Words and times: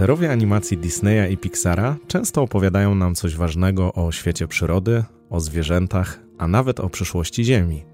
Bohaterowie 0.00 0.32
animacji 0.32 0.78
Disneya 0.78 1.32
i 1.32 1.36
Pixara 1.36 1.96
często 2.06 2.42
opowiadają 2.42 2.94
nam 2.94 3.14
coś 3.14 3.36
ważnego 3.36 3.92
o 3.92 4.12
świecie 4.12 4.48
przyrody, 4.48 5.04
o 5.30 5.40
zwierzętach, 5.40 6.20
a 6.38 6.48
nawet 6.48 6.80
o 6.80 6.88
przyszłości 6.88 7.44
Ziemi. 7.44 7.84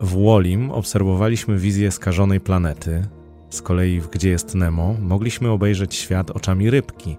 W 0.00 0.24
Wallim 0.24 0.70
obserwowaliśmy 0.70 1.58
wizję 1.58 1.90
skażonej 1.90 2.40
planety, 2.40 3.06
z 3.50 3.62
kolei 3.62 4.00
w 4.00 4.10
Gdzie 4.10 4.30
jest 4.30 4.54
Nemo 4.54 4.94
mogliśmy 5.00 5.50
obejrzeć 5.50 5.94
świat 5.94 6.30
oczami 6.30 6.70
rybki, 6.70 7.16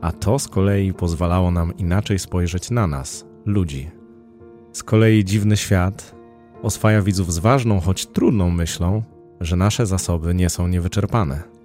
a 0.00 0.12
to 0.12 0.38
z 0.38 0.48
kolei 0.48 0.92
pozwalało 0.92 1.50
nam 1.50 1.76
inaczej 1.76 2.18
spojrzeć 2.18 2.70
na 2.70 2.86
nas, 2.86 3.26
ludzi. 3.46 3.90
Z 4.72 4.82
kolei 4.82 5.24
Dziwny 5.24 5.56
Świat 5.56 6.14
oswaja 6.62 7.02
widzów 7.02 7.32
z 7.32 7.38
ważną, 7.38 7.80
choć 7.80 8.06
trudną 8.06 8.50
myślą, 8.50 9.02
że 9.40 9.56
nasze 9.56 9.86
zasoby 9.86 10.34
nie 10.34 10.50
są 10.50 10.68
niewyczerpane. 10.68 11.59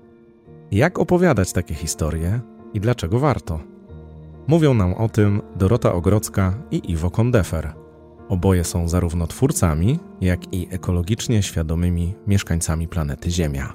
Jak 0.72 1.00
opowiadać 1.00 1.54
takie 1.54 1.74
historie 1.74 2.40
i 2.74 2.80
dlaczego 2.80 3.20
warto? 3.20 3.60
Mówią 4.48 4.74
nam 4.74 4.94
o 4.94 5.10
tym 5.10 5.42
Dorota 5.56 5.94
Ogrodzka 5.94 6.54
i 6.72 6.92
Iwo 6.92 7.12
Kondefer. 7.12 7.74
Oboje 8.30 8.64
są 8.64 8.90
zarówno 8.90 9.28
twórcami, 9.28 10.00
jak 10.22 10.54
i 10.54 10.68
ekologicznie 10.72 11.44
świadomymi 11.44 12.16
mieszkańcami 12.28 12.88
planety 12.88 13.32
Ziemia. 13.32 13.74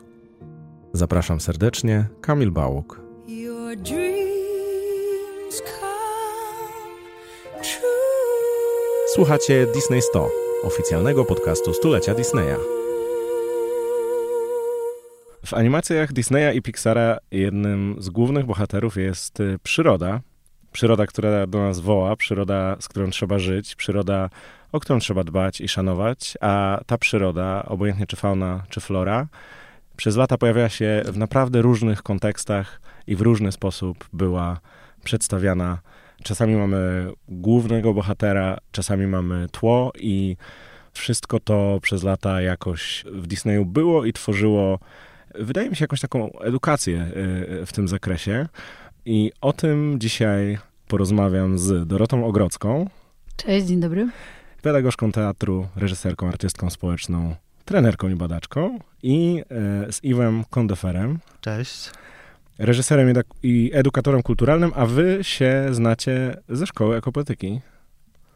Zapraszam 0.92 1.40
serdecznie, 1.40 2.08
Kamil 2.20 2.50
Bałuk. 2.50 3.00
Słuchacie 9.14 9.66
Disney 9.74 10.02
100, 10.02 10.28
oficjalnego 10.62 11.24
podcastu 11.24 11.74
stulecia 11.74 12.14
Disneya. 12.14 12.79
W 15.46 15.54
animacjach 15.54 16.12
Disneya 16.12 16.56
i 16.56 16.62
Pixara 16.62 17.18
jednym 17.30 17.96
z 17.98 18.10
głównych 18.10 18.46
bohaterów 18.46 18.96
jest 18.96 19.40
y, 19.40 19.58
przyroda. 19.62 20.20
Przyroda, 20.72 21.06
która 21.06 21.46
do 21.46 21.58
nas 21.58 21.80
woła, 21.80 22.16
przyroda, 22.16 22.76
z 22.80 22.88
którą 22.88 23.10
trzeba 23.10 23.38
żyć, 23.38 23.74
przyroda, 23.74 24.30
o 24.72 24.80
którą 24.80 24.98
trzeba 24.98 25.24
dbać 25.24 25.60
i 25.60 25.68
szanować, 25.68 26.38
a 26.40 26.80
ta 26.86 26.98
przyroda, 26.98 27.64
obojętnie 27.66 28.06
czy 28.06 28.16
fauna, 28.16 28.62
czy 28.68 28.80
flora, 28.80 29.26
przez 29.96 30.16
lata 30.16 30.38
pojawiała 30.38 30.68
się 30.68 31.02
w 31.06 31.18
naprawdę 31.18 31.62
różnych 31.62 32.02
kontekstach 32.02 32.80
i 33.06 33.16
w 33.16 33.20
różny 33.20 33.52
sposób 33.52 34.08
była 34.12 34.60
przedstawiana. 35.04 35.78
Czasami 36.22 36.56
mamy 36.56 37.12
głównego 37.28 37.94
bohatera, 37.94 38.58
czasami 38.72 39.06
mamy 39.06 39.46
tło 39.52 39.92
i 39.98 40.36
wszystko 40.92 41.40
to 41.40 41.78
przez 41.82 42.02
lata 42.02 42.40
jakoś 42.42 43.04
w 43.12 43.26
Disneyu 43.26 43.64
było 43.64 44.04
i 44.04 44.12
tworzyło 44.12 44.78
wydaje 45.34 45.70
mi 45.70 45.76
się 45.76 45.84
jakąś 45.84 46.00
taką 46.00 46.38
edukację 46.38 47.00
e, 47.00 47.66
w 47.66 47.72
tym 47.72 47.88
zakresie. 47.88 48.46
I 49.04 49.32
o 49.40 49.52
tym 49.52 49.96
dzisiaj 50.00 50.58
porozmawiam 50.88 51.58
z 51.58 51.86
Dorotą 51.86 52.26
Ogrodzką. 52.26 52.88
Cześć, 53.36 53.66
dzień 53.66 53.80
dobry. 53.80 54.08
Pedagogzką 54.62 55.12
teatru, 55.12 55.68
reżyserką, 55.76 56.28
artystką 56.28 56.70
społeczną, 56.70 57.34
trenerką 57.64 58.08
i 58.08 58.14
badaczką. 58.14 58.78
I 59.02 59.42
e, 59.50 59.92
z 59.92 60.04
Iwem 60.04 60.44
Kondeferem. 60.50 61.18
Cześć. 61.40 61.90
Reżyserem 62.58 63.14
i 63.42 63.70
edukatorem 63.74 64.22
kulturalnym, 64.22 64.72
a 64.74 64.86
wy 64.86 65.18
się 65.22 65.66
znacie 65.70 66.36
ze 66.48 66.66
szkoły 66.66 66.96
ekopoetyki. 66.96 67.60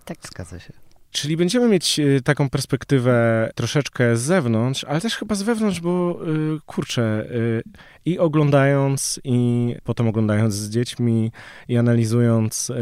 Tak. 0.04 0.18
Zgadza 0.22 0.60
się. 0.60 0.83
Czyli 1.14 1.36
będziemy 1.36 1.68
mieć 1.68 1.98
y, 1.98 2.20
taką 2.24 2.50
perspektywę 2.50 3.50
troszeczkę 3.54 4.16
z 4.16 4.20
zewnątrz, 4.20 4.84
ale 4.84 5.00
też 5.00 5.16
chyba 5.16 5.34
z 5.34 5.42
wewnątrz, 5.42 5.80
bo 5.80 6.20
y, 6.56 6.58
kurczę, 6.66 7.26
y, 7.30 7.62
i 8.04 8.18
oglądając, 8.18 9.20
i 9.24 9.74
potem 9.84 10.08
oglądając 10.08 10.54
z 10.54 10.70
dziećmi, 10.70 11.32
i 11.68 11.76
analizując, 11.76 12.72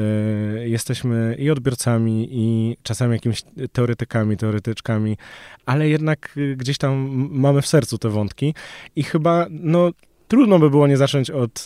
jesteśmy 0.64 1.36
i 1.38 1.50
odbiorcami, 1.50 2.28
i 2.30 2.76
czasami 2.82 3.12
jakimiś 3.12 3.42
teoretykami, 3.72 4.36
teoretyczkami, 4.36 5.16
ale 5.66 5.88
jednak 5.88 6.38
gdzieś 6.56 6.78
tam 6.78 7.08
mamy 7.30 7.62
w 7.62 7.66
sercu 7.66 7.98
te 7.98 8.08
wątki. 8.08 8.54
I 8.96 9.02
chyba, 9.02 9.46
no, 9.50 9.90
trudno 10.32 10.58
by 10.58 10.70
było 10.70 10.86
nie 10.86 10.96
zacząć 10.96 11.30
od 11.30 11.64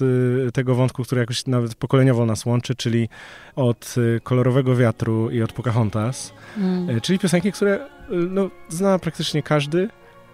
y, 0.48 0.52
tego 0.52 0.74
wątku, 0.74 1.02
który 1.02 1.20
jakoś 1.20 1.46
nawet 1.46 1.74
pokoleniowo 1.74 2.26
nas 2.26 2.46
łączy, 2.46 2.74
czyli 2.74 3.08
od 3.56 3.94
y, 3.98 4.20
Kolorowego 4.22 4.76
Wiatru 4.76 5.30
i 5.30 5.42
od 5.42 5.52
Pocahontas, 5.52 6.32
mm. 6.58 6.90
Y, 6.90 7.00
czyli 7.00 7.18
piosenki, 7.18 7.52
które 7.52 7.86
no, 8.30 8.50
zna 8.68 8.98
praktycznie 8.98 9.42
każdy, 9.42 9.88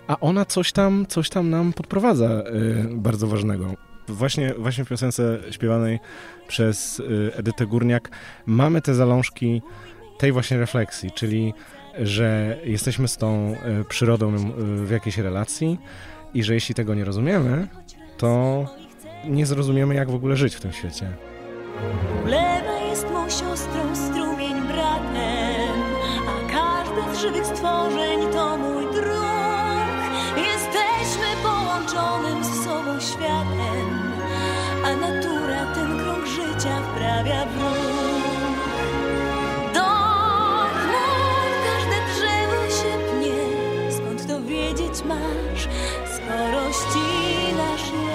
a 0.06 0.20
ona 0.20 0.44
coś 0.44 0.72
tam, 0.72 1.06
coś 1.08 1.28
tam 1.28 1.50
nam 1.50 1.72
podprowadza 1.72 2.42
bardzo 2.90 3.26
ważnego. 3.26 3.74
Właśnie, 4.08 4.54
właśnie 4.54 4.84
w 4.84 4.88
piosence 4.88 5.38
śpiewanej 5.50 6.00
przez 6.48 7.02
Edytę 7.32 7.66
Górniak 7.66 8.10
mamy 8.46 8.80
te 8.80 8.94
zalążki 8.94 9.62
tej 10.18 10.32
właśnie 10.32 10.58
refleksji, 10.58 11.10
czyli 11.10 11.54
że 12.02 12.58
jesteśmy 12.64 13.08
z 13.08 13.16
tą 13.16 13.56
przyrodą 13.88 14.36
w 14.84 14.90
jakiejś 14.90 15.18
relacji 15.18 15.78
i 16.34 16.42
że 16.42 16.54
jeśli 16.54 16.74
tego 16.74 16.94
nie 16.94 17.04
rozumiemy, 17.04 17.68
to 18.22 18.66
nie 19.24 19.46
zrozumiemy, 19.46 19.94
jak 19.94 20.10
w 20.10 20.14
ogóle 20.14 20.36
żyć 20.36 20.54
w 20.56 20.60
tym 20.60 20.72
świecie. 20.72 21.10
Ulewa 22.24 22.78
jest 22.90 23.10
mą 23.10 23.30
siostrą, 23.30 23.96
strumień 23.96 24.54
bratem, 24.62 25.76
a 26.32 26.52
każde 26.52 27.14
z 27.14 27.20
żywych 27.20 27.46
stworzeń 27.46 28.20
to 28.32 28.56
mój 28.58 28.84
druh. 28.84 29.92
Jesteśmy 30.36 31.28
połączonym 31.42 32.44
z 32.44 32.64
sobą 32.64 33.00
światem, 33.00 33.86
a 34.84 34.96
natura 34.96 35.74
ten 35.74 35.98
krąg 35.98 36.26
życia 36.26 36.82
wprawia 36.82 37.46
w 37.46 37.62
ruch. 37.62 38.22
Masz, 45.04 45.68
skoro 46.14 46.72
ścinasz 46.72 47.92
je. 48.06 48.11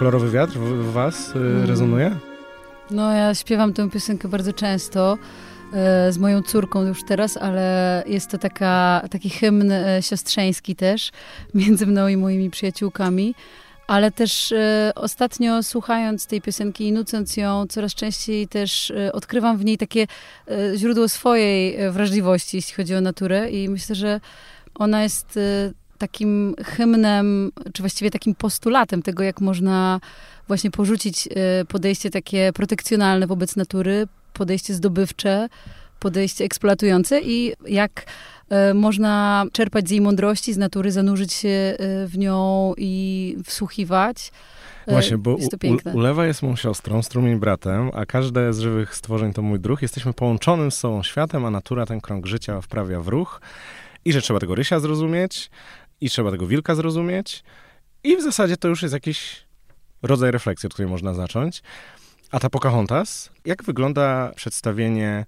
Kolorowy 0.00 0.30
wiatr 0.30 0.58
w 0.58 0.92
was 0.92 1.36
y, 1.36 1.38
mm. 1.38 1.64
rezonuje? 1.66 2.16
No 2.90 3.12
ja 3.12 3.34
śpiewam 3.34 3.72
tę 3.72 3.90
piosenkę 3.90 4.28
bardzo 4.28 4.52
często 4.52 5.18
e, 5.72 6.12
z 6.12 6.18
moją 6.18 6.42
córką 6.42 6.82
już 6.82 7.04
teraz, 7.04 7.36
ale 7.36 8.04
jest 8.06 8.30
to 8.30 8.38
taka, 8.38 9.02
taki 9.10 9.30
hymn 9.30 9.72
e, 9.72 10.02
siostrzeński 10.02 10.76
też 10.76 11.10
między 11.54 11.86
mną 11.86 12.08
i 12.08 12.16
moimi 12.16 12.50
przyjaciółkami. 12.50 13.34
Ale 13.90 14.10
też 14.10 14.52
e, 14.52 14.92
ostatnio 14.94 15.62
słuchając 15.62 16.26
tej 16.26 16.40
piosenki 16.40 16.88
i 16.88 16.92
nucąc 16.92 17.36
ją, 17.36 17.66
coraz 17.66 17.94
częściej 17.94 18.48
też 18.48 18.92
odkrywam 19.12 19.58
w 19.58 19.64
niej 19.64 19.78
takie 19.78 20.06
źródło 20.76 21.08
swojej 21.08 21.92
wrażliwości, 21.92 22.56
jeśli 22.56 22.74
chodzi 22.74 22.94
o 22.94 23.00
naturę. 23.00 23.50
I 23.50 23.68
myślę, 23.68 23.94
że 23.94 24.20
ona 24.74 25.02
jest 25.02 25.38
takim 25.98 26.54
hymnem, 26.64 27.52
czy 27.72 27.82
właściwie 27.82 28.10
takim 28.10 28.34
postulatem 28.34 29.02
tego, 29.02 29.22
jak 29.22 29.40
można 29.40 30.00
właśnie 30.48 30.70
porzucić 30.70 31.28
e, 31.28 31.64
podejście 31.64 32.10
takie 32.10 32.52
protekcjonalne 32.52 33.26
wobec 33.26 33.56
natury, 33.56 34.06
podejście 34.32 34.74
zdobywcze, 34.74 35.48
podejście 36.00 36.44
eksploatujące 36.44 37.20
i 37.20 37.52
jak 37.66 38.04
e, 38.48 38.74
można 38.74 39.44
czerpać 39.52 39.88
z 39.88 39.90
jej 39.90 40.00
mądrości, 40.00 40.52
z 40.52 40.56
natury, 40.56 40.92
zanurzyć 40.92 41.32
się 41.32 41.48
e, 41.48 41.76
w 42.06 42.18
nią 42.18 42.72
i 42.76 43.36
wsłuchiwać. 43.44 44.32
Właśnie, 44.86 45.18
bo 45.18 45.36
jest 45.38 45.54
u, 45.94 45.96
ulewa 45.96 46.26
jest 46.26 46.42
mą 46.42 46.56
siostrą, 46.56 47.02
strumień 47.02 47.38
bratem, 47.38 47.90
a 47.94 48.06
każde 48.06 48.52
z 48.52 48.58
żywych 48.58 48.94
stworzeń 48.94 49.32
to 49.32 49.42
mój 49.42 49.60
druh. 49.60 49.82
Jesteśmy 49.82 50.12
połączonym 50.12 50.70
z 50.70 50.76
sobą 50.78 51.02
światem, 51.02 51.44
a 51.44 51.50
natura 51.50 51.86
ten 51.86 52.00
krąg 52.00 52.26
życia 52.26 52.60
wprawia 52.60 53.00
w 53.00 53.08
ruch. 53.08 53.40
I 54.04 54.12
że 54.12 54.22
trzeba 54.22 54.40
tego 54.40 54.54
rysia 54.54 54.80
zrozumieć, 54.80 55.50
i 56.00 56.10
trzeba 56.10 56.30
tego 56.30 56.46
wilka 56.46 56.74
zrozumieć. 56.74 57.44
I 58.04 58.16
w 58.16 58.22
zasadzie 58.22 58.56
to 58.56 58.68
już 58.68 58.82
jest 58.82 58.94
jakiś 58.94 59.46
rodzaj 60.02 60.30
refleksji, 60.30 60.66
od 60.66 60.74
której 60.74 60.90
można 60.90 61.14
zacząć. 61.14 61.62
A 62.30 62.38
ta 62.40 62.50
Pocahontas, 62.50 63.30
jak 63.44 63.64
wygląda 63.64 64.32
przedstawienie 64.36 65.26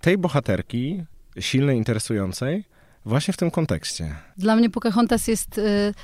tej 0.00 0.18
bohaterki, 0.18 1.04
silnej, 1.40 1.78
interesującej, 1.78 2.64
właśnie 3.04 3.34
w 3.34 3.36
tym 3.36 3.50
kontekście. 3.50 4.14
Dla 4.36 4.56
mnie 4.56 4.70
Pocahontas 4.70 5.28
jest 5.28 5.58
y, 5.58 5.94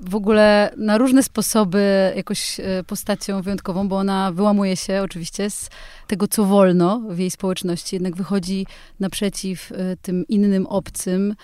w 0.00 0.14
ogóle 0.14 0.70
na 0.76 0.98
różne 0.98 1.22
sposoby 1.22 2.12
jakoś 2.16 2.60
y, 2.60 2.64
postacią 2.86 3.42
wyjątkową, 3.42 3.88
bo 3.88 3.96
ona 3.96 4.32
wyłamuje 4.32 4.76
się 4.76 5.02
oczywiście 5.02 5.50
z 5.50 5.70
tego, 6.06 6.28
co 6.28 6.44
wolno 6.44 7.02
w 7.10 7.18
jej 7.18 7.30
społeczności, 7.30 7.96
jednak 7.96 8.16
wychodzi 8.16 8.66
naprzeciw 9.00 9.72
y, 9.72 9.96
tym 10.02 10.24
innym 10.28 10.66
obcym, 10.66 11.34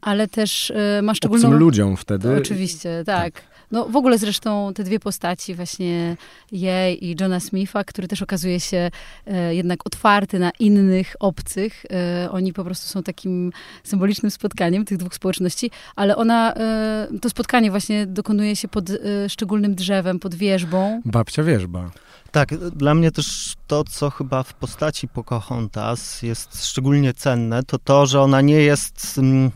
ale 0.00 0.28
też 0.28 0.72
ma 1.02 1.14
szczególną... 1.14 1.48
Obcym 1.48 1.58
ludziom 1.58 1.96
wtedy. 1.96 2.28
To 2.28 2.34
oczywiście, 2.34 3.02
tak. 3.06 3.34
tak. 3.34 3.53
No 3.70 3.88
w 3.88 3.96
ogóle 3.96 4.18
zresztą 4.18 4.72
te 4.74 4.84
dwie 4.84 5.00
postaci, 5.00 5.54
właśnie 5.54 6.16
jej 6.52 7.04
i 7.04 7.16
Johna 7.20 7.40
Smitha, 7.40 7.84
który 7.84 8.08
też 8.08 8.22
okazuje 8.22 8.60
się 8.60 8.90
e, 9.26 9.54
jednak 9.54 9.86
otwarty 9.86 10.38
na 10.38 10.50
innych, 10.58 11.16
obcych. 11.20 11.84
E, 12.24 12.30
oni 12.30 12.52
po 12.52 12.64
prostu 12.64 12.86
są 12.86 13.02
takim 13.02 13.52
symbolicznym 13.84 14.30
spotkaniem 14.30 14.84
tych 14.84 14.98
dwóch 14.98 15.14
społeczności, 15.14 15.70
ale 15.96 16.16
ona, 16.16 16.54
e, 16.54 17.08
to 17.22 17.30
spotkanie 17.30 17.70
właśnie 17.70 18.06
dokonuje 18.06 18.56
się 18.56 18.68
pod 18.68 18.90
e, 18.90 18.96
szczególnym 19.28 19.74
drzewem, 19.74 20.18
pod 20.18 20.34
wierzbą. 20.34 21.02
Babcia 21.04 21.42
wierzba. 21.42 21.90
Tak, 22.30 22.56
dla 22.56 22.94
mnie 22.94 23.10
też 23.10 23.54
to, 23.66 23.84
co 23.84 24.10
chyba 24.10 24.42
w 24.42 24.54
postaci 24.54 25.08
Pocahontas 25.08 26.22
jest 26.22 26.66
szczególnie 26.66 27.14
cenne, 27.14 27.62
to 27.62 27.78
to, 27.78 28.06
że 28.06 28.20
ona 28.20 28.40
nie 28.40 28.60
jest... 28.60 29.18
Mm, 29.18 29.50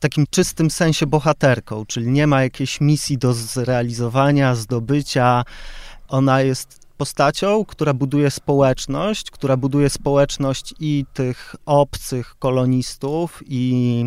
w 0.00 0.02
takim 0.02 0.26
czystym 0.30 0.70
sensie 0.70 1.06
bohaterką, 1.06 1.86
czyli 1.86 2.06
nie 2.06 2.26
ma 2.26 2.42
jakiejś 2.42 2.80
misji 2.80 3.18
do 3.18 3.32
zrealizowania, 3.32 4.54
zdobycia. 4.54 5.44
Ona 6.08 6.40
jest 6.40 6.80
postacią, 6.96 7.64
która 7.64 7.94
buduje 7.94 8.30
społeczność, 8.30 9.30
która 9.30 9.56
buduje 9.56 9.90
społeczność 9.90 10.74
i 10.80 11.04
tych 11.14 11.56
obcych 11.66 12.34
kolonistów, 12.38 13.42
i 13.46 14.04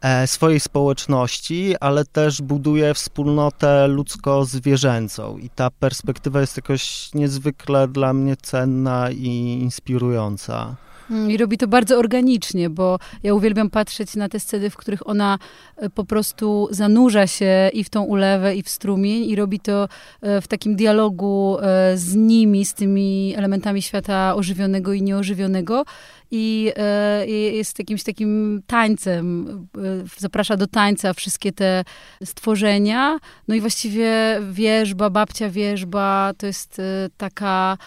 e, 0.00 0.26
swojej 0.26 0.60
społeczności, 0.60 1.74
ale 1.80 2.04
też 2.04 2.42
buduje 2.42 2.94
wspólnotę 2.94 3.88
ludzko-zwierzęcą. 3.88 5.38
I 5.38 5.50
ta 5.50 5.70
perspektywa 5.70 6.40
jest 6.40 6.56
jakoś 6.56 7.14
niezwykle 7.14 7.88
dla 7.88 8.12
mnie 8.12 8.36
cenna 8.36 9.10
i 9.10 9.58
inspirująca. 9.62 10.76
Mm, 11.10 11.30
I 11.30 11.36
robi 11.36 11.58
to 11.58 11.68
bardzo 11.68 11.98
organicznie, 11.98 12.70
bo 12.70 12.98
ja 13.22 13.34
uwielbiam 13.34 13.70
patrzeć 13.70 14.16
na 14.16 14.28
te 14.28 14.40
sceny, 14.40 14.70
w 14.70 14.76
których 14.76 15.08
ona 15.08 15.38
e, 15.76 15.90
po 15.90 16.04
prostu 16.04 16.68
zanurza 16.70 17.26
się 17.26 17.70
i 17.72 17.84
w 17.84 17.90
tą 17.90 18.02
ulewę, 18.02 18.56
i 18.56 18.62
w 18.62 18.68
strumień, 18.68 19.24
i 19.24 19.36
robi 19.36 19.60
to 19.60 19.88
e, 20.20 20.40
w 20.40 20.48
takim 20.48 20.76
dialogu 20.76 21.58
e, 21.60 21.96
z 21.96 22.14
nimi, 22.14 22.64
z 22.64 22.74
tymi 22.74 23.34
elementami 23.36 23.82
świata 23.82 24.34
ożywionego 24.34 24.92
i 24.92 25.02
nieożywionego. 25.02 25.84
I 26.34 26.72
jest 27.52 27.78
jakimś 27.78 28.02
takim 28.02 28.62
tańcem, 28.66 29.46
zaprasza 30.18 30.56
do 30.56 30.66
tańca 30.66 31.14
wszystkie 31.14 31.52
te 31.52 31.84
stworzenia. 32.24 33.18
No 33.48 33.54
i 33.54 33.60
właściwie 33.60 34.40
wierzba, 34.50 35.10
babcia 35.10 35.50
wierzba, 35.50 36.32
to 36.38 36.46
jest 36.46 36.80
taka 37.16 37.78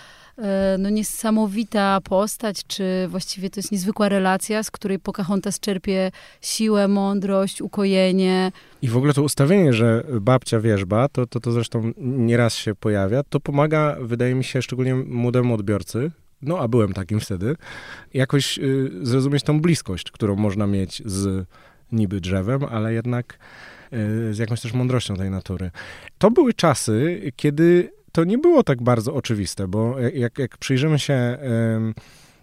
no 0.78 0.90
niesamowita 0.90 2.02
postać, 2.02 2.64
czy 2.68 3.08
właściwie 3.10 3.50
to 3.50 3.60
jest 3.60 3.72
niezwykła 3.72 4.10
relacja, 4.10 4.64
z 4.64 4.72
której 4.72 5.00
Pocahontas 5.00 5.60
czerpie 5.60 6.12
siłę, 6.42 6.88
mądrość, 6.88 7.62
ukojenie. 7.62 8.52
I 8.82 8.88
w 8.88 8.98
ogóle 8.98 9.14
to 9.14 9.24
ustawienie, 9.24 9.74
że 9.74 10.04
babcia 10.22 10.60
wierzba, 10.60 11.08
to, 11.10 11.28
to, 11.28 11.40
to 11.40 11.52
zresztą 11.52 11.92
nieraz 11.98 12.56
się 12.56 12.76
pojawia, 12.76 13.24
to 13.24 13.40
pomaga, 13.40 13.98
wydaje 14.02 14.36
mi 14.36 14.44
się, 14.44 14.62
szczególnie 14.62 14.96
młodemu 14.96 15.54
odbiorcy, 15.54 16.12
no 16.42 16.60
a 16.60 16.68
byłem 16.68 16.94
takim 16.94 17.20
wtedy, 17.20 17.56
jakoś 18.14 18.60
y, 18.60 18.92
zrozumieć 19.02 19.44
tą 19.44 19.62
bliskość, 19.62 20.12
którą 20.12 20.36
można 20.36 20.68
mieć 20.68 21.02
z 21.06 21.48
niby 21.92 22.22
drzewem, 22.22 22.64
ale 22.64 22.94
jednak 22.94 23.40
y, 23.94 24.34
z 24.34 24.38
jakąś 24.38 24.62
też 24.62 24.74
mądrością 24.74 25.16
tej 25.16 25.30
natury. 25.30 25.72
To 26.18 26.32
były 26.32 26.54
czasy, 26.54 27.22
kiedy 27.36 27.92
to 28.16 28.24
nie 28.24 28.38
było 28.38 28.64
tak 28.64 28.82
bardzo 28.82 29.14
oczywiste, 29.14 29.68
bo 29.68 30.00
jak, 30.00 30.40
jak 30.40 30.58
przyjrzymy 30.58 31.00
się 31.00 31.38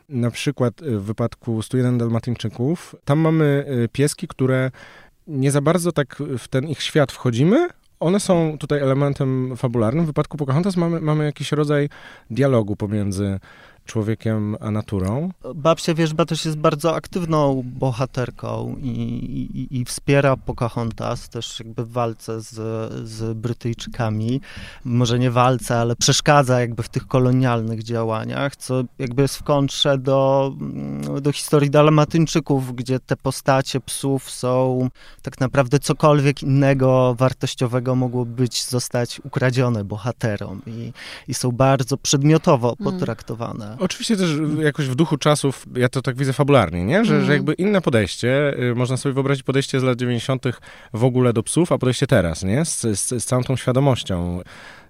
na 0.08 0.30
przykład 0.30 0.74
w 0.80 1.02
wypadku 1.02 1.62
101 1.62 1.98
Dalmatyńczyków, 1.98 2.96
tam 3.04 3.18
mamy 3.18 3.64
e, 3.84 3.88
pieski, 3.88 4.28
które 4.28 4.70
nie 5.26 5.50
za 5.50 5.60
bardzo 5.60 5.92
tak 5.92 6.16
w 6.38 6.48
ten 6.48 6.68
ich 6.68 6.82
świat 6.82 7.12
wchodzimy, 7.12 7.68
one 8.00 8.20
są 8.20 8.58
tutaj 8.58 8.80
elementem 8.80 9.56
fabularnym. 9.56 10.04
W 10.04 10.06
wypadku 10.06 10.36
Pocahontas 10.36 10.76
mamy, 10.76 11.00
mamy 11.00 11.24
jakiś 11.24 11.52
rodzaj 11.52 11.88
dialogu 12.30 12.76
pomiędzy 12.76 13.40
człowiekiem 13.86 14.56
a 14.60 14.70
naturą. 14.70 15.30
Babcia 15.54 15.94
Wierzba 15.94 16.24
też 16.24 16.44
jest 16.44 16.56
bardzo 16.56 16.94
aktywną 16.94 17.62
bohaterką 17.64 18.76
i, 18.80 18.88
i, 18.88 19.80
i, 19.80 19.84
wspiera 19.84 20.36
Pocahontas 20.36 21.28
też 21.28 21.60
jakby 21.60 21.84
w 21.84 21.92
walce 21.92 22.40
z, 22.40 22.52
z 23.08 23.38
Brytyjczykami. 23.38 24.40
Może 24.84 25.18
nie 25.18 25.30
walce, 25.30 25.78
ale 25.78 25.96
przeszkadza 25.96 26.60
jakby 26.60 26.82
w 26.82 26.88
tych 26.88 27.06
kolonialnych 27.06 27.82
działaniach, 27.82 28.56
co 28.56 28.84
jakby 28.98 29.22
jest 29.22 29.36
w 29.36 29.42
kontrze 29.42 29.98
do, 29.98 30.52
do 31.20 31.32
historii 31.32 31.70
Dalmatyńczyków, 31.70 32.74
gdzie 32.74 33.00
te 33.00 33.16
postacie 33.16 33.80
psów 33.80 34.30
są 34.30 34.88
tak 35.22 35.40
naprawdę 35.40 35.78
cokolwiek 35.78 36.42
innego 36.42 37.14
wartościowego 37.18 37.94
mogło 37.94 38.24
być 38.24 38.64
zostać 38.64 39.20
ukradzione 39.24 39.84
bohaterom 39.84 40.62
i, 40.66 40.92
i 41.28 41.34
są 41.34 41.52
bardzo 41.52 41.96
przedmiotowo 41.96 42.76
mm. 42.80 43.71
Oczywiście 43.78 44.16
też 44.16 44.30
jakoś 44.62 44.88
w 44.88 44.94
duchu 44.94 45.16
czasów, 45.16 45.66
ja 45.74 45.88
to 45.88 46.02
tak 46.02 46.16
widzę 46.16 46.32
fabularnie, 46.32 46.84
nie? 46.84 47.04
Że, 47.04 47.14
mm. 47.14 47.26
że 47.26 47.32
jakby 47.32 47.52
inne 47.52 47.80
podejście, 47.80 48.54
y, 48.70 48.74
można 48.74 48.96
sobie 48.96 49.12
wyobrazić 49.12 49.42
podejście 49.42 49.80
z 49.80 49.82
lat 49.82 49.98
90. 49.98 50.44
w 50.92 51.04
ogóle 51.04 51.32
do 51.32 51.42
psów, 51.42 51.72
a 51.72 51.78
podejście 51.78 52.06
teraz, 52.06 52.42
nie? 52.42 52.64
Z, 52.64 52.80
z, 52.80 53.22
z 53.22 53.24
całą 53.24 53.42
tą 53.42 53.56
świadomością, 53.56 54.40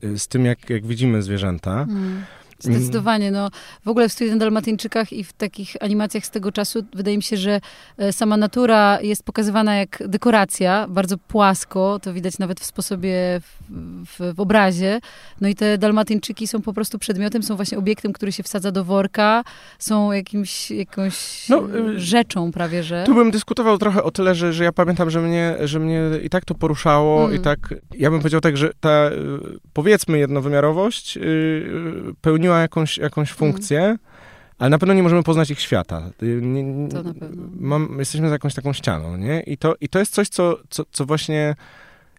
y, 0.04 0.18
z 0.18 0.28
tym, 0.28 0.44
jak, 0.44 0.70
jak 0.70 0.86
widzimy 0.86 1.22
zwierzęta. 1.22 1.82
Mm. 1.82 2.24
Zdecydowanie. 2.62 3.30
No, 3.30 3.50
w 3.84 3.88
ogóle 3.88 4.08
w 4.08 4.12
Studium 4.12 4.38
Dalmatyńczykach 4.38 5.12
i 5.12 5.24
w 5.24 5.32
takich 5.32 5.76
animacjach 5.80 6.26
z 6.26 6.30
tego 6.30 6.52
czasu 6.52 6.84
wydaje 6.94 7.16
mi 7.16 7.22
się, 7.22 7.36
że 7.36 7.60
e, 7.98 8.12
sama 8.12 8.36
natura 8.36 8.98
jest 9.02 9.22
pokazywana 9.22 9.74
jak 9.76 10.02
dekoracja, 10.06 10.86
bardzo 10.88 11.18
płasko, 11.18 11.98
to 12.02 12.12
widać 12.12 12.38
nawet 12.38 12.60
w 12.60 12.64
sposobie, 12.64 13.40
w, 14.06 14.34
w, 14.34 14.40
obrazie. 14.40 15.00
No 15.40 15.48
i 15.48 15.54
te 15.54 15.78
Dalmatyńczyki 15.78 16.46
są 16.46 16.62
po 16.62 16.72
prostu 16.72 16.98
przedmiotem, 16.98 17.42
są 17.42 17.56
właśnie 17.56 17.78
obiektem, 17.78 18.12
który 18.12 18.32
się 18.32 18.42
wsadza 18.42 18.72
do 18.72 18.84
worka, 18.84 19.44
są 19.78 20.12
jakimś, 20.12 20.70
jakąś 20.70 21.48
no, 21.48 21.58
e, 21.58 22.00
rzeczą 22.00 22.52
prawie, 22.52 22.82
że. 22.82 23.04
Tu 23.06 23.14
bym 23.14 23.30
dyskutował 23.30 23.78
trochę 23.78 24.02
o 24.02 24.10
tyle, 24.10 24.34
że, 24.34 24.52
że 24.52 24.64
ja 24.64 24.72
pamiętam, 24.72 25.10
że 25.10 25.20
mnie, 25.20 25.56
że 25.60 25.78
mnie 25.78 26.00
i 26.22 26.30
tak 26.30 26.44
to 26.44 26.54
poruszało 26.54 27.24
mm. 27.24 27.36
i 27.36 27.40
tak, 27.40 27.74
ja 27.94 28.10
bym 28.10 28.20
powiedział 28.20 28.40
tak, 28.40 28.56
że 28.56 28.70
ta 28.80 28.90
e, 28.90 29.10
powiedzmy 29.72 30.18
jednowymiarowość 30.18 31.18
pełniła 32.20 32.51
pełniła 32.52 32.62
jakąś, 32.62 32.98
jakąś 32.98 33.30
mhm. 33.30 33.38
funkcję, 33.38 33.96
ale 34.58 34.70
na 34.70 34.78
pewno 34.78 34.94
nie 34.94 35.02
możemy 35.02 35.22
poznać 35.22 35.50
ich 35.50 35.60
świata. 35.60 36.10
Nie, 36.22 36.62
nie, 36.62 36.88
to 36.88 37.02
na 37.02 37.14
pewno. 37.14 37.42
Mam, 37.60 37.96
jesteśmy 37.98 38.28
za 38.28 38.34
jakąś 38.34 38.54
taką 38.54 38.72
ścianą, 38.72 39.16
nie? 39.16 39.40
I 39.40 39.56
to, 39.58 39.74
i 39.80 39.88
to 39.88 39.98
jest 39.98 40.14
coś, 40.14 40.28
co, 40.28 40.56
co, 40.70 40.84
co 40.92 41.04
właśnie 41.04 41.54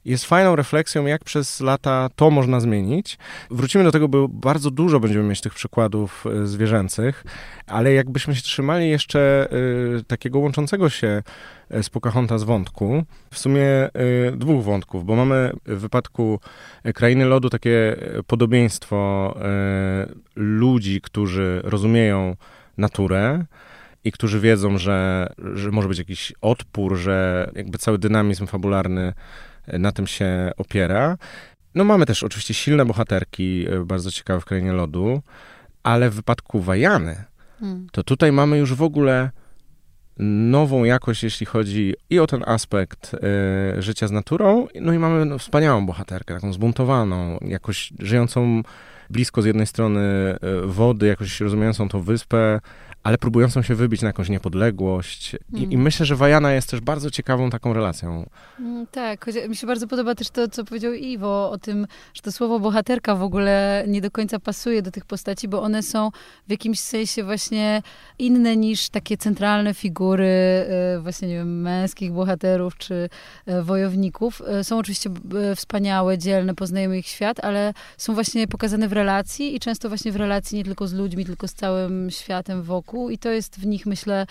jest 0.05 0.25
fajną 0.25 0.55
refleksją, 0.55 1.05
jak 1.05 1.23
przez 1.23 1.61
lata 1.61 2.09
to 2.15 2.29
można 2.29 2.59
zmienić. 2.59 3.17
Wrócimy 3.51 3.83
do 3.83 3.91
tego, 3.91 4.07
bo 4.07 4.27
bardzo 4.27 4.71
dużo 4.71 4.99
będziemy 4.99 5.23
mieć 5.23 5.41
tych 5.41 5.53
przykładów 5.53 6.25
e, 6.25 6.47
zwierzęcych, 6.47 7.23
ale 7.67 7.93
jakbyśmy 7.93 8.35
się 8.35 8.41
trzymali 8.41 8.89
jeszcze 8.89 9.47
y, 9.99 10.03
takiego 10.03 10.39
łączącego 10.39 10.89
się 10.89 11.23
z 11.81 11.89
Pocahontas 11.89 12.43
wątku, 12.43 13.03
w 13.31 13.39
sumie 13.39 13.89
y, 14.29 14.37
dwóch 14.37 14.63
wątków, 14.63 15.05
bo 15.05 15.15
mamy 15.15 15.51
w 15.65 15.79
wypadku 15.79 16.39
Krainy 16.93 17.25
Lodu 17.25 17.49
takie 17.49 17.95
podobieństwo 18.27 19.33
y, 20.07 20.15
ludzi, 20.35 21.01
którzy 21.01 21.61
rozumieją 21.63 22.35
naturę, 22.77 23.45
i 24.03 24.11
którzy 24.11 24.39
wiedzą, 24.39 24.77
że, 24.77 25.29
że 25.53 25.71
może 25.71 25.87
być 25.87 25.97
jakiś 25.97 26.33
odpór, 26.41 26.95
że 26.95 27.49
jakby 27.55 27.77
cały 27.77 27.97
dynamizm 27.97 28.47
fabularny 28.47 29.13
na 29.67 29.91
tym 29.91 30.07
się 30.07 30.51
opiera. 30.57 31.17
No 31.75 31.83
mamy 31.83 32.05
też 32.05 32.23
oczywiście 32.23 32.53
silne 32.53 32.85
bohaterki, 32.85 33.65
e, 33.69 33.85
bardzo 33.85 34.11
ciekawe 34.11 34.41
w 34.41 34.45
Krainie 34.45 34.73
Lodu, 34.73 35.21
ale 35.83 36.09
w 36.09 36.13
wypadku 36.13 36.61
Wajany, 36.61 37.23
hmm. 37.59 37.87
to 37.91 38.03
tutaj 38.03 38.31
mamy 38.31 38.57
już 38.57 38.73
w 38.73 38.81
ogóle 38.81 39.31
nową 40.19 40.83
jakość, 40.83 41.23
jeśli 41.23 41.45
chodzi 41.45 41.93
i 42.09 42.19
o 42.19 42.27
ten 42.27 42.43
aspekt 42.45 43.13
y, 43.77 43.81
życia 43.81 44.07
z 44.07 44.11
naturą, 44.11 44.67
no 44.81 44.93
i 44.93 44.99
mamy 44.99 45.25
no, 45.25 45.37
wspaniałą 45.37 45.85
bohaterkę, 45.85 46.33
taką 46.33 46.53
zbuntowaną, 46.53 47.37
jakoś 47.41 47.93
żyjącą 47.99 48.63
blisko 49.09 49.41
z 49.41 49.45
jednej 49.45 49.67
strony 49.67 49.99
y, 50.63 50.67
wody, 50.67 51.07
jakoś 51.07 51.41
rozumiejącą 51.41 51.89
tą 51.89 52.01
wyspę, 52.01 52.59
ale 53.03 53.17
próbującą 53.17 53.61
się 53.61 53.75
wybić 53.75 54.01
na 54.01 54.07
jakąś 54.07 54.29
niepodległość. 54.29 55.33
I, 55.33 55.37
Mm. 55.57 55.71
I, 55.71 55.77
myślę, 55.77 56.05
że 56.05 56.15
Wajana 56.15 56.51
jest 56.53 56.69
też 56.69 56.81
bardzo 56.81 57.11
ciekawą 57.11 57.49
taką 57.49 57.73
relacją. 57.73 58.25
Mm, 58.59 58.87
Tak, 58.91 59.25
mi 59.49 59.55
się 59.55 59.67
bardzo 59.67 59.87
podoba 59.87 60.15
też 60.15 60.29
to, 60.29 60.47
co 60.47 60.63
powiedział 60.65 60.93
Iwo 60.93 61.51
o 61.51 61.57
tym, 61.57 61.87
że 62.13 62.21
to 62.21 62.31
słowo 62.31 62.59
bohaterka 62.59 63.15
w 63.15 63.23
ogóle 63.23 63.83
nie 63.87 64.01
do 64.01 64.11
końca 64.11 64.39
pasuje 64.39 64.81
do 64.81 64.91
tych 64.91 65.05
postaci, 65.05 65.47
bo 65.47 65.61
one 65.61 65.83
są 65.83 66.09
w 66.47 66.51
jakimś 66.51 66.79
sensie 66.79 67.23
właśnie 67.23 67.81
inne 68.19 68.57
niż 68.57 68.89
takie 68.89 69.17
centralne 69.17 69.73
figury 69.73 70.25
e, 70.27 70.99
właśnie, 70.99 71.27
nie 71.27 71.35
wiem, 71.35 71.61
męskich 71.61 72.11
bohaterów 72.11 72.77
czy 72.77 73.09
e, 73.45 73.61
wojowników. 73.61 74.41
E, 74.47 74.63
Są 74.63 74.77
oczywiście 74.77 75.09
wspaniałe, 75.55 76.17
dzielne, 76.17 76.55
poznajemy 76.55 76.97
ich 76.97 77.07
świat, 77.07 77.39
ale 77.45 77.73
są 77.97 78.13
właśnie 78.13 78.47
pokazane 78.47 78.87
w 78.87 78.93
relacji 78.93 79.55
i 79.55 79.59
często 79.59 79.89
właśnie 79.89 80.11
w 80.11 80.15
relacji 80.15 80.57
nie 80.57 80.63
tylko 80.63 80.87
z 80.87 80.93
ludźmi, 80.93 81.25
tylko 81.25 81.47
z 81.47 81.53
całym 81.53 82.11
światem 82.11 82.63
wokół 82.63 82.92
i 83.09 83.17
to 83.17 83.29
jest 83.29 83.59
w 83.59 83.65
nich, 83.65 83.85
myślę, 83.85 84.25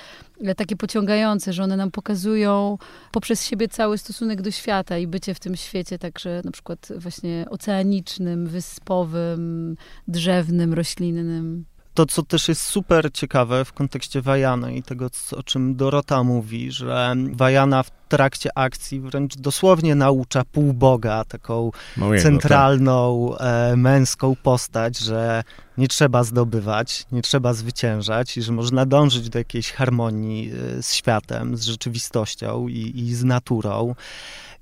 takie 0.57 0.77
pociągające, 0.77 1.53
że 1.53 1.63
one 1.63 1.77
nam 1.77 1.91
pokazują 1.91 2.79
poprzez 3.13 3.47
siebie 3.47 3.69
cały 3.69 3.99
stosunek 3.99 4.43
do 4.43 4.51
świata 4.51 4.99
i 4.99 5.07
bycie 5.07 5.35
w 5.35 5.41
tym 5.41 5.57
świecie, 5.57 5.99
także 5.99 6.43
na 6.45 6.51
przykład 6.51 6.89
właśnie 6.97 7.47
oceanicznym, 7.51 8.47
wyspowym, 8.47 9.77
drzewnym, 10.09 10.75
roślinnym. 10.75 11.65
To, 11.95 12.07
co 12.07 12.23
też 12.23 12.49
jest 12.49 12.63
super 12.63 13.13
ciekawe 13.13 13.65
w 13.65 13.73
kontekście 13.73 14.23
Wajany 14.23 14.75
i 14.77 14.83
tego, 14.83 15.11
co- 15.11 15.37
o 15.37 15.43
czym 15.43 15.77
Dorota 15.77 16.23
mówi, 16.23 16.71
że 16.73 17.15
Wajana 17.33 17.83
w 17.83 17.91
trakcie 18.09 18.51
akcji 18.59 19.01
wręcz 19.01 19.37
dosłownie 19.37 19.95
naucza 19.95 20.43
półboga, 20.45 21.25
taką 21.25 21.71
Małego, 21.97 22.23
centralną 22.23 23.37
e, 23.37 23.77
męską 23.77 24.37
postać, 24.43 24.99
że 24.99 25.43
nie 25.79 25.89
trzeba 25.89 26.25
zdobywać, 26.25 27.07
nie 27.13 27.23
trzeba 27.23 27.55
zwyciężać 27.55 28.37
i 28.37 28.43
że 28.43 28.53
można 28.53 28.87
dążyć 28.87 29.29
do 29.29 29.39
jakiejś 29.39 29.73
harmonii 29.73 30.53
e, 30.79 30.83
z 30.83 30.95
światem, 30.95 31.57
z 31.57 31.65
rzeczywistością 31.65 32.69
i, 32.69 32.93
i 32.97 33.15
z 33.15 33.25
naturą. 33.25 33.95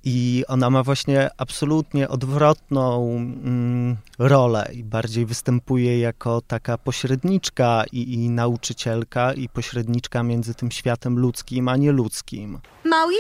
I 0.05 0.45
ona 0.49 0.71
ma 0.71 0.83
właśnie 0.83 1.31
absolutnie 1.37 2.09
odwrotną 2.09 3.17
mm, 3.17 3.97
rolę 4.19 4.71
i 4.73 4.85
bardziej 4.85 5.27
występuje 5.27 6.01
jako 6.01 6.41
taka 6.47 6.79
pośredniczka 6.79 7.85
i, 7.93 8.15
i 8.15 8.31
nauczycielka 8.31 9.33
i 9.33 9.49
pośredniczka 9.49 10.23
między 10.23 10.55
tym 10.55 10.71
światem 10.71 11.19
ludzkim 11.19 11.69
a 11.69 11.77
nieludzkim. 11.77 12.59
Maui? 12.85 13.17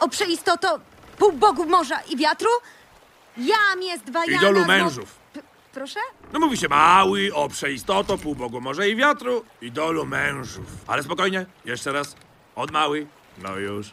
O 0.00 0.08
przeistoto 0.08 0.80
półbogów 1.18 1.66
morza 1.66 2.00
i 2.00 2.16
wiatru? 2.16 2.50
Jam 3.36 3.82
jest 3.82 4.10
Wajana... 4.10 4.42
Idolu 4.42 4.64
mężów. 4.64 5.24
Proszę? 5.74 6.00
No 6.32 6.40
mówi 6.40 6.56
się 6.56 6.68
mały, 6.68 7.34
o 7.34 7.48
przeistoto, 7.48 8.18
półbogu 8.18 8.60
morza 8.60 8.86
i 8.86 8.96
wiatru, 8.96 9.44
idolu 9.62 10.06
mężów. 10.06 10.66
Ale 10.86 11.02
spokojnie, 11.02 11.46
jeszcze 11.64 11.92
raz. 11.92 12.16
Od 12.56 12.70
mały, 12.70 13.06
no 13.42 13.56
już. 13.56 13.90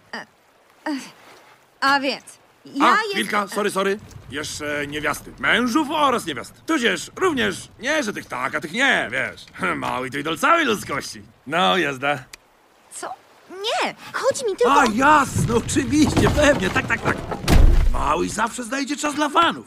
A 1.82 2.00
więc... 2.00 2.24
Ja 2.66 2.86
A, 2.86 2.90
jest... 3.02 3.12
chwilka, 3.12 3.48
sorry, 3.48 3.72
sorry. 3.72 4.00
Jeszcze 4.32 4.88
niewiasty. 4.88 5.34
Mężów 5.40 5.88
oraz 5.92 6.26
niewiast. 6.26 6.54
Tudzież 6.66 7.12
również, 7.16 7.70
nie, 7.80 8.04
że 8.04 8.14
tych 8.14 8.26
tak, 8.26 8.56
a 8.56 8.62
tych 8.62 8.72
nie, 8.72 9.10
wiesz. 9.12 9.46
Mały 9.76 10.12
to 10.12 10.18
idol 10.18 10.38
całej 10.38 10.66
ludzkości. 10.66 11.22
No, 11.48 11.78
jazda. 11.78 12.24
Co? 12.94 13.14
Nie, 13.50 13.96
chodzi 14.14 14.46
mi 14.46 14.56
tylko... 14.58 14.82
A, 14.82 14.86
jasno, 14.94 15.58
oczywiście, 15.58 16.30
pewnie, 16.36 16.70
tak, 16.70 16.88
tak, 16.88 17.02
tak. 17.02 17.18
Mały 17.94 18.30
zawsze 18.30 18.64
znajdzie 18.64 18.98
czas 18.98 19.16
dla 19.16 19.30
fanów. 19.30 19.66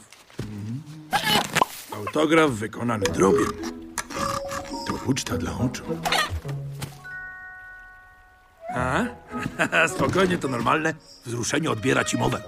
Autograf 1.91 2.51
wykonany 2.51 3.05
drogiem. 3.05 3.47
To 4.87 4.93
uczta 5.05 5.37
dla 5.37 5.51
oczu. 5.57 5.83
A? 8.75 9.05
Spokojnie, 9.95 10.37
to 10.37 10.47
normalne. 10.47 10.93
Wzruszenie 11.25 11.71
odbiera 11.71 12.03
ci 12.03 12.17
mowę. 12.17 12.41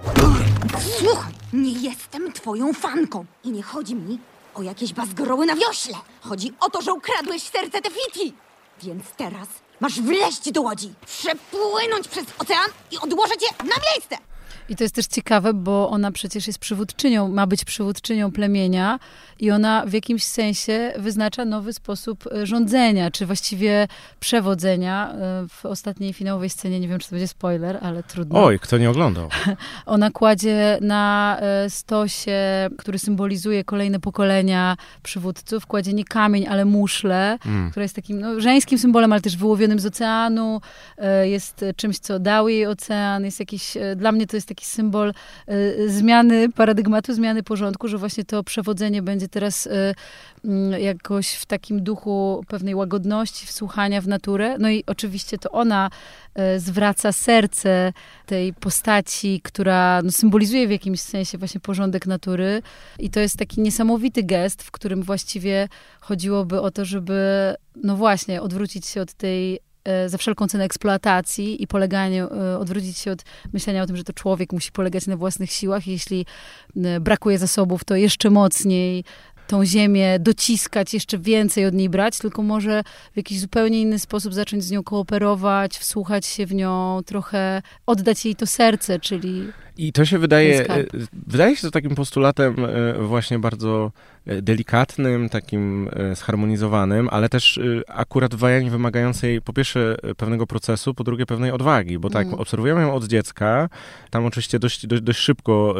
Słuchaj, 0.98 1.32
nie 1.52 1.72
jestem 1.72 2.32
twoją 2.32 2.72
fanką 2.72 3.24
i 3.44 3.50
nie 3.50 3.62
chodzi 3.62 3.94
mi 3.94 4.18
o 4.54 4.62
jakieś 4.62 4.92
bazgroły 4.92 5.46
na 5.46 5.54
wiośle. 5.56 5.94
Chodzi 6.20 6.52
o 6.60 6.70
to, 6.70 6.82
że 6.82 6.92
ukradłeś 6.92 7.42
serce 7.42 7.80
Tefiti. 7.80 8.34
Więc 8.82 9.04
teraz 9.16 9.48
masz 9.80 10.00
wleźć 10.00 10.52
do 10.52 10.62
łodzi, 10.62 10.92
przepłynąć 11.06 12.08
przez 12.08 12.24
ocean 12.38 12.70
i 12.90 12.98
odłożyć 12.98 13.42
je 13.42 13.48
na 13.58 13.74
miejsce. 13.92 14.27
I 14.68 14.76
to 14.76 14.84
jest 14.84 14.94
też 14.94 15.06
ciekawe, 15.06 15.54
bo 15.54 15.90
ona 15.90 16.12
przecież 16.12 16.46
jest 16.46 16.58
przywódczynią, 16.58 17.28
ma 17.28 17.46
być 17.46 17.64
przywódczynią 17.64 18.32
plemienia 18.32 18.98
i 19.40 19.50
ona 19.50 19.84
w 19.86 19.92
jakimś 19.92 20.24
sensie 20.24 20.92
wyznacza 20.98 21.44
nowy 21.44 21.72
sposób 21.72 22.24
e, 22.32 22.46
rządzenia, 22.46 23.10
czy 23.10 23.26
właściwie 23.26 23.88
przewodzenia. 24.20 25.12
E, 25.12 25.46
W 25.48 25.66
ostatniej 25.66 26.12
finałowej 26.12 26.50
scenie, 26.50 26.80
nie 26.80 26.88
wiem, 26.88 26.98
czy 26.98 27.08
to 27.08 27.10
będzie 27.14 27.28
spoiler, 27.28 27.78
ale 27.82 28.02
trudno. 28.02 28.44
Oj, 28.44 28.58
kto 28.58 28.78
nie 28.78 28.90
oglądał? 28.90 29.28
Ona 29.86 30.10
kładzie 30.10 30.78
na 30.80 31.36
e, 31.40 31.70
stosie, 31.70 32.38
który 32.78 32.98
symbolizuje 32.98 33.64
kolejne 33.64 34.00
pokolenia 34.00 34.76
przywódców, 35.02 35.66
kładzie 35.66 35.92
nie 35.92 36.04
kamień, 36.04 36.46
ale 36.46 36.64
muszlę, 36.64 37.38
Mm. 37.46 37.70
która 37.70 37.82
jest 37.82 37.94
takim 37.96 38.20
no, 38.20 38.40
żeńskim 38.40 38.78
symbolem, 38.78 39.12
ale 39.12 39.20
też 39.20 39.36
wyłowionym 39.36 39.78
z 39.80 39.86
oceanu. 39.86 40.60
Jest 41.22 41.64
czymś, 41.76 41.98
co 41.98 42.18
dał 42.18 42.48
jej 42.48 42.66
ocean. 42.66 43.24
Jest 43.24 43.40
jakiś, 43.40 43.76
dla 43.96 44.12
mnie 44.12 44.26
to 44.26 44.36
jest 44.36 44.48
taki 44.48 44.57
symbol 44.66 45.12
e, 45.46 45.88
zmiany 45.88 46.48
paradygmatu, 46.52 47.14
zmiany 47.14 47.42
porządku, 47.42 47.88
że 47.88 47.98
właśnie 47.98 48.24
to 48.24 48.44
przewodzenie 48.44 49.02
będzie 49.02 49.28
teraz 49.28 49.66
e, 49.66 49.94
mm, 50.44 50.80
jakoś 50.80 51.32
w 51.32 51.46
takim 51.46 51.82
duchu 51.82 52.44
pewnej 52.48 52.74
łagodności, 52.74 53.46
wsłuchania 53.46 54.00
w 54.00 54.08
naturę. 54.08 54.56
No 54.58 54.70
i 54.70 54.84
oczywiście 54.86 55.38
to 55.38 55.50
ona 55.50 55.90
e, 56.34 56.60
zwraca 56.60 57.12
serce 57.12 57.92
tej 58.26 58.54
postaci, 58.54 59.40
która 59.44 60.02
no, 60.04 60.12
symbolizuje 60.12 60.68
w 60.68 60.70
jakimś 60.70 61.00
sensie 61.00 61.38
właśnie 61.38 61.60
porządek 61.60 62.06
natury. 62.06 62.62
I 62.98 63.10
to 63.10 63.20
jest 63.20 63.36
taki 63.36 63.60
niesamowity 63.60 64.22
gest, 64.22 64.62
w 64.62 64.70
którym 64.70 65.02
właściwie 65.02 65.68
chodziłoby 66.00 66.60
o 66.60 66.70
to, 66.70 66.84
żeby, 66.84 67.54
no 67.76 67.96
właśnie, 67.96 68.42
odwrócić 68.42 68.86
się 68.86 69.00
od 69.00 69.12
tej 69.12 69.60
za 70.06 70.18
wszelką 70.18 70.48
cenę 70.48 70.64
eksploatacji 70.64 71.62
i 71.62 71.66
poleganie, 71.66 72.24
e, 72.24 72.58
odwrócić 72.58 72.98
się 72.98 73.12
od 73.12 73.24
myślenia 73.52 73.82
o 73.82 73.86
tym, 73.86 73.96
że 73.96 74.04
to 74.04 74.12
człowiek 74.12 74.52
musi 74.52 74.72
polegać 74.72 75.06
na 75.06 75.16
własnych 75.16 75.50
siłach. 75.50 75.86
Jeśli 75.86 76.26
e, 76.76 77.00
brakuje 77.00 77.38
zasobów, 77.38 77.84
to 77.84 77.96
jeszcze 77.96 78.30
mocniej 78.30 79.04
tą 79.46 79.64
ziemię 79.64 80.18
dociskać, 80.18 80.94
jeszcze 80.94 81.18
więcej 81.18 81.66
od 81.66 81.74
niej 81.74 81.88
brać, 81.88 82.18
tylko 82.18 82.42
może 82.42 82.82
w 83.12 83.16
jakiś 83.16 83.40
zupełnie 83.40 83.80
inny 83.80 83.98
sposób 83.98 84.34
zacząć 84.34 84.64
z 84.64 84.70
nią 84.70 84.82
kooperować, 84.82 85.78
wsłuchać 85.78 86.26
się 86.26 86.46
w 86.46 86.54
nią, 86.54 87.00
trochę 87.06 87.62
oddać 87.86 88.24
jej 88.24 88.36
to 88.36 88.46
serce, 88.46 89.00
czyli 89.00 89.52
I 89.78 89.92
to 89.92 90.04
się 90.04 90.18
wydaje, 90.18 90.68
e, 90.70 90.84
wydaje 91.26 91.56
się 91.56 91.62
to 91.62 91.70
takim 91.70 91.94
postulatem 91.94 92.56
e, 92.64 92.92
właśnie 93.02 93.38
bardzo 93.38 93.92
e, 94.26 94.42
delikatnym, 94.42 95.28
takim 95.28 95.90
zharmonizowanym, 96.14 97.08
ale 97.10 97.28
też 97.28 97.60
akurat 97.88 98.34
w 98.34 98.38
Wajanie 98.38 98.70
wymagającej 98.70 99.42
po 99.42 99.52
pierwsze 99.52 99.96
pewnego 100.16 100.46
procesu, 100.46 100.94
po 100.94 101.04
drugie 101.04 101.26
pewnej 101.26 101.50
odwagi, 101.50 101.98
bo 101.98 102.10
tak, 102.10 102.26
Mm. 102.26 102.40
obserwujemy 102.40 102.80
ją 102.80 102.94
od 102.94 103.04
dziecka, 103.04 103.68
tam 104.10 104.26
oczywiście 104.26 104.58
dość, 104.58 104.86
dość, 104.86 105.02
dość 105.02 105.18
szybko, 105.18 105.74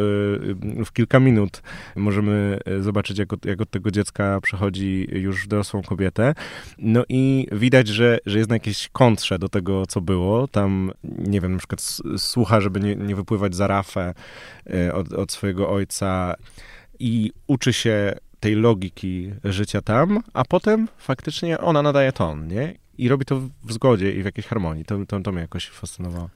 w 0.84 0.92
kilka 0.92 1.20
minut 1.20 1.62
możemy 1.96 2.58
zobaczyć, 2.80 3.18
jak 3.18 3.32
od, 3.32 3.44
jak 3.44 3.60
od 3.60 3.70
tego 3.70 3.90
dziecka 3.90 4.40
przechodzi 4.40 5.08
już 5.12 5.48
dorosłą 5.48 5.82
kobietę, 5.82 6.34
no 6.78 7.04
i 7.08 7.46
widać, 7.52 7.88
że, 7.88 8.18
że 8.26 8.38
jest 8.38 8.50
na 8.50 8.56
jakiejś 8.56 8.88
kontrze 8.88 9.38
do 9.38 9.48
tego, 9.48 9.86
co 9.86 10.00
było, 10.00 10.48
tam, 10.48 10.92
nie 11.18 11.40
wiem, 11.40 11.52
na 11.52 11.58
przykład 11.58 11.80
słucha, 12.16 12.60
żeby 12.60 12.80
nie, 12.80 12.96
nie 12.96 13.16
wypływać 13.16 13.54
za 13.54 13.66
rafę 13.66 13.87
e, 13.96 14.92
od, 14.94 15.12
od 15.12 15.32
swojego 15.32 15.70
ojca 15.70 16.34
i 16.98 17.32
uczy 17.46 17.72
się 17.72 18.14
tej 18.40 18.54
logiki 18.54 19.32
życia 19.44 19.82
tam, 19.82 20.22
a 20.32 20.44
potem 20.44 20.88
faktycznie 20.98 21.58
ona 21.58 21.82
nadaje 21.82 22.12
ton, 22.12 22.48
nie? 22.48 22.74
I 22.98 23.08
robi 23.08 23.24
to 23.24 23.40
w 23.64 23.72
zgodzie 23.72 24.12
i 24.12 24.22
w 24.22 24.24
jakiejś 24.24 24.46
harmonii. 24.46 24.84
To, 24.84 25.06
to, 25.06 25.20
to 25.20 25.32
mnie 25.32 25.40
jakoś 25.40 25.68
fascynowało. 25.68 26.28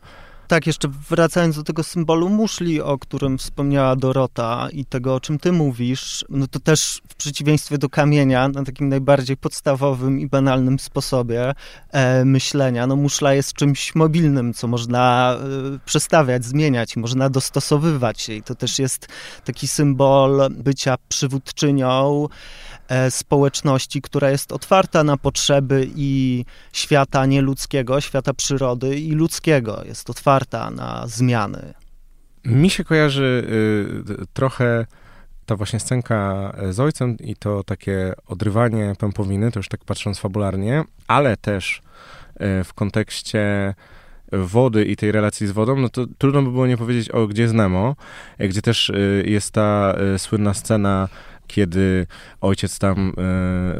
Tak, 0.52 0.66
jeszcze 0.66 0.88
wracając 1.10 1.56
do 1.56 1.62
tego 1.62 1.82
symbolu 1.82 2.28
muszli, 2.28 2.80
o 2.80 2.98
którym 2.98 3.38
wspomniała 3.38 3.96
Dorota 3.96 4.68
i 4.72 4.84
tego, 4.84 5.14
o 5.14 5.20
czym 5.20 5.38
ty 5.38 5.52
mówisz, 5.52 6.24
no 6.28 6.46
to 6.46 6.60
też 6.60 7.02
w 7.08 7.14
przeciwieństwie 7.14 7.78
do 7.78 7.88
kamienia, 7.88 8.48
na 8.48 8.64
takim 8.64 8.88
najbardziej 8.88 9.36
podstawowym 9.36 10.20
i 10.20 10.26
banalnym 10.26 10.78
sposobie 10.78 11.52
e, 11.90 12.24
myślenia, 12.24 12.86
no 12.86 12.96
muszla 12.96 13.34
jest 13.34 13.52
czymś 13.52 13.94
mobilnym, 13.94 14.54
co 14.54 14.68
można 14.68 15.36
e, 15.74 15.78
przestawiać, 15.84 16.44
zmieniać, 16.44 16.96
można 16.96 17.30
dostosowywać 17.30 18.28
i 18.28 18.42
to 18.42 18.54
też 18.54 18.78
jest 18.78 19.08
taki 19.44 19.68
symbol 19.68 20.48
bycia 20.50 20.96
przywódczynią 21.08 22.28
społeczności, 23.10 24.02
która 24.02 24.30
jest 24.30 24.52
otwarta 24.52 25.04
na 25.04 25.16
potrzeby 25.16 25.88
i 25.96 26.44
świata 26.72 27.26
nieludzkiego, 27.26 28.00
świata 28.00 28.34
przyrody 28.34 28.98
i 28.98 29.12
ludzkiego. 29.12 29.82
Jest 29.84 30.10
otwarta 30.10 30.70
na 30.70 31.06
zmiany. 31.06 31.74
Mi 32.44 32.70
się 32.70 32.84
kojarzy 32.84 33.46
y, 34.20 34.26
trochę 34.32 34.86
ta 35.46 35.56
właśnie 35.56 35.80
scenka 35.80 36.52
z 36.70 36.80
ojcem 36.80 37.16
i 37.18 37.36
to 37.36 37.64
takie 37.64 38.12
odrywanie 38.26 38.94
pępowiny, 38.98 39.52
to 39.52 39.58
już 39.58 39.68
tak 39.68 39.84
patrząc 39.84 40.18
fabularnie, 40.18 40.84
ale 41.06 41.36
też 41.36 41.82
w 42.64 42.74
kontekście 42.74 43.74
wody 44.32 44.84
i 44.84 44.96
tej 44.96 45.12
relacji 45.12 45.46
z 45.46 45.50
wodą, 45.50 45.76
no 45.76 45.88
to 45.88 46.06
trudno 46.18 46.42
by 46.42 46.50
było 46.50 46.66
nie 46.66 46.76
powiedzieć 46.76 47.10
o 47.10 47.26
Gdzie 47.26 47.42
jest 47.42 47.54
Nemo, 47.54 47.96
gdzie 48.38 48.62
też 48.62 48.92
jest 49.24 49.50
ta 49.50 49.94
słynna 50.18 50.54
scena 50.54 51.08
kiedy 51.52 52.06
ojciec 52.40 52.78
tam 52.78 53.12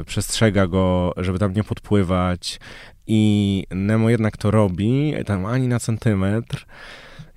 y, 0.00 0.04
przestrzega 0.04 0.66
go, 0.66 1.12
żeby 1.16 1.38
tam 1.38 1.52
nie 1.52 1.64
podpływać 1.64 2.60
i 3.06 3.64
Nemo 3.70 4.10
jednak 4.10 4.36
to 4.36 4.50
robi, 4.50 5.14
tam 5.26 5.46
ani 5.46 5.68
na 5.68 5.78
centymetr, 5.78 6.66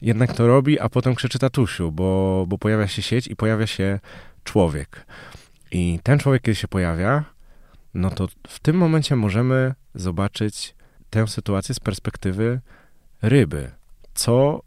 jednak 0.01 0.33
to 0.33 0.47
robi, 0.47 0.79
a 0.79 0.89
potem 0.89 1.15
krzyczy 1.15 1.39
tatusiu, 1.39 1.91
bo, 1.91 2.45
bo 2.47 2.57
pojawia 2.57 2.87
się 2.87 3.01
sieć 3.01 3.27
i 3.27 3.35
pojawia 3.35 3.67
się 3.67 3.99
człowiek. 4.43 5.05
I 5.71 5.99
ten 6.03 6.19
człowiek, 6.19 6.41
kiedy 6.41 6.55
się 6.55 6.67
pojawia, 6.67 7.23
no 7.93 8.09
to 8.09 8.27
w 8.47 8.59
tym 8.59 8.75
momencie 8.75 9.15
możemy 9.15 9.73
zobaczyć 9.95 10.75
tę 11.09 11.27
sytuację 11.27 11.75
z 11.75 11.79
perspektywy 11.79 12.59
ryby. 13.21 13.71
Co 14.13 14.61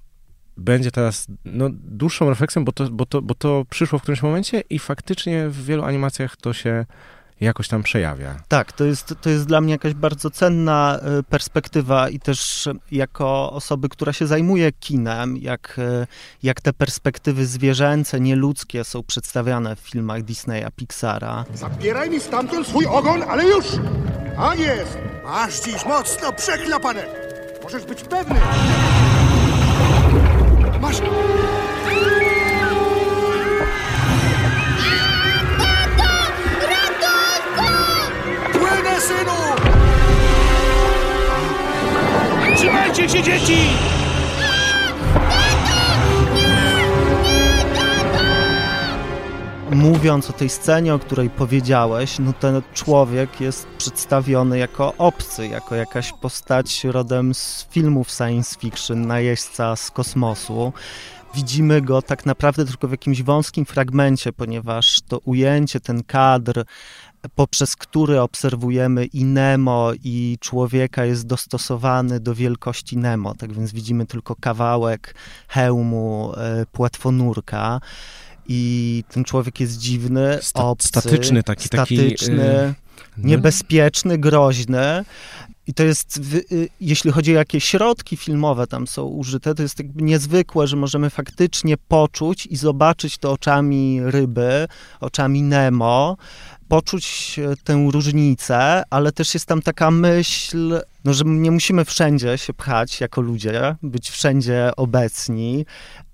będzie 0.59 0.91
teraz 0.91 1.27
no, 1.45 1.69
dłuższą 1.73 2.29
refleksją, 2.29 2.65
bo 2.65 2.73
to, 2.73 2.91
bo, 2.91 3.07
to, 3.07 3.23
bo 3.23 3.35
to 3.35 3.65
przyszło 3.71 3.99
w 3.99 4.03
którymś 4.03 4.23
momencie 4.23 4.63
i 4.71 4.79
faktycznie 4.79 5.49
w 5.49 5.65
wielu 5.65 5.85
animacjach 5.85 6.37
to 6.37 6.53
się 6.53 6.87
jakoś 7.41 7.69
tam 7.69 7.83
przejawia. 7.83 8.37
Tak, 8.49 8.73
to 8.73 8.85
jest, 8.85 9.15
to 9.21 9.31
jest 9.31 9.47
dla 9.47 9.61
mnie 9.61 9.73
jakaś 9.73 9.95
bardzo 9.95 10.31
cenna 10.31 10.99
e, 11.03 11.23
perspektywa 11.23 12.09
i 12.09 12.21
też 12.21 12.69
jako 12.93 13.53
osoby, 13.53 13.89
która 13.89 14.13
się 14.13 14.27
zajmuje 14.27 14.73
kinem, 14.73 15.37
jak, 15.37 15.77
e, 15.79 16.07
jak 16.43 16.61
te 16.61 16.73
perspektywy 16.73 17.47
zwierzęce, 17.47 18.21
nieludzkie 18.21 18.85
są 18.85 19.03
przedstawiane 19.03 19.77
w 19.77 19.79
filmach 19.79 20.23
Disneya, 20.23 20.67
Pixara. 20.77 21.45
Zabieraj 21.55 22.11
mi 22.11 22.21
stamtąd 22.21 22.67
swój 22.67 22.87
ogon, 22.87 23.23
ale 23.23 23.45
już! 23.45 23.67
A 24.39 24.55
jest! 24.55 24.99
Masz 25.25 25.61
dziś 25.61 25.85
mocno 25.87 26.33
przechlapane! 26.33 27.05
Możesz 27.63 27.85
być 27.85 28.03
pewny! 28.03 28.41
Masz... 30.81 31.01
Płynę, 38.53 39.01
synu! 39.01 39.33
Trzymajcie 42.57 43.09
się, 43.09 43.23
dzieci! 43.23 43.98
Mówiąc 49.89 50.31
o 50.31 50.33
tej 50.33 50.49
scenie, 50.49 50.95
o 50.95 50.99
której 50.99 51.31
powiedziałeś, 51.31 52.19
no 52.19 52.33
ten 52.33 52.63
człowiek 52.75 53.41
jest 53.41 53.67
przedstawiony 53.79 54.59
jako 54.59 54.95
obcy, 54.99 55.49
jako 55.49 55.75
jakaś 55.75 56.13
postać 56.13 56.85
rodem 56.85 57.35
z 57.35 57.67
filmów 57.71 58.11
science 58.11 58.61
fiction, 58.61 59.07
najeźdźca 59.07 59.77
z 59.77 59.91
kosmosu 59.91 60.73
widzimy 61.35 61.83
go 61.83 62.03
tak 62.03 62.27
naprawdę 62.27 62.65
tylko 62.65 62.89
w 62.89 62.91
jakimś 62.91 63.23
wąskim 63.23 63.65
fragmencie, 63.65 64.33
ponieważ 64.33 65.01
to 65.09 65.19
ujęcie, 65.19 65.81
ten 65.81 66.03
kadr, 66.05 66.65
poprzez 67.35 67.77
który 67.77 68.21
obserwujemy 68.21 69.05
i 69.05 69.25
Nemo, 69.25 69.91
i 70.05 70.37
człowieka 70.41 71.05
jest 71.05 71.27
dostosowany 71.27 72.21
do 72.21 72.35
wielkości 72.35 72.97
Nemo. 72.97 73.35
Tak 73.35 73.53
więc 73.53 73.73
widzimy 73.73 74.07
tylko 74.07 74.37
kawałek 74.37 75.15
hełmu 75.49 76.33
e, 76.37 76.67
płetwonurka 76.73 77.81
i 78.49 79.05
ten 79.11 79.25
człowiek 79.25 79.61
jest 79.61 79.79
dziwny, 79.79 80.39
Sta 80.43 80.65
obcy, 80.65 80.89
statyczny, 80.89 81.43
taki, 81.43 81.67
statyczny, 81.67 82.37
taki, 82.37 83.21
yy... 83.21 83.29
niebezpieczny, 83.29 84.19
groźny. 84.19 85.05
I 85.67 85.75
to 85.75 85.83
jest, 85.83 86.21
y, 86.53 86.69
jeśli 86.81 87.11
chodzi 87.11 87.33
o 87.33 87.39
jakie 87.39 87.61
środki 87.61 88.17
filmowe 88.17 88.67
tam 88.67 88.87
są 88.87 89.05
użyte, 89.05 89.55
to 89.55 89.63
jest 89.63 89.79
jakby 89.79 90.03
niezwykłe, 90.03 90.67
że 90.67 90.77
możemy 90.77 91.11
faktycznie 91.11 91.77
poczuć 91.89 92.47
i 92.47 92.57
zobaczyć 92.57 93.19
to 93.19 93.33
oczami 93.33 94.01
ryby, 94.03 94.69
oczami 95.01 95.43
Nemo, 95.43 96.17
poczuć 96.69 97.37
e, 97.39 97.57
tę 97.65 97.89
różnicę, 97.93 98.83
ale 98.91 99.13
też 99.13 99.35
jest 99.35 99.47
tam 99.47 99.63
taka 99.63 99.91
myśl, 99.91 100.81
no, 101.05 101.15
że 101.15 101.25
nie 101.25 101.51
musimy 101.51 101.85
wszędzie 101.85 102.39
się 102.39 102.55
pchać 102.55 103.01
jako 103.01 103.21
ludzie, 103.21 103.77
być 103.83 104.11
wszędzie 104.11 104.71
obecni, 104.77 105.67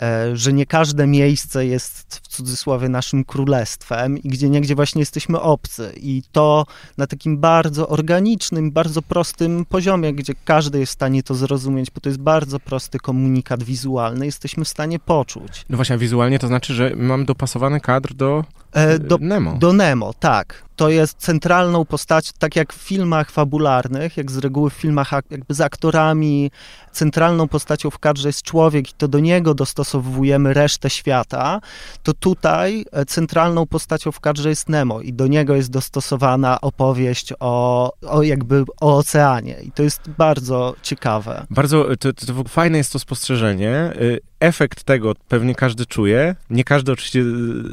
e, 0.03 0.37
że 0.37 0.53
nie 0.53 0.66
każde 0.66 1.07
miejsce 1.07 1.66
jest 1.66 2.20
w 2.23 2.29
cudzysłowie 2.29 2.88
naszym 2.88 3.25
królestwem 3.25 4.18
i 4.18 4.29
gdzie 4.29 4.49
niegdzie 4.49 4.75
właśnie 4.75 5.01
jesteśmy 5.01 5.40
obcy. 5.40 5.92
I 5.97 6.23
to 6.33 6.66
na 6.99 7.07
takim 7.07 7.38
bardzo 7.38 7.88
organicznym, 7.88 8.73
bardzo 8.73 9.03
prostym 9.03 9.64
poziomie, 9.64 10.12
gdzie 10.12 10.35
każdy 10.44 10.79
jest 10.79 10.92
w 10.92 10.94
stanie 10.94 11.23
to 11.23 11.35
zrozumieć, 11.35 11.90
bo 11.90 12.01
to 12.01 12.09
jest 12.09 12.20
bardzo 12.20 12.61
prosty 12.61 12.99
komunikat 12.99 13.62
wizualny, 13.62 14.27
jesteśmy 14.27 14.64
w 14.64 14.68
stanie 14.68 14.99
poczuć. 14.99 15.64
No 15.68 15.77
właśnie, 15.77 15.99
wizualnie 15.99 16.38
to 16.38 16.47
znaczy, 16.47 16.75
że 16.75 16.92
mam 16.97 17.25
dopasowany 17.25 17.81
kadr 17.81 18.14
do 18.14 18.44
E, 18.75 18.99
do, 18.99 19.18
Nemo. 19.20 19.53
Do 19.53 19.73
Nemo, 19.73 20.14
tak. 20.20 20.64
To 20.77 20.89
jest 20.89 21.19
centralną 21.19 21.85
postacią, 21.85 22.33
tak 22.39 22.57
jak 22.57 22.73
w 22.73 22.77
filmach 22.77 23.31
fabularnych, 23.31 24.17
jak 24.17 24.31
z 24.31 24.39
reguły 24.39 24.71
w 24.71 24.75
filmach 24.75 25.13
jakby 25.31 25.55
z 25.55 25.61
aktorami, 25.61 26.51
centralną 26.94 27.48
postacią 27.48 27.90
w 27.90 27.98
kadrze 27.98 28.28
jest 28.28 28.42
człowiek 28.42 28.90
i 28.90 28.92
to 28.98 29.09
do 29.09 29.20
niego 29.20 29.54
dostosowujemy 29.54 30.54
resztę 30.54 30.90
świata, 30.90 31.61
to 32.02 32.12
tutaj 32.12 32.85
e, 32.92 33.04
centralną 33.04 33.66
postacią 33.66 34.12
w 34.12 34.20
kadrze 34.20 34.48
jest 34.48 34.68
Nemo 34.68 35.00
i 35.00 35.12
do 35.12 35.26
niego 35.26 35.57
jest 35.57 35.70
dostosowana 35.70 36.61
opowieść 36.61 37.33
o, 37.40 37.92
o 38.07 38.22
jakby 38.22 38.64
o 38.80 38.96
oceanie 38.96 39.57
i 39.62 39.72
to 39.72 39.83
jest 39.83 40.00
bardzo 40.18 40.74
ciekawe. 40.83 41.46
Bardzo, 41.50 41.85
to, 41.85 42.12
to, 42.12 42.26
to 42.26 42.44
fajne 42.48 42.78
jest 42.78 42.92
to 42.92 42.98
spostrzeżenie. 42.98 43.92
Y, 44.00 44.20
efekt 44.40 44.85
tego 44.85 45.14
pewnie 45.28 45.54
każdy 45.54 45.87
czuje. 45.87 46.37
Nie 46.50 46.64
każdy 46.64 46.92
oczywiście 46.92 47.22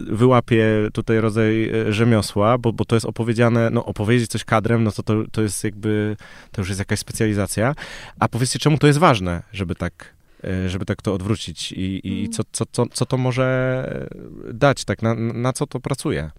wyłapie 0.07 0.65
tutaj 0.93 1.21
rodzaj 1.21 1.71
rzemiosła, 1.89 2.57
bo, 2.57 2.73
bo 2.73 2.85
to 2.85 2.95
jest 2.95 3.05
opowiedziane, 3.05 3.69
no 3.69 3.85
opowiedzieć 3.85 4.31
coś 4.31 4.43
kadrem, 4.43 4.83
no 4.83 4.91
to, 4.91 5.03
to, 5.03 5.13
to 5.31 5.41
jest 5.41 5.63
jakby, 5.63 6.17
to 6.51 6.61
już 6.61 6.69
jest 6.69 6.79
jakaś 6.79 6.99
specjalizacja. 6.99 7.75
A 8.19 8.27
powiedzcie, 8.27 8.59
czemu 8.59 8.77
to 8.77 8.87
jest 8.87 8.99
ważne, 8.99 9.10
żeby 9.53 9.75
tak 9.75 10.13
e, 10.43 10.69
żeby 10.69 10.85
tak 10.85 11.01
to 11.01 11.13
odwrócić 11.13 11.71
i, 11.71 12.01
i 12.03 12.29
co, 12.29 12.43
co, 12.51 12.65
co, 12.71 12.85
co 12.85 13.05
to 13.05 13.17
może 13.17 14.11
dać, 14.53 14.85
tak, 14.85 15.01
na, 15.01 15.13
na 15.15 15.53
co 15.53 15.67
to 15.67 15.79
pracuje? 15.79 16.31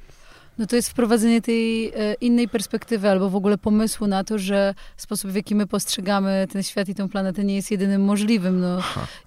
No 0.58 0.66
to 0.66 0.76
jest 0.76 0.90
wprowadzenie 0.90 1.42
tej 1.42 1.88
e, 1.88 2.14
innej 2.20 2.48
perspektywy 2.48 3.10
albo 3.10 3.30
w 3.30 3.36
ogóle 3.36 3.58
pomysłu 3.58 4.06
na 4.06 4.24
to, 4.24 4.38
że 4.38 4.74
sposób, 4.96 5.30
w 5.30 5.34
jaki 5.34 5.54
my 5.54 5.66
postrzegamy 5.66 6.46
ten 6.52 6.62
świat 6.62 6.88
i 6.88 6.94
tę 6.94 7.08
planetę 7.08 7.44
nie 7.44 7.56
jest 7.56 7.70
jedynym 7.70 8.04
możliwym. 8.04 8.60
No. 8.60 8.78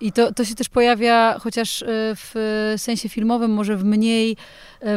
I 0.01 0.11
to, 0.11 0.33
to 0.33 0.45
się 0.45 0.55
też 0.55 0.69
pojawia 0.69 1.39
chociaż 1.39 1.81
e, 1.81 1.87
w 2.15 2.33
sensie 2.77 3.09
filmowym, 3.09 3.51
może 3.51 3.77
w 3.77 3.83
mniej 3.83 4.37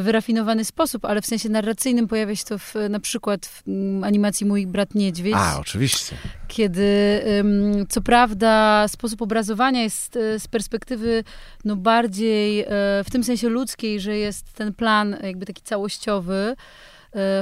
wyrafinowany 0.01 0.65
sposób, 0.65 1.05
ale 1.05 1.23
w 1.23 1.27
sensie 1.27 1.49
narracyjnym 1.49 2.09
pojawia 2.09 2.37
się 2.37 2.45
to 2.45 2.59
w, 2.59 2.75
na 2.91 3.01
przykład 3.01 3.47
w 3.47 3.69
mm, 3.69 4.05
animacji 4.05 4.47
Mój 4.47 4.67
brat 4.67 4.95
niedźwiedź. 4.95 5.35
A, 5.37 5.59
oczywiście. 5.61 6.17
Kiedy 6.49 6.89
co 7.89 8.01
prawda 8.01 8.85
sposób 8.89 9.23
obrazowania 9.23 9.83
jest 9.83 10.19
z 10.39 10.49
perspektywy 10.49 11.25
no 11.65 11.77
bardziej 11.77 12.65
w 13.05 13.07
tym 13.13 13.25
sensie 13.25 13.49
ludzkiej, 13.49 14.01
że 14.01 14.17
jest 14.17 14.53
ten 14.53 14.75
plan 14.75 15.17
jakby 15.23 15.47
taki 15.47 15.63
całościowy, 15.63 16.57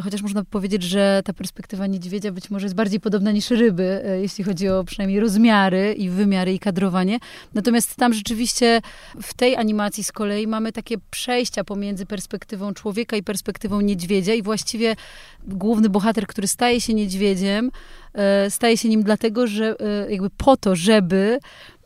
chociaż 0.03 0.23
można 0.23 0.45
powiedzieć, 0.45 0.83
że 0.83 1.23
ta 1.25 1.33
perspektywa 1.33 1.87
niedźwiedzia 1.87 2.33
być 2.33 2.51
może 2.51 2.67
jest 2.67 2.75
bardziej 2.75 3.01
podobna 3.01 3.33
niż 3.33 3.51
ryby, 3.51 4.03
e, 4.05 4.21
jeśli 4.21 4.45
chodzi 4.45 4.69
o 4.69 4.85
przynajmniej 4.85 5.21
rozmiary 5.21 5.95
i 5.99 6.11
wymiary 6.11 6.53
i 6.53 6.59
kadrowanie. 6.59 7.19
Natomiast 7.55 7.97
tam 7.97 8.15
rzeczywiście 8.15 8.81
w 9.23 9.35
tej 9.35 9.57
animacji 9.57 10.05
z 10.05 10.13
kolei 10.13 10.47
mamy 10.47 10.73
takie 10.73 10.97
przejścia 11.11 11.65
pomiędzy 11.65 12.07
perspektywą 12.07 12.75
człowieka 12.75 13.17
i 13.17 13.23
perspektywą 13.23 13.81
niedźwiedzia 13.81 14.35
i 14.35 14.43
właściwie 14.43 14.97
główny 15.45 15.89
bohater, 15.89 16.27
który 16.27 16.47
staje 16.49 16.81
się 16.81 16.95
niedźwiedziem, 16.95 17.71
e, 18.15 18.51
staje 18.51 18.77
się 18.77 18.89
nim 18.89 19.03
dlatego, 19.03 19.47
że 19.47 19.77
jakby 20.09 20.31
po 20.31 20.57
to, 20.57 20.77
żeby 20.77 21.39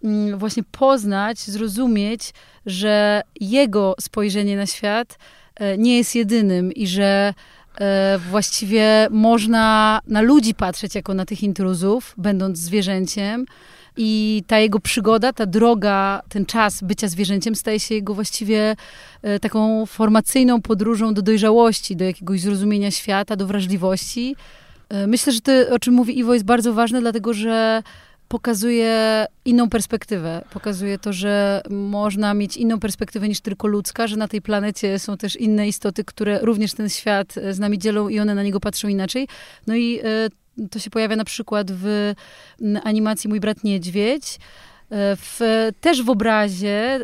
mm, 0.04 0.38
właśnie 0.38 0.62
poznać, 0.62 1.38
zrozumieć, 1.38 2.32
że 2.66 3.22
jego 3.40 3.94
spojrzenie 4.00 4.56
na 4.56 4.66
świat 4.66 5.18
E, 5.60 5.78
nie 5.78 5.96
jest 5.96 6.14
jedynym 6.14 6.72
i 6.72 6.86
że 6.86 7.34
e, 7.34 7.34
właściwie 8.30 9.08
można 9.10 10.00
na 10.06 10.20
ludzi 10.20 10.54
patrzeć 10.54 10.94
jako 10.94 11.14
na 11.14 11.24
tych 11.24 11.42
intruzów, 11.42 12.14
będąc 12.16 12.58
zwierzęciem. 12.58 13.46
I 13.96 14.42
ta 14.46 14.58
jego 14.58 14.80
przygoda, 14.80 15.32
ta 15.32 15.46
droga, 15.46 16.22
ten 16.28 16.46
czas 16.46 16.82
bycia 16.82 17.08
zwierzęciem 17.08 17.54
staje 17.54 17.80
się 17.80 17.94
jego 17.94 18.14
właściwie 18.14 18.76
e, 19.22 19.40
taką 19.40 19.86
formacyjną 19.86 20.62
podróżą 20.62 21.14
do 21.14 21.22
dojrzałości, 21.22 21.96
do 21.96 22.04
jakiegoś 22.04 22.40
zrozumienia 22.40 22.90
świata, 22.90 23.36
do 23.36 23.46
wrażliwości. 23.46 24.36
Myślę, 25.06 25.32
że 25.32 25.40
to, 25.40 25.52
o 25.70 25.78
czym 25.78 25.94
mówi 25.94 26.18
Iwo, 26.18 26.34
jest 26.34 26.46
bardzo 26.46 26.74
ważne, 26.74 27.00
dlatego 27.00 27.34
że 27.34 27.82
pokazuje 28.30 29.26
inną 29.44 29.68
perspektywę. 29.68 30.44
Pokazuje 30.52 30.98
to, 30.98 31.12
że 31.12 31.62
można 31.70 32.34
mieć 32.34 32.56
inną 32.56 32.80
perspektywę 32.80 33.28
niż 33.28 33.40
tylko 33.40 33.68
ludzka, 33.68 34.06
że 34.06 34.16
na 34.16 34.28
tej 34.28 34.42
planecie 34.42 34.98
są 34.98 35.16
też 35.16 35.36
inne 35.36 35.68
istoty, 35.68 36.04
które 36.04 36.38
również 36.42 36.74
ten 36.74 36.88
świat 36.88 37.34
z 37.50 37.58
nami 37.58 37.78
dzielą 37.78 38.08
i 38.08 38.20
one 38.20 38.34
na 38.34 38.42
niego 38.42 38.60
patrzą 38.60 38.88
inaczej. 38.88 39.28
No 39.66 39.74
i 39.74 40.00
e, 40.04 40.68
to 40.68 40.78
się 40.78 40.90
pojawia 40.90 41.16
na 41.16 41.24
przykład 41.24 41.66
w 41.70 42.12
animacji 42.84 43.28
Mój 43.30 43.40
brat 43.40 43.64
niedźwiedź. 43.64 44.36
E, 44.36 45.16
w, 45.16 45.40
też 45.80 46.02
w 46.02 46.10
obrazie, 46.10 47.00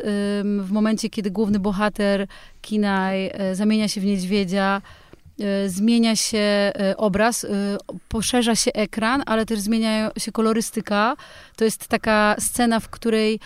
w 0.63 0.69
momencie, 0.71 1.11
kiedy 1.11 1.31
główny 1.31 1.59
bohater 1.59 2.27
Kinaj 2.63 3.31
e, 3.35 3.55
zamienia 3.55 3.89
się 3.89 4.01
w 4.01 4.05
niedźwiedzia, 4.05 4.83
E, 4.83 5.06
zmienia 5.67 6.17
się 6.17 6.39
e, 6.39 6.95
obraz, 6.97 7.45
e, 7.45 7.49
poszerza 8.09 8.57
się 8.57 8.73
ekran, 8.73 9.23
ale 9.27 9.47
też 9.47 9.61
zmienia 9.61 10.11
się 10.19 10.33
kolorystyka. 10.33 11.17
To 11.57 11.65
jest 11.65 11.89
taka 11.89 12.37
scena, 12.39 12.81
w 12.81 12.89
której 12.89 13.41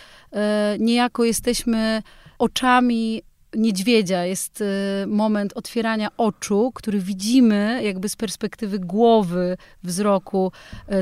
niejako 0.78 1.24
jesteśmy 1.24 2.02
oczami 2.38 3.22
niedźwiedzia. 3.54 4.24
Jest 4.24 4.64
moment 5.06 5.52
otwierania 5.54 6.08
oczu, 6.16 6.72
który 6.74 6.98
widzimy 6.98 7.80
jakby 7.82 8.08
z 8.08 8.16
perspektywy 8.16 8.78
głowy 8.78 9.56
wzroku 9.82 10.52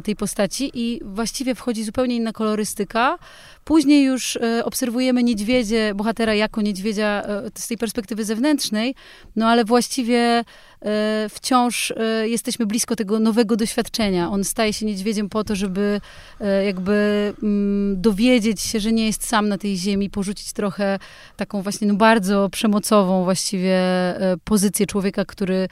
tej 0.05 0.17
postaci 0.17 0.71
i 0.75 1.01
właściwie 1.05 1.55
wchodzi 1.55 1.85
zupełnie 1.85 2.17
inna 2.17 2.33
kolorystyka. 2.33 3.19
Później 3.65 4.05
już 4.05 4.39
obserwujemy 4.65 5.23
niedźwiedzie, 5.23 5.93
bohatera 5.95 6.35
jako 6.35 6.63
niedźwiedzia 6.63 7.23
z 7.59 7.69
tej 7.69 7.79
perspektywy 7.79 8.25
zewnętrznej, 8.25 8.95
no 9.37 9.47
ale 9.47 9.65
właściwie 9.65 10.45
E, 10.78 10.78
wciąż 11.29 11.91
e, 11.91 12.29
jesteśmy 12.29 12.67
blisko 12.67 12.97
tego 12.97 13.19
nowego 13.19 13.57
doświadczenia. 13.57 14.31
On 14.31 14.45
staje 14.45 14.73
się 14.73 14.87
niedźwiedziem 14.87 15.29
po 15.29 15.45
to, 15.45 15.57
żeby 15.57 16.01
e, 16.41 16.65
jakby 16.65 17.33
mm, 17.43 18.01
dowiedzieć 18.01 18.61
się, 18.61 18.81
że 18.81 18.93
nie 18.93 19.07
jest 19.07 19.29
sam 19.29 19.49
na 19.49 19.59
tej 19.59 19.77
ziemi, 19.77 20.11
porzucić 20.11 20.53
trochę 20.53 20.99
taką 21.37 21.63
właśnie 21.63 21.89
no 21.89 21.95
bardzo 21.95 22.49
przemocową 22.51 23.25
właściwie 23.25 23.79
pozycję 24.45 24.87
człowieka, 24.87 25.25
który 25.25 25.69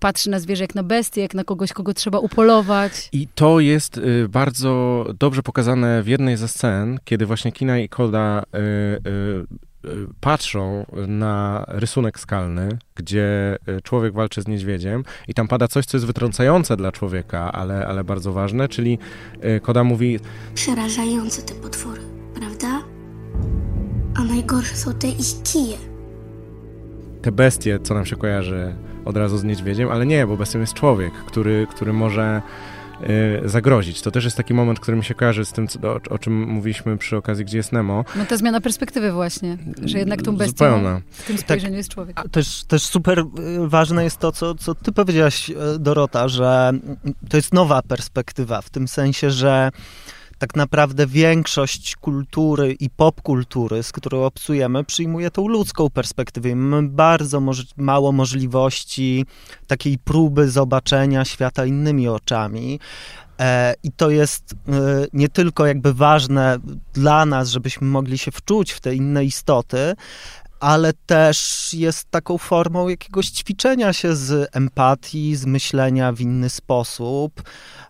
patrzy 0.00 0.30
na 0.30 0.40
zwierzę 0.40 0.64
jak 0.64 0.74
na 0.74 0.82
bestię, 0.82 1.20
jak 1.20 1.34
na 1.34 1.44
kogoś, 1.44 1.72
kogo 1.72 1.94
trzeba 1.94 2.18
upolować. 2.18 3.08
I 3.12 3.28
to 3.34 3.60
jest 3.60 4.00
bardzo 4.28 5.04
dobrze 5.18 5.42
pokazane 5.42 6.02
w 6.02 6.06
jednej 6.06 6.36
ze 6.36 6.48
scen, 6.48 6.98
kiedy 7.04 7.26
właśnie 7.26 7.52
Kina 7.52 7.78
i 7.78 7.88
Kolda 7.88 8.42
y, 8.42 9.71
patrzą 10.20 10.86
na 11.08 11.64
rysunek 11.68 12.20
skalny, 12.20 12.68
gdzie 12.94 13.58
e, 13.66 13.80
człowiek 13.80 14.14
walczy 14.14 14.42
z 14.42 14.48
niedźwiedziem 14.48 15.04
i 15.28 15.34
tam 15.34 15.48
pada 15.48 15.68
coś, 15.68 15.86
co 15.86 15.96
jest 15.96 16.06
wytrącające 16.06 16.76
dla 16.76 16.92
człowieka, 16.92 17.52
ale, 17.52 17.86
ale 17.86 18.04
bardzo 18.04 18.32
ważne, 18.32 18.68
czyli 18.68 18.98
e, 19.40 19.60
Koda 19.60 19.84
mówi... 19.84 20.20
Przerażające 20.54 21.42
te 21.42 21.54
potwory, 21.54 22.00
prawda? 22.34 22.82
A 24.14 24.24
najgorsze 24.24 24.76
są 24.76 24.94
te 24.94 25.08
ich 25.08 25.42
kije. 25.42 25.76
Te 27.22 27.32
bestie, 27.32 27.78
co 27.82 27.94
nam 27.94 28.06
się 28.06 28.16
kojarzy 28.16 28.74
od 29.04 29.16
razu 29.16 29.38
z 29.38 29.44
niedźwiedziem, 29.44 29.88
ale 29.88 30.06
nie, 30.06 30.26
bo 30.26 30.36
bestią 30.36 30.60
jest 30.60 30.74
człowiek, 30.74 31.12
który, 31.12 31.66
który 31.70 31.92
może 31.92 32.42
zagrozić. 33.44 34.02
To 34.02 34.10
też 34.10 34.24
jest 34.24 34.36
taki 34.36 34.54
moment, 34.54 34.80
który 34.80 34.96
mi 34.96 35.04
się 35.04 35.14
kojarzy 35.14 35.44
z 35.44 35.52
tym, 35.52 35.68
co, 35.68 35.80
o, 35.92 36.00
o, 36.10 36.18
czym 36.18 36.48
mówiliśmy 36.48 36.98
przy 36.98 37.16
okazji, 37.16 37.44
gdzie 37.44 37.56
jest 37.56 37.72
Nemo. 37.72 38.04
No 38.16 38.24
ta 38.24 38.36
zmiana 38.36 38.60
perspektywy 38.60 39.12
właśnie, 39.12 39.58
że 39.84 39.98
jednak 39.98 40.22
tą 40.22 40.36
bestią 40.36 40.52
Zupełna. 40.52 41.00
w 41.10 41.26
tym 41.26 41.38
spojrzeniu 41.38 41.72
tak, 41.72 41.76
jest 41.76 41.88
człowiek. 41.88 42.20
Też, 42.30 42.64
też 42.64 42.82
super 42.82 43.18
y, 43.18 43.24
ważne 43.68 44.04
jest 44.04 44.18
to, 44.18 44.32
co, 44.32 44.54
co 44.54 44.74
ty 44.74 44.92
powiedziałaś, 44.92 45.50
y, 45.50 45.54
Dorota, 45.78 46.28
że 46.28 46.72
to 47.28 47.36
jest 47.36 47.54
nowa 47.54 47.82
perspektywa, 47.82 48.62
w 48.62 48.70
tym 48.70 48.88
sensie, 48.88 49.30
że 49.30 49.70
tak 50.42 50.56
naprawdę 50.56 51.06
większość 51.06 51.96
kultury 51.96 52.72
i 52.72 52.90
popkultury, 52.90 53.82
z 53.82 53.92
którą 53.92 54.24
obcujemy, 54.24 54.84
przyjmuje 54.84 55.30
tą 55.30 55.48
ludzką 55.48 55.90
perspektywę. 55.90 56.56
Mamy 56.56 56.88
bardzo 56.88 57.40
moż 57.40 57.66
mało 57.76 58.12
możliwości 58.12 59.26
takiej 59.66 59.98
próby 59.98 60.50
zobaczenia 60.50 61.24
świata 61.24 61.66
innymi 61.66 62.08
oczami. 62.08 62.80
E, 63.40 63.74
I 63.82 63.92
to 63.92 64.10
jest 64.10 64.52
e, 64.52 64.56
nie 65.12 65.28
tylko 65.28 65.66
jakby 65.66 65.94
ważne 65.94 66.58
dla 66.92 67.26
nas, 67.26 67.48
żebyśmy 67.48 67.86
mogli 67.86 68.18
się 68.18 68.30
wczuć 68.30 68.72
w 68.72 68.80
te 68.80 68.94
inne 68.94 69.24
istoty, 69.24 69.94
ale 70.62 70.92
też 71.06 71.68
jest 71.74 72.10
taką 72.10 72.38
formą 72.38 72.88
jakiegoś 72.88 73.26
ćwiczenia 73.26 73.92
się 73.92 74.16
z 74.16 74.48
empatii, 74.52 75.36
z 75.36 75.46
myślenia 75.46 76.12
w 76.12 76.20
inny 76.20 76.50
sposób. 76.50 77.42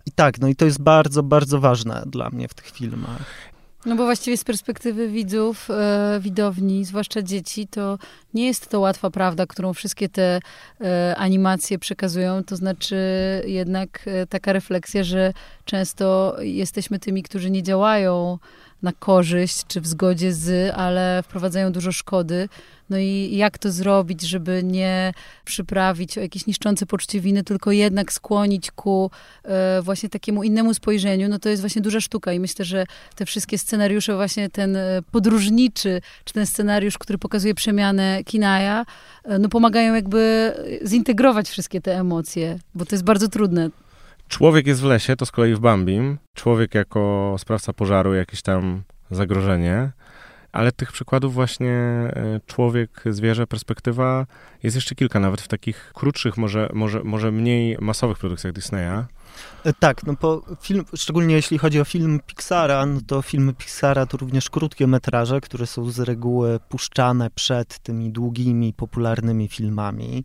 I 0.06 0.12
tak, 0.12 0.40
no 0.40 0.48
i 0.48 0.56
to 0.56 0.64
jest 0.64 0.82
bardzo, 0.82 1.22
bardzo 1.22 1.60
ważne 1.60 2.02
dla 2.06 2.30
mnie 2.30 2.48
w 2.48 2.54
tych 2.54 2.66
filmach. 2.70 3.52
No 3.86 3.96
bo 3.96 4.04
właściwie 4.04 4.36
z 4.36 4.44
perspektywy 4.44 5.08
widzów, 5.08 5.70
e, 5.70 6.20
widowni, 6.20 6.84
zwłaszcza 6.84 7.22
dzieci, 7.22 7.66
to 7.66 7.98
nie 8.34 8.46
jest 8.46 8.68
to 8.68 8.80
łatwa 8.80 9.10
prawda, 9.10 9.46
którą 9.46 9.72
wszystkie 9.72 10.08
te 10.08 10.40
e, 10.80 11.14
animacje 11.16 11.78
przekazują. 11.78 12.44
To 12.44 12.56
znaczy 12.56 12.96
jednak 13.46 14.04
e, 14.06 14.26
taka 14.26 14.52
refleksja, 14.52 15.04
że 15.04 15.32
często 15.64 16.36
jesteśmy 16.40 16.98
tymi, 16.98 17.22
którzy 17.22 17.50
nie 17.50 17.62
działają 17.62 18.38
na 18.82 18.92
korzyść 18.92 19.66
czy 19.66 19.80
w 19.80 19.86
zgodzie 19.86 20.32
z, 20.32 20.74
ale 20.76 21.22
wprowadzają 21.22 21.72
dużo 21.72 21.92
szkody. 21.92 22.48
No 22.90 22.98
i 22.98 23.36
jak 23.36 23.58
to 23.58 23.72
zrobić, 23.72 24.22
żeby 24.22 24.62
nie 24.64 25.12
przyprawić 25.44 26.18
o 26.18 26.20
jakieś 26.20 26.46
niszczące 26.46 26.86
poczucie 26.86 27.20
winy, 27.20 27.44
tylko 27.44 27.72
jednak 27.72 28.12
skłonić 28.12 28.70
ku 28.70 29.10
e, 29.44 29.82
właśnie 29.82 30.08
takiemu 30.08 30.42
innemu 30.42 30.74
spojrzeniu, 30.74 31.28
no 31.28 31.38
to 31.38 31.48
jest 31.48 31.62
właśnie 31.62 31.82
duża 31.82 32.00
sztuka 32.00 32.32
i 32.32 32.40
myślę, 32.40 32.64
że 32.64 32.86
te 33.16 33.26
wszystkie 33.26 33.58
scenariusze, 33.58 34.16
właśnie 34.16 34.50
ten 34.50 34.76
e, 34.76 35.02
podróżniczy, 35.12 36.00
czy 36.24 36.34
ten 36.34 36.46
scenariusz, 36.46 36.98
który 36.98 37.18
pokazuje 37.18 37.54
przemianę 37.54 38.24
Kinaja, 38.24 38.86
e, 39.24 39.38
no 39.38 39.48
pomagają 39.48 39.94
jakby 39.94 40.52
zintegrować 40.86 41.48
wszystkie 41.48 41.80
te 41.80 41.98
emocje, 41.98 42.58
bo 42.74 42.84
to 42.84 42.94
jest 42.94 43.04
bardzo 43.04 43.28
trudne. 43.28 43.70
Człowiek 44.32 44.66
jest 44.66 44.80
w 44.80 44.84
lesie, 44.84 45.16
to 45.16 45.26
z 45.26 45.30
kolei 45.30 45.54
w 45.54 45.60
Bambim. 45.60 46.18
Człowiek 46.34 46.74
jako 46.74 47.34
sprawca 47.38 47.72
pożaru, 47.72 48.14
jakieś 48.14 48.42
tam 48.42 48.82
zagrożenie. 49.10 49.90
Ale 50.52 50.72
tych 50.72 50.92
przykładów 50.92 51.34
właśnie 51.34 51.70
e, 51.70 52.40
człowiek, 52.46 53.04
zwierzę, 53.06 53.46
perspektywa 53.46 54.26
jest 54.62 54.76
jeszcze 54.76 54.94
kilka, 54.94 55.20
nawet 55.20 55.40
w 55.40 55.48
takich 55.48 55.92
krótszych, 55.94 56.36
może, 56.36 56.68
może, 56.72 57.00
może 57.04 57.32
mniej 57.32 57.76
masowych 57.80 58.18
produkcjach 58.18 58.52
Disneya. 58.52 59.04
E, 59.64 59.72
tak, 59.72 60.06
no 60.06 60.14
bo 60.20 60.42
film, 60.60 60.84
szczególnie 60.96 61.34
jeśli 61.34 61.58
chodzi 61.58 61.80
o 61.80 61.84
film 61.84 62.20
Pixara, 62.26 62.86
no 62.86 63.00
to 63.06 63.22
filmy 63.22 63.54
Pixara 63.54 64.06
to 64.06 64.16
również 64.16 64.50
krótkie 64.50 64.86
metraże, 64.86 65.40
które 65.40 65.66
są 65.66 65.90
z 65.90 66.00
reguły 66.00 66.60
puszczane 66.68 67.30
przed 67.30 67.78
tymi 67.78 68.10
długimi, 68.10 68.72
popularnymi 68.72 69.48
filmami. 69.48 70.24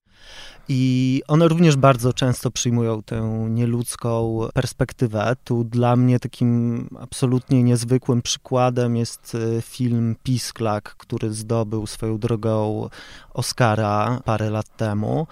I 0.70 1.22
one 1.28 1.48
również 1.48 1.76
bardzo 1.76 2.14
często 2.14 2.52
przyjmują 2.52 3.04
tę 3.04 3.48
nieludzką 3.50 4.40
perspektywę. 4.54 5.36
Tu 5.44 5.64
dla 5.64 5.96
mnie 5.96 6.20
takim 6.20 6.90
absolutnie 7.00 7.64
niezwykłym 7.64 8.22
przykładem 8.22 8.96
jest 8.96 9.36
e, 9.58 9.62
film 9.62 10.16
Pisklak, 10.24 10.96
który 10.96 11.34
zdobył 11.34 11.88
swoją 11.88 12.18
drogą 12.18 12.90
Oscara 13.34 14.22
parę 14.26 14.50
lat 14.50 14.78
temu. 14.78 15.28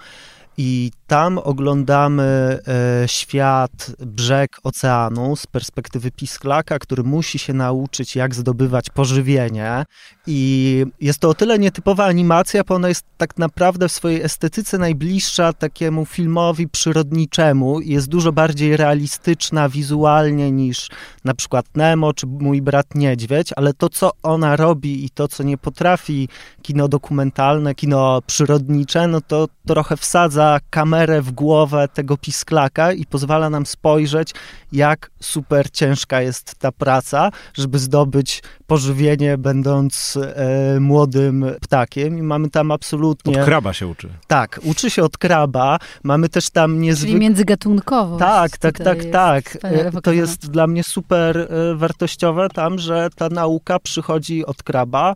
I 0.58 0.90
tam 1.06 1.38
oglądamy 1.38 2.58
e, 3.02 3.08
świat, 3.08 3.92
brzeg 3.98 4.58
oceanu 4.62 5.36
z 5.36 5.46
perspektywy 5.46 6.10
pisklaka, 6.10 6.78
który 6.78 7.02
musi 7.02 7.38
się 7.38 7.52
nauczyć, 7.52 8.16
jak 8.16 8.34
zdobywać 8.34 8.90
pożywienie. 8.90 9.84
I 10.26 10.84
jest 11.00 11.18
to 11.18 11.28
o 11.28 11.34
tyle 11.34 11.58
nietypowa 11.58 12.04
animacja, 12.04 12.64
bo 12.64 12.74
ona 12.74 12.88
jest 12.88 13.04
tak 13.16 13.38
naprawdę 13.38 13.88
w 13.88 13.92
swojej 13.92 14.22
estetyce 14.22 14.78
najbliższa 14.78 15.52
takiemu 15.52 16.06
filmowi 16.06 16.68
przyrodniczemu 16.68 17.80
i 17.80 17.90
jest 17.90 18.08
dużo 18.08 18.32
bardziej 18.32 18.76
realistyczna 18.76 19.68
wizualnie 19.68 20.52
niż 20.52 20.88
na 21.24 21.34
przykład 21.34 21.66
Nemo 21.74 22.12
czy 22.12 22.26
Mój 22.26 22.62
brat 22.62 22.94
Niedźwiedź, 22.94 23.50
ale 23.56 23.74
to, 23.74 23.88
co 23.88 24.10
ona 24.22 24.56
robi 24.56 25.04
i 25.04 25.10
to, 25.10 25.28
co 25.28 25.42
nie 25.42 25.58
potrafi 25.58 26.28
kino 26.62 26.88
dokumentalne, 26.88 27.74
kino 27.74 28.22
przyrodnicze, 28.26 29.08
no 29.08 29.20
to 29.20 29.48
trochę 29.66 29.96
wsadza 29.96 30.45
kamerę 30.70 31.22
w 31.22 31.32
głowę 31.32 31.88
tego 31.94 32.16
pisklaka 32.16 32.92
i 32.92 33.06
pozwala 33.06 33.50
nam 33.50 33.66
spojrzeć, 33.66 34.34
jak 34.76 35.10
super 35.20 35.70
ciężka 35.70 36.20
jest 36.20 36.54
ta 36.54 36.72
praca, 36.72 37.30
żeby 37.54 37.78
zdobyć 37.78 38.42
pożywienie, 38.66 39.38
będąc 39.38 40.18
e, 40.22 40.80
młodym 40.80 41.44
ptakiem. 41.60 42.18
I 42.18 42.22
mamy 42.22 42.50
tam 42.50 42.70
absolutnie. 42.70 43.40
Od 43.40 43.44
kraba 43.44 43.72
się 43.72 43.86
uczy. 43.86 44.08
Tak, 44.26 44.60
uczy 44.64 44.90
się 44.90 45.02
od 45.02 45.18
kraba. 45.18 45.78
Mamy 46.02 46.28
też 46.28 46.50
tam 46.50 46.80
niezwykle. 46.80 47.10
Czyli 47.10 47.20
międzygatunkowo. 47.20 48.16
Tak, 48.16 48.58
tak, 48.58 48.78
tak, 48.78 49.04
tak. 49.04 49.58
E, 49.62 50.00
to 50.02 50.12
jest 50.12 50.50
dla 50.50 50.66
mnie 50.66 50.84
super 50.84 51.38
e, 51.38 51.74
wartościowe 51.74 52.48
tam, 52.48 52.78
że 52.78 53.08
ta 53.16 53.28
nauka 53.28 53.78
przychodzi 53.78 54.46
od 54.46 54.62
kraba 54.62 55.14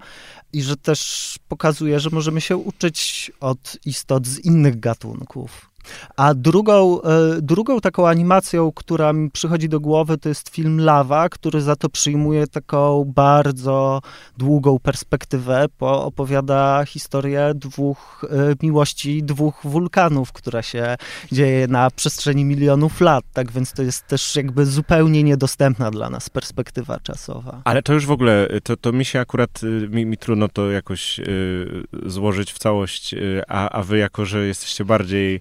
i 0.52 0.62
że 0.62 0.76
też 0.76 1.38
pokazuje, 1.48 2.00
że 2.00 2.10
możemy 2.12 2.40
się 2.40 2.56
uczyć 2.56 3.32
od 3.40 3.76
istot 3.84 4.26
z 4.26 4.38
innych 4.38 4.80
gatunków. 4.80 5.69
A 6.16 6.34
drugą, 6.34 7.02
e, 7.02 7.42
drugą 7.42 7.80
taką 7.80 8.08
animacją, 8.08 8.72
która 8.72 9.12
mi 9.12 9.30
przychodzi 9.30 9.68
do 9.68 9.80
głowy, 9.80 10.18
to 10.18 10.28
jest 10.28 10.48
film 10.48 10.80
Lawa, 10.80 11.28
który 11.28 11.60
za 11.60 11.76
to 11.76 11.88
przyjmuje 11.88 12.46
taką 12.46 13.04
bardzo 13.04 14.00
długą 14.38 14.78
perspektywę, 14.78 15.66
bo 15.80 16.04
opowiada 16.04 16.84
historię 16.86 17.52
dwóch 17.54 18.24
e, 18.30 18.54
miłości 18.62 19.22
dwóch 19.22 19.60
wulkanów, 19.64 20.32
która 20.32 20.62
się 20.62 20.96
dzieje 21.32 21.66
na 21.66 21.90
przestrzeni 21.90 22.44
milionów 22.44 23.00
lat. 23.00 23.24
Tak 23.32 23.52
więc 23.52 23.72
to 23.72 23.82
jest 23.82 24.06
też 24.06 24.36
jakby 24.36 24.66
zupełnie 24.66 25.22
niedostępna 25.22 25.90
dla 25.90 26.10
nas 26.10 26.30
perspektywa 26.30 27.00
czasowa. 27.00 27.62
Ale 27.64 27.82
to 27.82 27.92
już 27.92 28.06
w 28.06 28.10
ogóle, 28.10 28.48
to, 28.64 28.76
to 28.76 28.92
mi 28.92 29.04
się 29.04 29.20
akurat, 29.20 29.60
mi, 29.90 30.06
mi 30.06 30.16
trudno 30.16 30.48
to 30.48 30.70
jakoś 30.70 31.18
y, 31.18 31.84
złożyć 32.06 32.52
w 32.52 32.58
całość, 32.58 33.14
a, 33.48 33.70
a 33.70 33.82
wy 33.82 33.98
jako, 33.98 34.26
że 34.26 34.46
jesteście 34.46 34.84
bardziej 34.84 35.40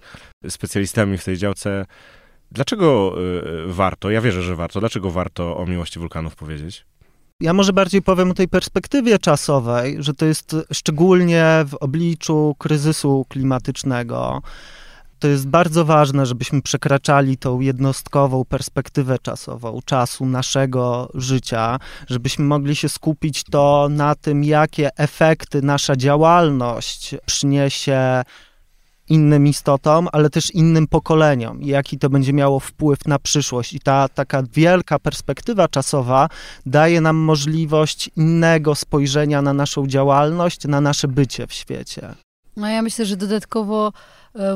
specjalistami 0.49 1.17
w 1.17 1.23
tej 1.23 1.37
działce. 1.37 1.85
Dlaczego 2.51 3.15
y, 3.67 3.73
warto, 3.73 4.09
ja 4.09 4.21
wierzę, 4.21 4.41
że 4.41 4.55
warto, 4.55 4.79
dlaczego 4.79 5.11
warto 5.11 5.57
o 5.57 5.65
miłości 5.65 5.99
wulkanów 5.99 6.35
powiedzieć? 6.35 6.85
Ja 7.41 7.53
może 7.53 7.73
bardziej 7.73 8.01
powiem 8.01 8.31
o 8.31 8.33
tej 8.33 8.47
perspektywie 8.47 9.19
czasowej, 9.19 9.97
że 9.99 10.13
to 10.13 10.25
jest 10.25 10.55
szczególnie 10.73 11.45
w 11.67 11.73
obliczu 11.73 12.55
kryzysu 12.57 13.25
klimatycznego. 13.29 14.41
To 15.19 15.27
jest 15.27 15.47
bardzo 15.47 15.85
ważne, 15.85 16.25
żebyśmy 16.25 16.61
przekraczali 16.61 17.37
tą 17.37 17.59
jednostkową 17.59 18.45
perspektywę 18.45 19.17
czasową, 19.21 19.79
czasu 19.85 20.25
naszego 20.25 21.11
życia, 21.13 21.79
żebyśmy 22.07 22.45
mogli 22.45 22.75
się 22.75 22.89
skupić 22.89 23.43
to 23.43 23.87
na 23.91 24.15
tym, 24.15 24.43
jakie 24.43 24.89
efekty 24.97 25.61
nasza 25.61 25.95
działalność 25.95 27.15
przyniesie 27.25 28.23
innym 29.09 29.47
istotom, 29.47 30.07
ale 30.11 30.29
też 30.29 30.51
innym 30.55 30.87
pokoleniom 30.87 31.59
jaki 31.61 31.99
to 31.99 32.09
będzie 32.09 32.33
miało 32.33 32.59
wpływ 32.59 33.05
na 33.05 33.19
przyszłość. 33.19 33.73
I 33.73 33.79
ta 33.79 34.07
taka 34.07 34.43
wielka 34.53 34.99
perspektywa 34.99 35.67
czasowa 35.67 36.29
daje 36.65 37.01
nam 37.01 37.15
możliwość 37.15 38.09
innego 38.15 38.75
spojrzenia 38.75 39.41
na 39.41 39.53
naszą 39.53 39.87
działalność, 39.87 40.67
na 40.67 40.81
nasze 40.81 41.07
bycie 41.07 41.47
w 41.47 41.53
świecie. 41.53 42.13
No 42.57 42.67
ja 42.67 42.81
myślę, 42.81 43.05
że 43.05 43.17
dodatkowo 43.17 43.91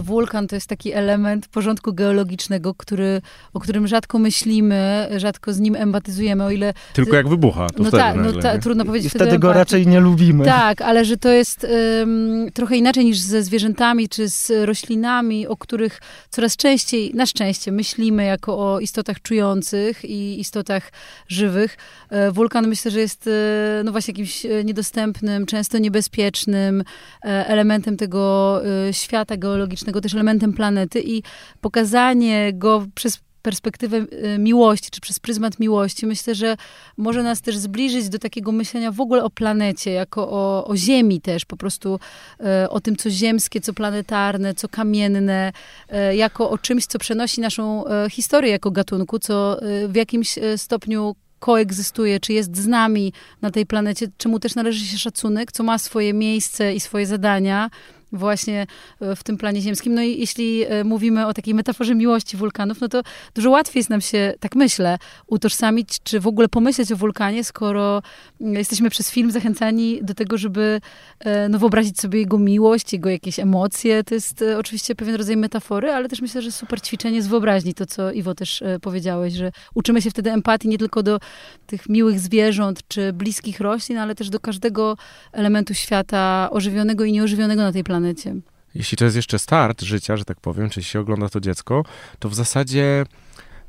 wulkan 0.01 0.47
to 0.47 0.55
jest 0.55 0.67
taki 0.67 0.93
element 0.93 1.47
porządku 1.47 1.93
geologicznego, 1.93 2.73
który, 2.73 3.21
o 3.53 3.59
którym 3.59 3.87
rzadko 3.87 4.19
myślimy, 4.19 5.09
rzadko 5.17 5.53
z 5.53 5.59
nim 5.59 5.75
empatyzujemy, 5.75 6.43
o 6.43 6.51
ile... 6.51 6.73
Tylko 6.93 7.15
jak 7.15 7.27
wybucha, 7.27 7.67
to 7.69 7.83
no 7.83 7.89
wtedy 7.89 8.03
tak, 8.03 8.15
nagle, 8.15 8.31
no 8.31 8.41
ta, 8.41 8.57
trudno 8.57 8.85
powiedzieć. 8.85 9.15
I 9.15 9.17
wtedy 9.17 9.39
go 9.39 9.53
raczej 9.53 9.87
nie 9.87 9.99
lubimy. 9.99 10.45
Tak, 10.45 10.81
ale 10.81 11.05
że 11.05 11.17
to 11.17 11.29
jest 11.29 11.67
um, 11.99 12.51
trochę 12.53 12.75
inaczej 12.77 13.05
niż 13.05 13.17
ze 13.17 13.43
zwierzętami 13.43 14.09
czy 14.09 14.29
z 14.29 14.51
roślinami, 14.65 15.47
o 15.47 15.57
których 15.57 16.01
coraz 16.29 16.57
częściej, 16.57 17.11
na 17.13 17.25
szczęście, 17.25 17.71
myślimy 17.71 18.23
jako 18.23 18.73
o 18.73 18.79
istotach 18.79 19.21
czujących 19.21 20.05
i 20.05 20.39
istotach 20.39 20.91
żywych. 21.27 21.77
E, 22.09 22.31
wulkan 22.31 22.67
myślę, 22.67 22.91
że 22.91 22.99
jest 22.99 23.27
e, 23.27 23.81
no 23.83 23.91
właśnie 23.91 24.11
jakimś 24.11 24.45
niedostępnym, 24.65 25.45
często 25.45 25.77
niebezpiecznym 25.77 26.83
elementem 27.21 27.97
tego 27.97 28.61
świata 28.91 29.37
geologicznego, 29.37 29.62
geologicznego, 29.63 30.01
też 30.01 30.13
elementem 30.13 30.53
planety 30.53 31.01
i 31.05 31.23
pokazanie 31.61 32.51
go 32.53 32.85
przez 32.95 33.19
perspektywę 33.41 33.97
y, 33.97 34.37
miłości, 34.39 34.89
czy 34.91 35.01
przez 35.01 35.19
pryzmat 35.19 35.59
miłości, 35.59 36.05
myślę, 36.05 36.35
że 36.35 36.57
może 36.97 37.23
nas 37.23 37.41
też 37.41 37.57
zbliżyć 37.57 38.09
do 38.09 38.19
takiego 38.19 38.51
myślenia 38.51 38.91
w 38.91 39.01
ogóle 39.01 39.23
o 39.23 39.29
planecie, 39.29 39.91
jako 39.91 40.29
o, 40.29 40.67
o 40.67 40.77
Ziemi 40.77 41.21
też, 41.21 41.45
po 41.45 41.57
prostu 41.57 41.99
e, 42.39 42.69
o 42.69 42.79
tym, 42.79 42.95
co 42.95 43.09
ziemskie, 43.09 43.61
co 43.61 43.73
planetarne, 43.73 44.53
co 44.53 44.69
kamienne, 44.69 45.51
e, 45.89 46.15
jako 46.15 46.49
o 46.49 46.57
czymś, 46.57 46.85
co 46.85 46.99
przenosi 46.99 47.41
naszą 47.41 47.83
historię 48.09 48.51
jako 48.51 48.71
gatunku, 48.71 49.19
co 49.19 49.59
w 49.87 49.95
jakimś 49.95 50.39
stopniu 50.57 51.15
koegzystuje, 51.39 52.19
czy 52.19 52.33
jest 52.33 52.57
z 52.57 52.67
nami 52.67 53.13
na 53.41 53.51
tej 53.51 53.65
planecie, 53.65 54.07
czemu 54.17 54.39
też 54.39 54.55
należy 54.55 54.85
się 54.85 54.97
szacunek, 54.97 55.51
co 55.51 55.63
ma 55.63 55.77
swoje 55.77 56.13
miejsce 56.13 56.75
i 56.75 56.79
swoje 56.79 57.05
zadania, 57.07 57.69
właśnie 58.13 58.67
e, 58.99 59.15
w 59.15 59.23
tym 59.23 59.37
planie 59.37 59.61
ziemskim. 59.61 59.93
No 59.93 60.01
i 60.01 60.19
jeśli 60.19 60.63
e, 60.63 60.83
mówimy 60.83 61.27
o 61.27 61.33
takiej 61.33 61.53
metaforze 61.53 61.95
miłości 61.95 62.37
wulkanów, 62.37 62.81
no 62.81 62.89
to 62.89 63.01
dużo 63.35 63.49
łatwiej 63.49 63.79
jest 63.79 63.89
nam 63.89 64.01
się, 64.01 64.33
tak 64.39 64.55
myślę, 64.55 64.97
utożsamić, 65.27 65.89
czy 66.03 66.19
w 66.19 66.27
ogóle 66.27 66.49
pomyśleć 66.49 66.91
o 66.91 66.95
wulkanie, 66.95 67.43
skoro 67.43 68.01
mm, 68.41 68.53
jesteśmy 68.53 68.89
przez 68.89 69.11
film 69.11 69.31
zachęcani 69.31 69.99
do 70.01 70.13
tego, 70.13 70.37
żeby 70.37 70.81
e, 71.19 71.49
no, 71.49 71.59
wyobrazić 71.59 71.99
sobie 71.99 72.19
jego 72.19 72.37
miłość, 72.37 72.93
jego 72.93 73.09
jakieś 73.09 73.39
emocje. 73.39 74.03
To 74.03 74.15
jest 74.15 74.43
oczywiście 74.57 74.95
pewien 74.95 75.15
rodzaj 75.15 75.37
metafory, 75.37 75.91
ale 75.91 76.09
też 76.09 76.21
myślę, 76.21 76.41
że 76.41 76.51
super 76.51 76.81
ćwiczenie 76.81 77.21
z 77.21 77.27
wyobraźni, 77.27 77.73
to 77.73 77.85
co 77.85 78.11
Iwo 78.11 78.35
też 78.35 78.63
powiedziałeś, 78.81 79.33
że 79.33 79.51
uczymy 79.75 80.01
się 80.01 80.09
wtedy 80.09 80.31
empatii 80.31 80.67
nie 80.67 80.77
tylko 80.77 81.03
do 81.03 81.19
tych 81.67 81.89
miłych 81.89 82.19
zwierząt, 82.19 82.87
czy 82.87 83.13
bliskich 83.13 83.59
roślin, 83.59 83.97
ale 83.97 84.15
też 84.15 84.29
do 84.29 84.39
każdego 84.39 84.97
elementu 85.31 85.73
świata 85.73 86.49
ożywionego 86.51 87.03
i 87.03 87.11
nieożywionego 87.11 87.61
na 87.61 87.71
tej 87.71 87.83
planecie 87.83 88.02
planecie. 88.03 88.35
Jeśli 88.75 88.97
to 88.97 89.05
jest 89.05 89.15
jeszcze 89.15 89.39
start 89.39 89.81
życia, 89.81 90.17
że 90.17 90.25
tak 90.25 90.39
powiem, 90.39 90.69
czy 90.69 90.83
się 90.83 90.99
ogląda 90.99 91.29
to 91.29 91.39
dziecko, 91.39 91.85
to 92.19 92.29
w 92.29 92.35
zasadzie 92.35 93.05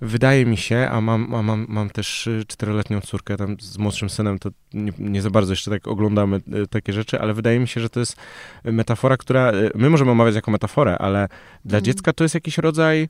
wydaje 0.01 0.47
mi 0.47 0.57
się, 0.57 0.89
a 0.93 1.01
mam, 1.01 1.35
a 1.35 1.43
mam, 1.43 1.67
mam 1.69 1.91
też 1.91 2.29
czteroletnią 2.49 3.01
córkę, 3.01 3.37
tam 3.37 3.57
z 3.61 3.79
młodszym 3.79 4.11
synem 4.11 4.39
to 4.39 4.51
nie, 4.75 4.93
nie, 4.99 5.23
za 5.23 5.31
bardzo 5.31 5.53
jeszcze 5.53 5.71
tak 5.71 5.89
oglądamy 5.89 6.37
e, 6.37 6.67
takie 6.67 6.93
rzeczy, 6.93 7.21
ale 7.21 7.35
wydaje 7.35 7.61
mi 7.61 7.69
się, 7.69 7.81
że 7.81 7.89
to 7.89 8.01
jest 8.01 8.17
metafora, 8.65 9.17
która, 9.17 9.51
e, 9.51 9.71
my 9.75 9.91
możemy 9.91 10.11
omawiać 10.11 10.35
jako 10.35 10.51
metaforę, 10.51 10.99
ale 10.99 11.29
dla 11.65 11.79
mm. 11.79 11.85
dziecka 11.85 12.13
to 12.13 12.25
jest 12.25 12.35
jakiś 12.35 12.59
rodzaj 12.59 13.09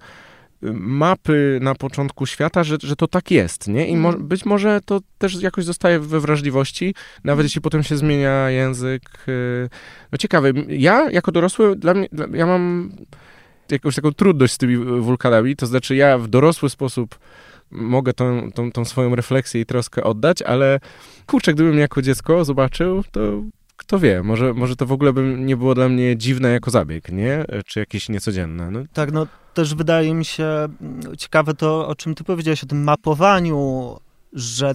mapy 0.73 1.59
na 1.63 1.75
początku 1.75 2.27
świata, 2.27 2.65
że, 2.65 2.77
że 2.83 2.97
to 2.97 3.09
tak 3.09 3.31
jest, 3.31 3.69
nie? 3.69 3.89
I 3.89 3.97
mo 3.97 4.09
mhm. 4.09 4.29
być 4.29 4.45
może 4.45 4.81
to 4.85 5.01
też 5.19 5.43
jakoś 5.43 5.65
zostaje 5.65 6.01
we 6.01 6.21
wrażliwości, 6.21 6.95
nawet 7.25 7.33
mhm. 7.33 7.45
jeśli 7.45 7.61
potem 7.61 7.83
się 7.83 7.97
zmienia 7.97 8.51
język. 8.51 9.03
Y, 9.29 9.69
no 10.13 10.19
ciekawe, 10.19 10.53
ja 10.69 11.11
jako 11.11 11.33
dorosły, 11.33 11.77
dla 11.77 11.95
mnie, 11.95 12.09
dla, 12.13 12.27
ja 12.33 12.47
mam 12.47 12.93
jakąś 13.71 13.95
taką 13.95 14.13
trudność 14.13 14.53
z 14.53 14.59
tymi 14.59 14.77
wulkanami, 14.77 15.57
to 15.57 15.67
znaczy 15.67 15.97
ja 15.97 16.19
w 16.19 16.29
dorosły 16.29 16.71
sposób 16.71 17.19
mogę 17.71 18.13
tą, 18.13 18.53
tą, 18.53 18.73
tą 18.73 18.85
swoją 18.85 19.15
refleksję 19.15 19.61
i 19.61 19.67
troskę 19.67 20.05
oddać, 20.05 20.43
ale 20.43 20.81
kurczę, 21.27 21.55
gdybym 21.55 21.79
jako 21.79 22.03
dziecko 22.03 22.45
zobaczył, 22.45 23.05
to 23.13 23.43
kto 23.77 23.99
wie, 23.99 24.23
może, 24.23 24.55
może 24.55 24.77
to 24.77 24.87
w 24.87 24.93
ogóle 24.93 25.13
by 25.13 25.37
nie 25.39 25.57
było 25.57 25.75
dla 25.75 25.89
mnie 25.89 26.17
dziwne 26.17 26.51
jako 26.51 26.71
zabieg, 26.71 27.13
nie? 27.13 27.45
Czy 27.67 27.81
jakieś 27.81 28.09
niecodzienne. 28.09 28.71
No. 28.71 28.81
Tak, 28.93 29.13
no 29.13 29.27
też 29.55 29.75
wydaje 29.75 30.15
mi 30.15 30.25
się 30.25 30.45
mm, 30.45 31.17
ciekawe 31.19 31.55
to, 31.55 31.89
o 31.89 31.95
czym 31.95 32.15
ty 32.15 32.25
powiedziałeś, 32.25 32.65
o 32.65 32.67
tym 32.67 32.85
mapowaniu, 32.85 33.97
że 34.33 34.75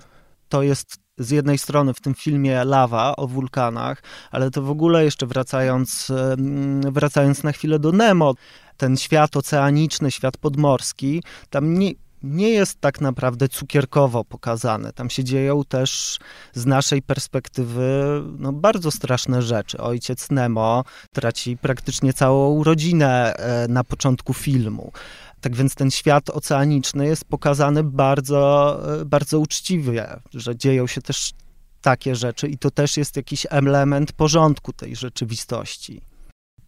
to 0.49 0.63
jest 0.63 0.97
z 1.17 1.29
jednej 1.29 1.57
strony 1.57 1.93
w 1.93 2.01
tym 2.01 2.13
filmie 2.13 2.63
lawa 2.63 3.15
o 3.15 3.27
wulkanach, 3.27 4.03
ale 4.31 4.51
to 4.51 4.62
w 4.62 4.69
ogóle 4.69 5.03
jeszcze 5.03 5.25
wracając, 5.25 6.09
mm, 6.09 6.93
wracając 6.93 7.43
na 7.43 7.51
chwilę 7.51 7.79
do 7.79 7.91
Nemo, 7.91 8.33
ten 8.77 8.97
świat 8.97 9.38
oceaniczny, 9.38 10.12
świat 10.12 10.38
podmorski, 10.38 11.23
tam 11.49 11.79
nie, 11.79 11.91
nie 12.23 12.49
jest 12.49 12.82
tak 12.82 13.01
naprawdę 13.01 13.49
cukierkowo 13.49 14.23
pokazane. 14.23 14.93
Tam 14.93 15.10
się 15.10 15.23
dzieją 15.23 15.63
też 15.63 16.19
z 16.53 16.65
naszej 16.65 17.01
perspektywy 17.01 18.21
no, 18.38 18.53
bardzo 18.53 18.91
straszne 18.91 19.41
rzeczy. 19.41 19.77
Ojciec 19.77 20.32
Nemo 20.32 20.84
traci 21.13 21.58
praktycznie 21.58 22.13
całą 22.13 22.63
rodzinę 22.63 23.36
e, 23.36 23.67
na 23.67 23.84
początku 23.84 24.34
filmu. 24.34 24.91
Tak 25.41 25.55
więc 25.55 25.75
ten 25.75 25.91
świat 25.91 26.29
oceaniczny 26.29 27.05
jest 27.05 27.25
pokazany 27.25 27.84
bardzo, 27.84 28.82
e, 29.01 29.05
bardzo 29.05 29.39
uczciwie, 29.39 30.08
że 30.34 30.55
dzieją 30.55 30.88
się 30.88 31.01
też 31.01 31.32
takie 31.82 32.15
rzeczy 32.15 32.47
i 32.47 32.58
to 32.58 32.71
też 32.71 32.97
jest 32.97 33.15
jakiś 33.15 33.47
element 33.49 34.12
porządku 34.12 34.73
tej 34.73 34.95
rzeczywistości. 34.95 36.09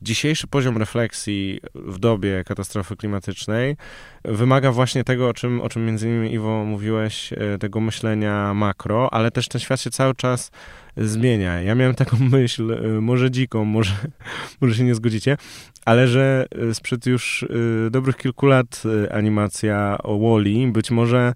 Dzisiejszy 0.02 0.48
poziom 0.48 0.78
refleksji 0.78 1.60
w 1.76 2.00
dobie 2.00 2.44
katastrofy 2.44 2.96
klimatycznej 2.96 3.78
wymaga 4.26 4.72
właśnie 4.72 5.04
tego, 5.04 5.30
o 5.30 5.34
czym, 5.34 5.62
o 5.62 5.70
czym 5.70 5.86
między 5.86 6.08
innymi 6.08 6.34
Iwo 6.34 6.66
mówiłeś, 6.66 7.34
e, 7.34 7.58
tego 7.58 7.80
myślenia 7.80 8.54
makro, 8.54 9.14
ale 9.14 9.32
też 9.32 9.48
ten 9.48 9.62
świat 9.62 9.82
się 9.82 9.90
cały 9.90 10.16
czas 10.16 10.52
zmienia. 10.98 11.62
Ja 11.62 11.76
miałem 11.76 11.96
taką 11.96 12.18
myśl, 12.38 12.72
e, 12.72 13.02
może 13.02 13.32
dziką, 13.32 13.66
może, 13.66 13.94
może 14.62 14.76
się 14.76 14.84
nie 14.84 14.96
zgodzicie, 14.96 15.38
ale 15.86 16.08
że 16.08 16.46
e, 16.70 16.74
sprzed 16.74 17.06
już 17.06 17.46
dobrych 17.92 18.18
kilku 18.18 18.46
lat 18.46 18.84
animacja 19.12 19.98
o 20.04 20.20
Wally 20.20 20.72
być 20.72 20.92
może 20.92 21.34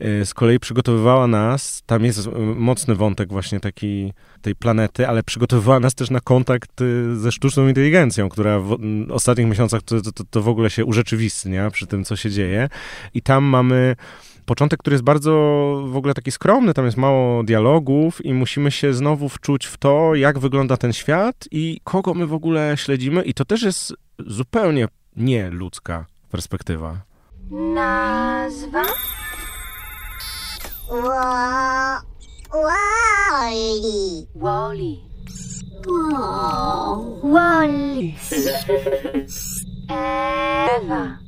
z 0.00 0.34
kolei 0.34 0.58
przygotowywała 0.58 1.26
nas, 1.26 1.82
tam 1.86 2.04
jest 2.04 2.28
mocny 2.56 2.94
wątek 2.94 3.28
właśnie 3.28 3.60
taki 3.60 4.12
tej 4.42 4.54
planety, 4.54 5.08
ale 5.08 5.22
przygotowywała 5.22 5.80
nas 5.80 5.94
też 5.94 6.10
na 6.10 6.20
kontakt 6.20 6.80
y, 6.80 7.16
ze 7.16 7.32
sztuczną 7.32 7.68
inteligencją, 7.68 8.28
która 8.28 8.60
w 8.60 8.76
ostatnich 9.10 9.46
miesiącach 9.46 9.82
to, 9.82 10.00
to, 10.00 10.24
to 10.30 10.42
w 10.42 10.48
ogóle 10.48 10.70
się 10.70 10.84
urzeczywistnia 10.84 11.70
przy 11.70 11.86
tym, 11.86 12.04
co 12.04 12.16
się 12.16 12.30
dzieje. 12.30 12.68
I 13.14 13.22
tam 13.22 13.44
mamy 13.44 13.96
początek, 14.46 14.80
który 14.80 14.94
jest 14.94 15.04
bardzo 15.04 15.32
w 15.86 15.96
ogóle 15.96 16.14
taki 16.14 16.32
skromny, 16.32 16.74
tam 16.74 16.84
jest 16.84 16.96
mało 16.96 17.42
dialogów 17.42 18.24
i 18.24 18.34
musimy 18.34 18.70
się 18.70 18.94
znowu 18.94 19.28
wczuć 19.28 19.66
w 19.66 19.76
to, 19.76 20.14
jak 20.14 20.38
wygląda 20.38 20.76
ten 20.76 20.92
świat 20.92 21.48
i 21.50 21.80
kogo 21.84 22.14
my 22.14 22.26
w 22.26 22.34
ogóle 22.34 22.74
śledzimy 22.76 23.22
i 23.22 23.34
to 23.34 23.44
też 23.44 23.62
jest 23.62 23.94
zupełnie 24.18 24.88
nie 25.16 25.50
ludzka 25.50 26.06
perspektywa. 26.30 27.00
Nazwa? 27.50 28.82
Wa... 30.90 32.00
Wally. 32.52 34.28
Wally. 34.34 35.02
Wally. 37.22 38.16
Ewa. 39.88 41.23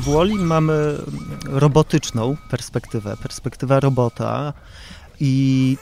W 0.00 0.04
Woli 0.04 0.34
mamy 0.34 0.98
robotyczną 1.44 2.36
perspektywę, 2.50 3.16
perspektywę 3.16 3.80
robota 3.80 4.52
i 5.20 5.76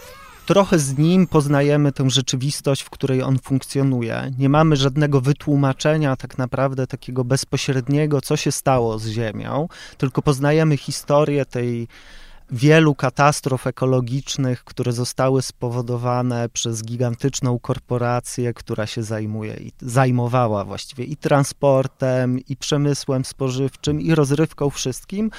trochę 0.46 0.78
z 0.78 0.98
nim 0.98 1.26
poznajemy 1.26 1.92
tę 1.92 2.11
rzeczywistość, 2.11 2.83
w 2.83 2.90
której 2.90 3.22
on 3.22 3.38
funkcjonuje. 3.38 4.31
Nie 4.38 4.48
mamy 4.48 4.76
żadnego 4.76 5.20
wytłumaczenia 5.20 6.16
tak 6.16 6.38
naprawdę 6.38 6.87
takiego 6.87 7.24
bezpośredniego, 7.24 8.20
co 8.20 8.37
się 8.37 8.52
stało 8.52 8.98
z 8.98 9.07
Ziemią, 9.07 9.68
tylko 9.98 10.22
poznajemy 10.22 10.76
historię 10.76 11.46
tej 11.46 11.88
wielu 12.50 12.94
katastrof 12.94 13.66
ekologicznych, 13.66 14.64
które 14.64 14.92
zostały 14.92 15.42
spowodowane 15.42 16.48
przez 16.48 16.82
gigantyczną 16.82 17.58
korporację, 17.58 18.54
która 18.54 18.87
się 18.87 19.02
zajmuje 19.02 19.54
i 19.54 19.72
zajmowała 19.80 20.64
właściwie 20.64 21.04
i 21.04 21.16
transportem, 21.16 22.38
i 22.48 22.56
przemysłem 22.56 23.24
spożywczym, 23.24 24.00
i 24.00 24.14
rozrywką 24.14 24.70
wszystkim, 24.70 25.30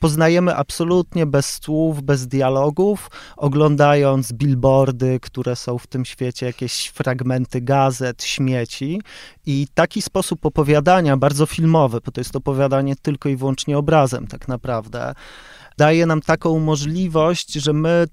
poznajemy 0.00 0.56
absolutnie 0.56 1.26
bez 1.26 1.58
słów, 1.62 2.02
bez 2.02 2.26
dialogów, 2.26 3.10
oglądając 3.36 4.32
billboardy, 4.32 5.20
które 5.20 5.56
są 5.56 5.78
w 5.78 5.86
tym 5.86 6.04
świecie, 6.04 6.46
jakieś 6.46 6.86
fragmenty 6.86 7.60
gazet, 7.60 8.24
śmieci. 8.24 9.00
I 9.46 9.66
taki 9.74 10.02
sposób 10.02 10.46
opowiadania, 10.46 11.16
bardzo 11.16 11.46
filmowy, 11.46 12.00
bo 12.04 12.12
to 12.12 12.20
jest 12.20 12.36
opowiadanie 12.36 12.96
tylko 12.96 13.28
i 13.28 13.36
wyłącznie 13.36 13.78
obrazem, 13.78 14.26
tak 14.26 14.48
naprawdę 14.48 15.14
daje 15.78 16.06
nam 16.06 16.20
taką 16.20 16.58
możliwość, 16.58 17.52
że 17.52 17.72
my 17.72 18.06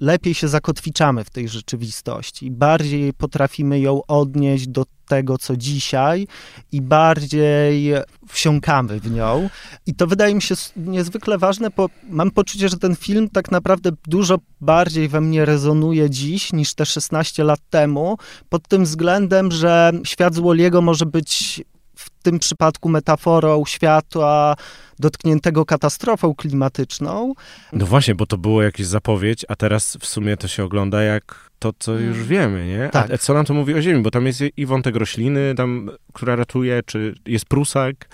lepiej 0.00 0.34
się 0.34 0.48
zakotwiczamy 0.48 1.24
w 1.24 1.30
tej 1.30 1.48
rzeczywistości, 1.48 2.50
bardziej 2.50 3.12
potrafimy 3.12 3.80
ją 3.80 4.00
odnieść 4.06 4.68
do 4.68 4.84
tego, 5.08 5.38
co 5.38 5.56
dzisiaj 5.56 6.26
i 6.72 6.82
bardziej 6.82 7.92
wsiąkamy 8.28 9.00
w 9.00 9.10
nią. 9.10 9.50
I 9.86 9.94
to 9.94 10.06
wydaje 10.06 10.34
mi 10.34 10.42
się 10.42 10.54
niezwykle 10.76 11.38
ważne, 11.38 11.68
bo 11.76 11.88
mam 12.10 12.30
poczucie, 12.30 12.68
że 12.68 12.76
ten 12.76 12.96
film 12.96 13.28
tak 13.30 13.50
naprawdę 13.50 13.90
dużo 14.06 14.38
bardziej 14.60 15.08
we 15.08 15.20
mnie 15.20 15.44
rezonuje 15.44 16.10
dziś 16.10 16.52
niż 16.52 16.74
te 16.74 16.86
16 16.86 17.44
lat 17.44 17.60
temu, 17.70 18.16
pod 18.48 18.68
tym 18.68 18.84
względem, 18.84 19.52
że 19.52 19.92
świat 20.04 20.34
z 20.34 20.38
Woliego 20.38 20.82
może 20.82 21.06
być 21.06 21.62
w 22.06 22.22
tym 22.22 22.38
przypadku 22.38 22.88
metaforą 22.88 23.64
świata 23.66 24.56
dotkniętego 24.98 25.64
katastrofą 25.64 26.34
klimatyczną. 26.34 27.34
No 27.72 27.86
właśnie, 27.86 28.14
bo 28.14 28.26
to 28.26 28.38
było 28.38 28.62
jakieś 28.62 28.86
zapowiedź, 28.86 29.44
a 29.48 29.56
teraz 29.56 29.96
w 30.00 30.06
sumie 30.06 30.36
to 30.36 30.48
się 30.48 30.64
ogląda 30.64 31.02
jak 31.02 31.50
to, 31.58 31.72
co 31.78 31.92
już 31.92 32.16
mm. 32.16 32.28
wiemy, 32.28 32.66
nie? 32.66 32.88
Tak. 32.92 33.10
A 33.10 33.18
co 33.18 33.34
nam 33.34 33.44
to 33.44 33.54
mówi 33.54 33.74
o 33.74 33.82
Ziemi? 33.82 34.02
Bo 34.02 34.10
tam 34.10 34.26
jest 34.26 34.40
i 34.56 34.66
wątek 34.66 34.96
rośliny, 34.96 35.54
tam, 35.56 35.90
która 36.12 36.36
ratuje, 36.36 36.82
czy 36.86 37.14
jest 37.26 37.44
prusak. 37.44 38.08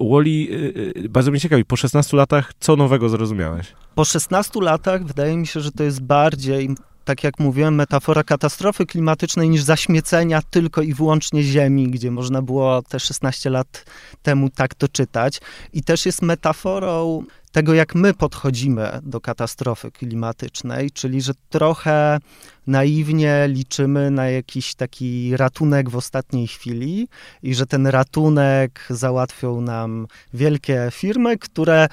Wally, 0.00 0.30
y, 0.30 0.92
y, 0.96 1.08
bardzo 1.08 1.30
mnie 1.30 1.40
ciekawi, 1.40 1.64
po 1.64 1.76
16 1.76 2.16
latach 2.16 2.52
co 2.60 2.76
nowego 2.76 3.08
zrozumiałeś? 3.08 3.72
Po 3.94 4.04
16 4.04 4.60
latach 4.60 5.04
wydaje 5.04 5.36
mi 5.36 5.46
się, 5.46 5.60
że 5.60 5.72
to 5.72 5.82
jest 5.82 6.02
bardziej 6.02 6.70
tak 7.04 7.24
jak 7.24 7.38
mówiłem, 7.38 7.74
metafora 7.74 8.24
katastrofy 8.24 8.86
klimatycznej 8.86 9.48
niż 9.48 9.62
zaśmiecenia 9.62 10.42
tylko 10.50 10.82
i 10.82 10.94
wyłącznie 10.94 11.42
Ziemi, 11.42 11.88
gdzie 11.88 12.10
można 12.10 12.42
było 12.42 12.82
te 12.82 13.00
16 13.00 13.50
lat 13.50 13.84
temu 14.22 14.50
tak 14.50 14.74
to 14.74 14.88
czytać. 14.88 15.40
I 15.72 15.82
też 15.82 16.06
jest 16.06 16.22
metaforą 16.22 17.24
tego, 17.52 17.74
jak 17.74 17.94
my 17.94 18.14
podchodzimy 18.14 19.00
do 19.02 19.20
katastrofy 19.20 19.90
klimatycznej, 19.90 20.90
czyli 20.90 21.20
że 21.20 21.32
trochę 21.48 22.18
naiwnie 22.66 23.44
liczymy 23.48 24.10
na 24.10 24.28
jakiś 24.28 24.74
taki 24.74 25.36
ratunek 25.36 25.90
w 25.90 25.96
ostatniej 25.96 26.46
chwili 26.46 27.08
i 27.42 27.54
że 27.54 27.66
ten 27.66 27.86
ratunek 27.86 28.86
załatwią 28.90 29.60
nam 29.60 30.06
wielkie 30.34 30.88
firmy, 30.90 31.38
które 31.38 31.88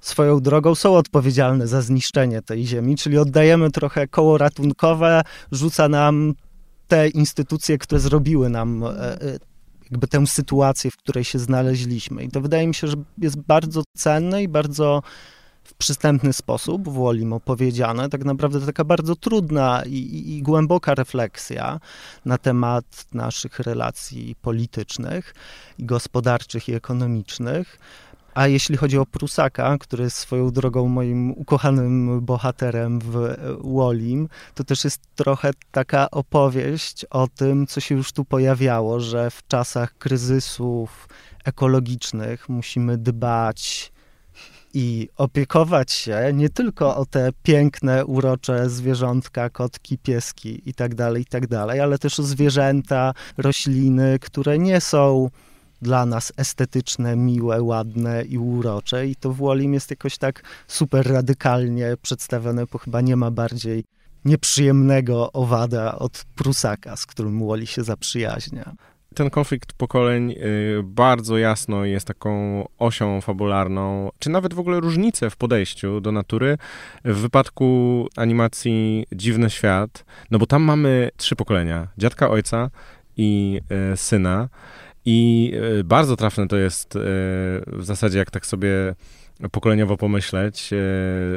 swoją 0.00 0.40
drogą 0.40 0.74
są 0.74 0.96
odpowiedzialne 0.96 1.66
za 1.66 1.82
zniszczenie 1.82 2.42
tej 2.42 2.66
ziemi, 2.66 2.96
czyli 2.96 3.18
oddajemy 3.18 3.70
trochę 3.70 4.08
koło 4.08 4.38
ratunkowe, 4.38 5.22
rzuca 5.52 5.88
nam 5.88 6.34
te 6.88 7.08
instytucje, 7.08 7.78
które 7.78 8.00
zrobiły 8.00 8.48
nam 8.48 8.84
e, 8.84 8.88
e, 9.22 9.38
jakby 9.90 10.06
tę 10.08 10.26
sytuację, 10.26 10.90
w 10.90 10.96
której 10.96 11.24
się 11.24 11.38
znaleźliśmy. 11.38 12.24
I 12.24 12.28
to 12.28 12.40
wydaje 12.40 12.66
mi 12.66 12.74
się, 12.74 12.86
że 12.86 12.96
jest 13.18 13.40
bardzo 13.40 13.82
cenne 13.96 14.42
i 14.42 14.48
bardzo 14.48 15.02
w 15.64 15.74
przystępny 15.74 16.32
sposób 16.32 16.88
w 16.88 16.92
Wolim 16.92 17.32
opowiedziane. 17.32 18.08
Tak 18.08 18.24
naprawdę 18.24 18.66
taka 18.66 18.84
bardzo 18.84 19.16
trudna 19.16 19.82
i, 19.86 19.92
i, 19.92 20.36
i, 20.36 20.42
głęboka 20.42 20.94
refleksja 20.94 21.80
na 22.24 22.38
temat 22.38 23.06
naszych 23.12 23.58
relacji 23.58 24.36
politycznych 24.42 25.34
i 25.78 25.84
gospodarczych 25.84 26.68
i 26.68 26.74
ekonomicznych. 26.74 27.78
A 28.36 28.46
jeśli 28.46 28.76
chodzi 28.76 28.98
o 28.98 29.06
Prusaka, 29.06 29.78
który 29.78 30.04
jest 30.04 30.16
swoją 30.16 30.50
drogą 30.50 30.88
moim 30.88 31.30
ukochanym 31.30 32.20
bohaterem 32.20 32.98
w 33.00 33.36
Wolim, 33.60 34.28
to 34.54 34.64
też 34.64 34.84
jest 34.84 35.00
trochę 35.14 35.50
taka 35.70 36.10
opowieść 36.10 37.04
o 37.04 37.28
tym, 37.28 37.66
co 37.66 37.80
się 37.80 37.94
już 37.94 38.12
tu 38.12 38.24
pojawiało, 38.24 39.00
że 39.00 39.30
w 39.30 39.46
czasach 39.48 39.98
kryzysów 39.98 41.08
ekologicznych 41.44 42.48
musimy 42.48 42.98
dbać 42.98 43.92
i 44.74 45.08
opiekować 45.16 45.92
się 45.92 46.30
nie 46.34 46.48
tylko 46.48 46.96
o 46.96 47.06
te 47.06 47.30
piękne, 47.42 48.06
urocze 48.06 48.70
zwierzątka, 48.70 49.50
kotki, 49.50 49.98
pieski 49.98 50.70
i 50.70 50.74
tak 50.74 50.94
dalej, 50.94 51.22
i 51.22 51.26
tak 51.26 51.52
ale 51.82 51.98
też 51.98 52.20
o 52.20 52.22
zwierzęta, 52.22 53.14
rośliny, 53.36 54.18
które 54.18 54.58
nie 54.58 54.80
są 54.80 55.30
dla 55.82 56.06
nas 56.06 56.32
estetyczne, 56.36 57.16
miłe, 57.16 57.62
ładne 57.62 58.22
i 58.22 58.38
urocze. 58.38 59.06
I 59.06 59.16
to 59.16 59.32
w 59.32 59.36
Wolim 59.36 59.74
jest 59.74 59.90
jakoś 59.90 60.18
tak 60.18 60.42
super 60.66 61.06
radykalnie 61.12 61.96
przedstawione, 62.02 62.66
bo 62.72 62.78
chyba 62.78 63.00
nie 63.00 63.16
ma 63.16 63.30
bardziej 63.30 63.84
nieprzyjemnego 64.24 65.32
owada 65.32 65.98
od 65.98 66.24
Prusaka, 66.34 66.96
z 66.96 67.06
którym 67.06 67.38
Woli 67.38 67.66
się 67.66 67.84
zaprzyjaźnia. 67.84 68.72
Ten 69.14 69.30
konflikt 69.30 69.72
pokoleń 69.72 70.32
y, 70.32 70.82
bardzo 70.84 71.38
jasno 71.38 71.84
jest 71.84 72.06
taką 72.06 72.64
osią 72.78 73.20
fabularną, 73.20 74.10
czy 74.18 74.30
nawet 74.30 74.54
w 74.54 74.58
ogóle 74.58 74.80
różnice 74.80 75.30
w 75.30 75.36
podejściu 75.36 76.00
do 76.00 76.12
natury. 76.12 76.58
W 77.04 77.16
wypadku 77.16 78.08
animacji 78.16 79.06
Dziwny 79.12 79.50
Świat, 79.50 80.04
no 80.30 80.38
bo 80.38 80.46
tam 80.46 80.62
mamy 80.62 81.10
trzy 81.16 81.36
pokolenia: 81.36 81.88
dziadka, 81.98 82.30
ojca 82.30 82.70
i 83.16 83.60
y, 83.92 83.96
syna. 83.96 84.48
I 85.06 85.52
e, 85.80 85.84
bardzo 85.84 86.16
trafne 86.16 86.48
to 86.48 86.56
jest 86.56 86.96
e, 86.96 87.00
w 87.66 87.80
zasadzie, 87.80 88.18
jak 88.18 88.30
tak 88.30 88.46
sobie 88.46 88.94
pokoleniowo 89.52 89.96
pomyśleć. 89.96 90.72
E, 90.72 90.76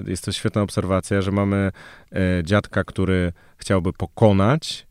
jest 0.07 0.25
to 0.25 0.31
świetna 0.31 0.61
obserwacja, 0.61 1.21
że 1.21 1.31
mamy 1.31 1.71
dziadka, 2.43 2.83
który 2.83 3.31
chciałby 3.57 3.93
pokonać 3.93 4.87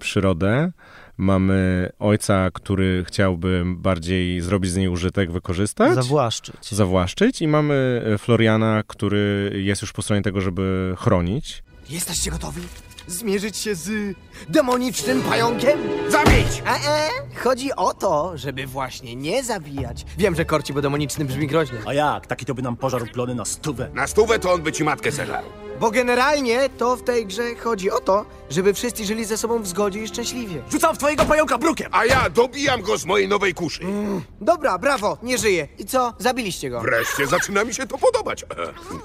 przyrodę, 0.00 0.72
mamy 1.16 1.88
ojca, 1.98 2.50
który 2.52 3.04
chciałby 3.06 3.64
bardziej 3.66 4.40
zrobić 4.40 4.70
z 4.70 4.76
niej 4.76 4.88
użytek, 4.88 5.32
wykorzystać. 5.32 5.94
Zawłaszczyć. 5.94 6.68
Zawłaszczyć 6.70 7.42
i 7.42 7.48
mamy 7.48 8.02
Floriana, 8.18 8.82
który 8.86 9.52
jest 9.54 9.82
już 9.82 9.92
po 9.92 10.02
stronie 10.02 10.22
tego, 10.22 10.40
żeby 10.40 10.94
chronić. 10.98 11.62
Jesteście 11.92 12.30
gotowi? 12.30 12.60
zmierzyć 13.06 13.56
się 13.56 13.74
z 13.74 14.16
demonicznym 14.48 15.22
pająkiem? 15.22 15.78
Zabić! 16.08 16.62
E, 16.66 16.70
e, 16.70 17.10
chodzi 17.36 17.72
o 17.72 17.94
to, 17.94 18.32
żeby 18.34 18.66
właśnie 18.66 19.16
nie 19.16 19.44
zabijać. 19.44 20.04
Wiem, 20.18 20.34
że 20.34 20.44
korci, 20.44 20.72
bo 20.72 20.82
demoniczny 20.82 21.24
brzmi 21.24 21.46
groźnie. 21.46 21.78
A 21.86 21.94
jak? 21.94 22.26
Taki 22.26 22.46
to 22.46 22.54
by 22.54 22.62
nam 22.62 22.76
pożarł 22.76 23.06
plony 23.06 23.34
na 23.34 23.44
stówę. 23.44 23.90
Na 23.94 24.06
stówę 24.06 24.38
to 24.38 24.52
on 24.52 24.62
by 24.62 24.72
ci 24.72 24.84
matkę 24.84 25.12
zeżarł. 25.12 25.46
Bo 25.80 25.90
generalnie 25.90 26.68
to 26.68 26.96
w 26.96 27.02
tej 27.02 27.26
grze 27.26 27.54
chodzi 27.54 27.90
o 27.90 28.00
to, 28.00 28.24
żeby 28.50 28.74
wszyscy 28.74 29.04
żyli 29.04 29.24
ze 29.24 29.36
sobą 29.38 29.62
w 29.62 29.66
zgodzie 29.66 30.02
i 30.02 30.08
szczęśliwie. 30.08 30.62
Rzucam 30.70 30.94
w 30.94 30.98
twojego 30.98 31.24
pająka 31.24 31.58
brukiem! 31.58 31.88
A 31.92 32.04
ja 32.04 32.30
dobijam 32.30 32.82
go 32.82 32.98
z 32.98 33.04
mojej 33.04 33.28
nowej 33.28 33.54
kuszy. 33.54 33.82
Mm, 33.84 34.22
dobra, 34.40 34.78
brawo, 34.78 35.18
nie 35.22 35.38
żyje. 35.38 35.68
I 35.78 35.84
co? 35.84 36.14
Zabiliście 36.18 36.70
go. 36.70 36.80
Wreszcie 36.80 37.26
zaczyna 37.26 37.64
mi 37.64 37.74
się 37.74 37.86
to 37.86 37.98
podobać. 37.98 38.44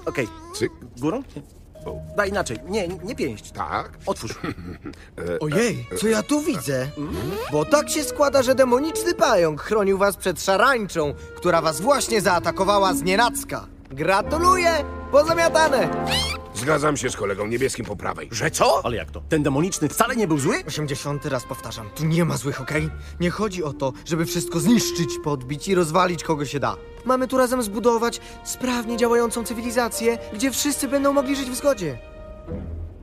Okej, 0.05 0.27
Cyk. 0.55 0.71
górą? 0.97 1.23
Da 2.17 2.25
inaczej. 2.25 2.59
Nie, 2.67 2.87
nie 2.87 3.15
pięść. 3.15 3.51
Tak? 3.51 3.89
Otwórz. 4.05 4.31
Ojej, 5.41 5.87
co 5.97 6.07
ja 6.07 6.23
tu 6.23 6.41
widzę? 6.41 6.87
Bo 7.51 7.65
tak 7.65 7.89
się 7.89 8.03
składa, 8.03 8.43
że 8.43 8.55
demoniczny 8.55 9.13
pająk 9.13 9.61
chronił 9.61 9.97
was 9.97 10.17
przed 10.17 10.41
szarańczą, 10.43 11.13
która 11.35 11.61
was 11.61 11.81
właśnie 11.81 12.21
zaatakowała 12.21 12.93
z 12.93 13.03
nienacka. 13.03 13.67
Gratuluję! 13.89 14.83
Pozamiatane! 15.11 15.89
Zgadzam 16.53 16.97
się 16.97 17.09
z 17.09 17.15
kolegą 17.17 17.47
niebieskim 17.47 17.85
po 17.85 17.95
prawej. 17.95 18.29
Że 18.31 18.51
co? 18.51 18.81
Ale 18.85 18.95
jak 18.97 19.11
to? 19.11 19.21
Ten 19.29 19.43
demoniczny 19.43 19.89
wcale 19.89 20.15
nie 20.15 20.27
był 20.27 20.39
zły? 20.39 20.55
80 20.67 21.25
raz 21.25 21.43
powtarzam, 21.43 21.89
tu 21.95 22.05
nie 22.05 22.25
ma 22.25 22.37
złych, 22.37 22.61
okej? 22.61 22.89
Nie 23.19 23.29
chodzi 23.29 23.63
o 23.63 23.73
to, 23.73 23.93
żeby 24.05 24.25
wszystko 24.25 24.59
zniszczyć, 24.59 25.09
podbić 25.23 25.67
i 25.67 25.75
rozwalić 25.75 26.23
kogo 26.23 26.45
się 26.45 26.59
da. 26.59 26.75
Mamy 27.05 27.27
tu 27.27 27.37
razem 27.37 27.63
zbudować 27.63 28.21
sprawnie 28.43 28.97
działającą 28.97 29.43
cywilizację, 29.43 30.17
gdzie 30.33 30.51
wszyscy 30.51 30.87
będą 30.87 31.13
mogli 31.13 31.35
żyć 31.35 31.49
w 31.49 31.55
zgodzie. 31.55 31.97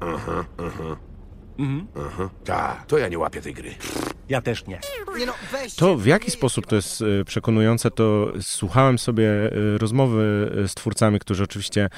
Aha, 0.00 0.44
aha. 0.58 0.96
Aha. 2.06 2.30
Tak, 2.44 2.86
to 2.86 2.98
ja 2.98 3.08
nie 3.08 3.18
łapię 3.18 3.40
tej 3.40 3.54
gry. 3.54 3.70
Ja 4.28 4.40
też 4.40 4.66
nie. 4.66 4.80
Nie 5.18 5.26
no. 5.26 5.32
To 5.76 5.96
w 5.96 6.06
jaki 6.06 6.30
sposób 6.30 6.66
to 6.66 6.76
jest 6.76 7.00
y, 7.00 7.24
przekonujące, 7.26 7.90
to 7.90 8.32
słuchałem 8.40 8.98
sobie 8.98 9.28
y, 9.52 9.78
rozmowy 9.78 10.50
y, 10.64 10.68
z 10.68 10.74
twórcami, 10.74 11.18
którzy 11.18 11.44
oczywiście 11.44 11.88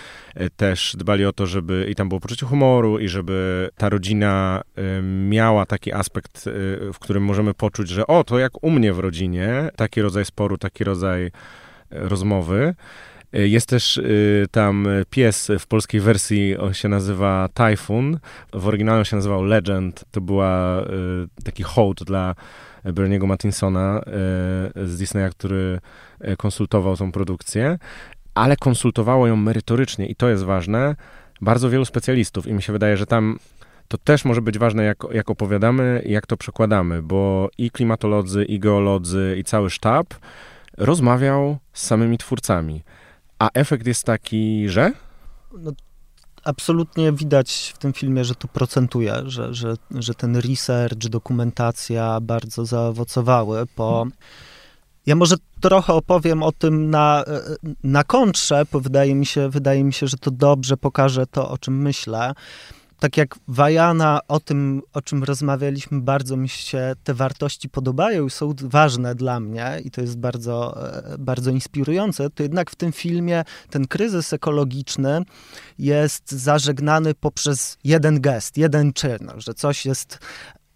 też 0.57 0.97
dbali 0.99 1.25
o 1.27 1.33
to, 1.33 1.47
żeby 1.47 1.87
i 1.91 1.95
tam 1.95 2.09
było 2.09 2.21
poczucie 2.21 2.47
humoru 2.47 2.99
i 2.99 3.09
żeby 3.09 3.69
ta 3.77 3.89
rodzina 3.89 4.63
miała 5.03 5.67
taki 5.67 5.93
aspekt, 5.93 6.45
w 6.93 6.99
którym 7.01 7.23
możemy 7.23 7.55
poczuć, 7.55 7.89
że 7.89 8.07
o, 8.07 8.25
to 8.25 8.39
jak 8.39 8.65
u 8.65 8.71
mnie 8.71 8.93
w 8.93 8.99
rodzinie, 8.99 9.71
taki 9.77 10.03
rodzaj 10.03 10.25
sporu, 10.25 10.59
taki 10.59 10.85
rodzaj 10.85 11.31
rozmowy. 11.91 12.75
Y, 13.37 13.49
Jest 13.49 13.69
też 13.69 13.97
y, 13.97 14.47
tam 14.51 14.89
pies 15.11 15.49
w 15.59 15.67
polskiej 15.67 16.01
wersji, 16.01 16.57
on 16.57 16.75
się 16.75 16.89
nazywa 16.89 17.49
Typhoon. 17.55 18.19
W 18.53 18.69
oryginale 18.69 18.99
on 18.99 19.05
się 19.05 19.17
nazywał 19.17 19.45
Legend. 19.45 20.05
To 20.11 20.21
była 20.21 20.83
y, 20.83 20.85
taki 21.45 21.63
hołd 21.63 22.05
dla 22.05 22.35
Berniego 22.85 23.27
Mattinsona 23.27 24.01
y, 24.01 24.87
z 24.87 24.99
Disneya, 24.99 25.31
który 25.31 25.81
konsultował 26.39 26.97
tą 26.97 27.13
produkcję, 27.13 27.79
ale 28.35 28.57
konsultowało 28.57 29.27
ją 29.27 29.37
merytorycznie 29.37 30.07
i 30.07 30.15
to 30.15 30.29
jest 30.29 30.45
ważne, 30.45 30.97
bardzo 31.41 31.71
wielu 31.71 31.85
specjalistów 31.85 32.47
i 32.47 32.53
mi 32.53 32.63
się 32.63 32.73
wydaje, 32.73 32.97
że 32.97 33.07
tam 33.07 33.39
to 33.89 33.99
też 33.99 34.25
może 34.25 34.43
być 34.43 34.59
ważne, 34.59 34.85
jak, 34.85 34.99
jak 35.13 35.31
opowiadamy 35.31 36.03
i 36.07 36.13
jak 36.13 36.27
to 36.27 36.37
przekładamy, 36.37 37.03
bo 37.03 37.49
i 37.59 37.71
klimatolodzy, 37.71 38.45
i 38.45 38.59
geolodzy, 38.59 39.37
i 39.39 39.45
cały 39.45 39.71
sztab 39.71 40.07
rozmawiał 40.79 41.59
z 41.73 41.87
samymi 41.87 42.19
twórcami. 42.19 42.83
A 43.39 43.51
efekt 43.55 43.87
jest 43.87 44.05
taki, 44.05 44.69
że? 44.69 44.93
No, 45.59 45.73
absolutnie 46.45 47.13
widać 47.13 47.73
w 47.75 47.79
tym 47.79 47.93
filmie, 47.93 48.25
że 48.25 48.35
to 48.35 48.49
procentuje, 48.49 49.15
że, 49.25 49.55
że, 49.55 49.75
że 49.91 50.15
ten 50.15 50.37
research, 50.37 51.09
dokumentacja 51.09 52.21
bardzo 52.21 52.67
zaowocowały 52.67 53.67
po... 53.67 54.07
Ja 55.07 55.17
może 55.17 55.37
trochę 55.61 55.93
opowiem 55.93 56.43
o 56.43 56.53
tym 56.53 56.91
na, 56.91 57.25
na 57.85 58.05
kontrze, 58.05 58.63
bo 58.73 58.81
wydaje 58.81 59.15
mi, 59.15 59.27
się, 59.27 59.49
wydaje 59.49 59.85
mi 59.85 59.93
się, 59.93 60.07
że 60.07 60.17
to 60.17 60.31
dobrze 60.31 60.77
pokaże 60.77 61.27
to, 61.27 61.51
o 61.51 61.59
czym 61.59 61.83
myślę. 61.83 62.35
Tak 62.99 63.17
jak 63.17 63.35
Wajana, 63.49 64.21
o 64.29 64.41
tym, 64.41 64.83
o 64.93 65.03
czym 65.03 65.25
rozmawialiśmy, 65.25 66.01
bardzo 66.01 66.37
mi 66.37 66.49
się 66.49 66.93
te 67.05 67.15
wartości 67.15 67.69
podobają 67.69 68.27
i 68.27 68.31
są 68.31 68.55
ważne 68.63 69.15
dla 69.15 69.41
mnie 69.41 69.81
i 69.85 69.91
to 69.91 70.01
jest 70.01 70.19
bardzo, 70.19 70.87
e, 71.13 71.19
bardzo 71.19 71.51
inspirujące, 71.51 72.31
to 72.31 72.43
jednak 72.43 72.71
w 72.71 72.75
tym 72.75 72.93
filmie 72.93 73.45
ten 73.71 73.87
kryzys 73.87 74.33
ekologiczny 74.33 75.23
jest 75.79 76.31
zażegnany 76.33 77.15
poprzez 77.15 77.79
jeden 77.85 78.21
gest, 78.21 78.57
jeden 78.57 78.93
czyn, 78.93 79.31
że 79.37 79.55
coś 79.55 79.87
jest 79.87 80.19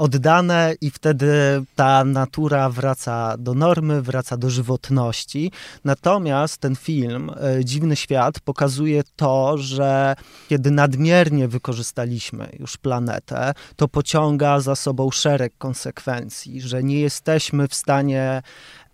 oddane 0.00 0.74
i 0.80 0.90
wtedy 0.90 1.62
ta 1.76 2.04
natura 2.04 2.70
wraca 2.70 3.36
do 3.38 3.54
normy, 3.54 4.02
wraca 4.02 4.36
do 4.36 4.50
żywotności. 4.50 5.52
Natomiast 5.84 6.58
ten 6.58 6.76
film, 6.76 7.30
e, 7.30 7.64
Dziwny 7.64 7.96
Świat, 7.96 8.40
pokazuje 8.40 9.02
to, 9.16 9.58
że 9.58 10.16
kiedy 10.48 10.70
nadmiernie 10.70 11.48
wykorzystaliśmy 11.48 12.48
już 12.58 12.76
planetę, 12.76 13.52
to 13.76 13.88
pociąga 13.88 14.60
za 14.60 14.76
sobą 14.76 15.10
szereg 15.10 15.52
konsekwencji, 15.58 16.60
że 16.60 16.82
nie 16.82 17.00
jesteśmy 17.00 17.68
w 17.68 17.74
stanie 17.74 18.42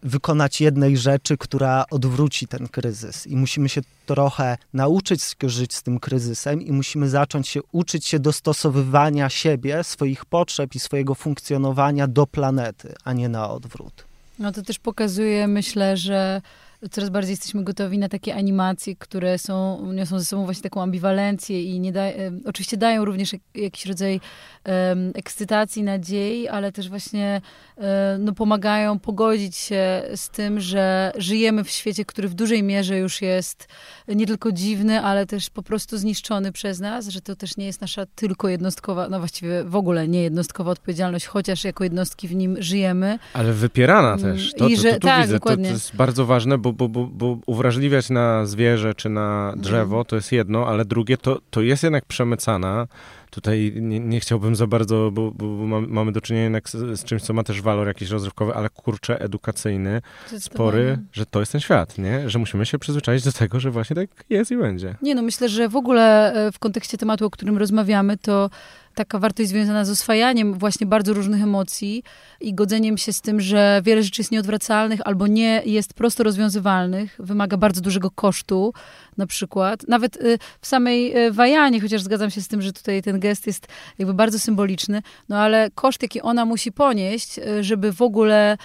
wykonać 0.06 0.60
jednej 0.60 0.96
rzeczy, 0.96 1.36
która 1.36 1.84
odwróci 1.90 2.46
ten 2.46 2.68
kryzys. 2.68 3.26
I 3.26 3.36
musimy 3.36 3.68
się 3.68 3.80
trochę 4.06 4.58
nauczyć 4.72 5.22
żyć 5.42 5.74
z 5.74 5.82
tym 5.82 6.00
kryzysem 6.00 6.62
i 6.62 6.72
musimy 6.72 7.08
zacząć 7.08 7.48
się 7.48 7.60
uczyć 7.72 8.06
się 8.06 8.18
dostosowywania 8.18 9.28
siebie, 9.28 9.84
swoich 9.84 10.24
potrzeb 10.24 10.74
i 10.74 10.78
swojego 10.78 11.14
funkcjonowania 11.14 12.06
do 12.06 12.26
planety, 12.26 12.94
a 13.04 13.12
nie 13.12 13.28
na 13.28 13.50
odwrót. 13.50 14.04
No 14.38 14.52
to 14.52 14.62
też 14.62 14.78
pokazuje, 14.78 15.46
myślę, 15.46 15.96
że 15.96 16.42
coraz 16.90 17.10
bardziej 17.10 17.30
jesteśmy 17.30 17.64
gotowi 17.64 17.98
na 17.98 18.08
takie 18.08 18.34
animacje, 18.34 18.96
które 18.96 19.38
są, 19.38 19.86
niosą 19.92 20.18
ze 20.18 20.24
sobą 20.24 20.44
właśnie 20.44 20.62
taką 20.62 20.82
ambiwalencję 20.82 21.62
i 21.62 21.80
nie 21.80 21.92
da, 21.92 22.02
oczywiście 22.44 22.76
dają 22.76 23.04
również 23.04 23.32
jak, 23.32 23.42
jakiś 23.54 23.86
rodzaj 23.86 24.20
em, 24.64 25.12
ekscytacji, 25.14 25.82
nadziei, 25.82 26.48
ale 26.48 26.72
też 26.72 26.88
właśnie 26.88 27.40
e, 27.78 28.16
no, 28.20 28.32
pomagają 28.32 28.98
pogodzić 28.98 29.56
się 29.56 30.02
z 30.14 30.28
tym, 30.28 30.60
że 30.60 31.12
żyjemy 31.16 31.64
w 31.64 31.70
świecie, 31.70 32.04
który 32.04 32.28
w 32.28 32.34
dużej 32.34 32.62
mierze 32.62 32.98
już 32.98 33.22
jest 33.22 33.68
nie 34.08 34.26
tylko 34.26 34.52
dziwny, 34.52 35.00
ale 35.02 35.26
też 35.26 35.50
po 35.50 35.62
prostu 35.62 35.98
zniszczony 35.98 36.52
przez 36.52 36.80
nas, 36.80 37.08
że 37.08 37.20
to 37.20 37.36
też 37.36 37.56
nie 37.56 37.66
jest 37.66 37.80
nasza 37.80 38.06
tylko 38.14 38.48
jednostkowa, 38.48 39.08
no 39.08 39.18
właściwie 39.18 39.64
w 39.64 39.76
ogóle 39.76 40.08
nie 40.08 40.22
jednostkowa 40.22 40.70
odpowiedzialność, 40.70 41.26
chociaż 41.26 41.64
jako 41.64 41.84
jednostki 41.84 42.28
w 42.28 42.34
nim 42.34 42.56
żyjemy. 42.62 43.18
Ale 43.32 43.52
wypierana 43.52 44.12
Mm, 44.12 44.20
też. 44.20 44.52
To, 44.58 44.68
i 44.68 44.76
to, 44.76 44.82
że- 44.82 44.92
to, 44.92 45.00
tu 45.00 45.06
tak, 45.06 45.22
widzę. 45.22 45.34
To, 45.34 45.38
to 45.40 45.44
dokładnie. 45.50 45.68
jest 45.70 45.96
bardzo 45.96 46.26
ważne, 46.26 46.58
bo, 46.58 46.65
bo, 46.72 46.88
bo, 46.88 47.06
bo 47.06 47.38
uwrażliwiać 47.46 48.10
na 48.10 48.46
zwierzę 48.46 48.94
czy 48.94 49.08
na 49.08 49.54
drzewo 49.56 50.04
to 50.04 50.16
jest 50.16 50.32
jedno, 50.32 50.66
ale 50.68 50.84
drugie 50.84 51.16
to, 51.16 51.40
to 51.50 51.62
jest 51.62 51.82
jednak 51.82 52.04
przemycana. 52.04 52.86
Tutaj 53.30 53.72
nie, 53.76 54.00
nie 54.00 54.20
chciałbym 54.20 54.56
za 54.56 54.66
bardzo, 54.66 55.10
bo, 55.12 55.30
bo 55.30 55.46
mam, 55.46 55.86
mamy 55.88 56.12
do 56.12 56.20
czynienia 56.20 56.44
jednak 56.44 56.68
z, 56.68 57.00
z 57.00 57.04
czymś, 57.04 57.22
co 57.22 57.32
ma 57.32 57.44
też 57.44 57.62
walor 57.62 57.86
jakiś 57.86 58.10
rozrywkowy, 58.10 58.54
ale 58.54 58.70
kurczę, 58.70 59.20
edukacyjny, 59.20 60.02
spory, 60.38 60.98
że 61.12 61.26
to 61.26 61.40
jest 61.40 61.52
ten 61.52 61.60
świat, 61.60 61.98
nie? 61.98 62.30
Że 62.30 62.38
musimy 62.38 62.66
się 62.66 62.78
przyzwyczaić 62.78 63.24
do 63.24 63.32
tego, 63.32 63.60
że 63.60 63.70
właśnie 63.70 63.96
tak 63.96 64.24
jest 64.30 64.50
i 64.50 64.56
będzie. 64.56 64.94
Nie, 65.02 65.14
no 65.14 65.22
myślę, 65.22 65.48
że 65.48 65.68
w 65.68 65.76
ogóle 65.76 66.34
e, 66.34 66.52
w 66.52 66.58
kontekście 66.58 66.98
tematu, 66.98 67.26
o 67.26 67.30
którym 67.30 67.58
rozmawiamy, 67.58 68.16
to 68.16 68.50
taka 68.96 69.18
wartość 69.18 69.48
związana 69.48 69.84
z 69.84 69.90
oswajaniem 69.90 70.54
właśnie 70.54 70.86
bardzo 70.86 71.12
różnych 71.12 71.42
emocji 71.42 72.02
i 72.40 72.54
godzeniem 72.54 72.98
się 72.98 73.12
z 73.12 73.20
tym, 73.20 73.40
że 73.40 73.80
wiele 73.84 74.02
rzeczy 74.02 74.20
jest 74.20 74.32
nieodwracalnych 74.32 75.00
albo 75.04 75.26
nie 75.26 75.62
jest 75.64 75.94
prosto 75.94 76.22
rozwiązywalnych, 76.22 77.16
wymaga 77.18 77.56
bardzo 77.56 77.80
dużego 77.80 78.10
kosztu, 78.10 78.72
na 79.16 79.26
przykład. 79.26 79.88
Nawet 79.88 80.16
y, 80.16 80.38
w 80.60 80.66
samej 80.66 81.26
y, 81.26 81.32
Wajanie, 81.32 81.80
chociaż 81.80 82.02
zgadzam 82.02 82.30
się 82.30 82.40
z 82.40 82.48
tym, 82.48 82.62
że 82.62 82.72
tutaj 82.72 83.02
ten 83.02 83.20
gest 83.20 83.46
jest 83.46 83.66
jakby 83.98 84.14
bardzo 84.14 84.38
symboliczny, 84.38 85.02
no 85.28 85.38
ale 85.38 85.70
koszt, 85.74 86.02
jaki 86.02 86.22
ona 86.22 86.44
musi 86.44 86.72
ponieść, 86.72 87.38
y, 87.38 87.64
żeby 87.64 87.92
w 87.92 88.02
ogóle 88.02 88.56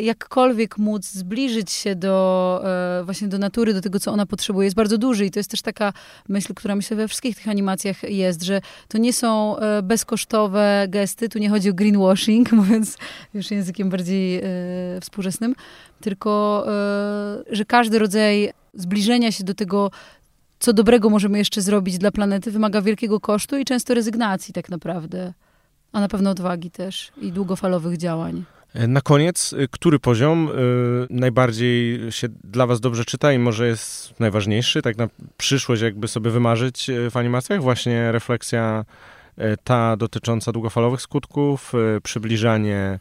jakkolwiek 0.00 0.78
móc 0.78 1.06
zbliżyć 1.06 1.72
się 1.72 1.94
do 1.94 2.64
właśnie 3.04 3.28
do 3.28 3.38
natury, 3.38 3.74
do 3.74 3.80
tego, 3.80 4.00
co 4.00 4.12
ona 4.12 4.26
potrzebuje, 4.26 4.66
jest 4.66 4.76
bardzo 4.76 4.98
duży 4.98 5.26
i 5.26 5.30
to 5.30 5.38
jest 5.38 5.50
też 5.50 5.62
taka 5.62 5.92
myśl, 6.28 6.54
która 6.54 6.76
myślę 6.76 6.96
we 6.96 7.08
wszystkich 7.08 7.36
tych 7.36 7.48
animacjach 7.48 8.02
jest, 8.02 8.42
że 8.42 8.60
to 8.88 8.98
nie 8.98 9.12
są 9.12 9.56
bezkosztowe 9.82 10.86
gesty, 10.88 11.28
tu 11.28 11.38
nie 11.38 11.50
chodzi 11.50 11.70
o 11.70 11.74
greenwashing, 11.74 12.52
mówiąc 12.62 12.98
już 13.34 13.50
językiem 13.50 13.90
bardziej 13.90 14.36
e, 14.36 14.42
współczesnym, 15.00 15.54
tylko 16.00 16.64
e, 16.68 17.44
że 17.50 17.64
każdy 17.64 17.98
rodzaj 17.98 18.52
zbliżenia 18.74 19.32
się 19.32 19.44
do 19.44 19.54
tego, 19.54 19.90
co 20.58 20.72
dobrego 20.72 21.10
możemy 21.10 21.38
jeszcze 21.38 21.62
zrobić 21.62 21.98
dla 21.98 22.10
planety, 22.10 22.50
wymaga 22.50 22.82
wielkiego 22.82 23.20
kosztu 23.20 23.58
i 23.58 23.64
często 23.64 23.94
rezygnacji 23.94 24.54
tak 24.54 24.68
naprawdę. 24.68 25.32
A 25.92 26.00
na 26.00 26.08
pewno 26.08 26.30
odwagi 26.30 26.70
też 26.70 27.12
i 27.22 27.32
długofalowych 27.32 27.96
działań. 27.96 28.44
Na 28.74 29.00
koniec, 29.00 29.54
który 29.70 29.98
poziom 29.98 30.50
najbardziej 31.10 32.00
się 32.12 32.28
dla 32.44 32.66
was 32.66 32.80
dobrze 32.80 33.04
czyta 33.04 33.32
i 33.32 33.38
może 33.38 33.66
jest 33.66 34.20
najważniejszy, 34.20 34.82
tak 34.82 34.96
na 34.96 35.08
przyszłość 35.36 35.82
jakby 35.82 36.08
sobie 36.08 36.30
wymarzyć 36.30 36.90
w 37.10 37.16
animacjach? 37.16 37.62
Właśnie 37.62 38.12
refleksja 38.12 38.84
ta 39.64 39.96
dotycząca 39.96 40.52
długofalowych 40.52 41.00
skutków, 41.00 41.72
y, 41.96 42.00
przybliżanie 42.00 42.98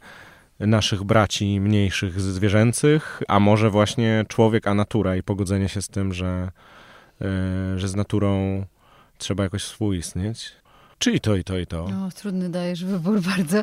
naszych 0.60 1.04
braci 1.04 1.60
mniejszych 1.60 2.22
zwierzęcych, 2.22 3.24
a 3.28 3.40
może 3.40 3.70
właśnie 3.70 4.26
człowiek, 4.28 4.68
a 4.68 4.74
natura 4.74 5.16
i 5.16 5.24
pogodzenie 5.24 5.70
się 5.70 5.82
z 5.82 5.88
tym, 5.88 6.14
że, 6.14 6.52
y, 7.22 7.80
że 7.80 7.88
z 7.88 7.96
naturą 7.96 8.66
trzeba 9.18 9.44
jakoś 9.44 9.64
współistnieć. 9.64 10.52
Czy 11.04 11.12
i 11.12 11.20
to, 11.20 11.36
i 11.36 11.44
to, 11.44 11.58
i 11.58 11.66
to? 11.66 11.84
O, 11.84 12.10
trudny 12.16 12.50
dajesz 12.50 12.86
wybór 12.86 13.22
bardzo. 13.38 13.58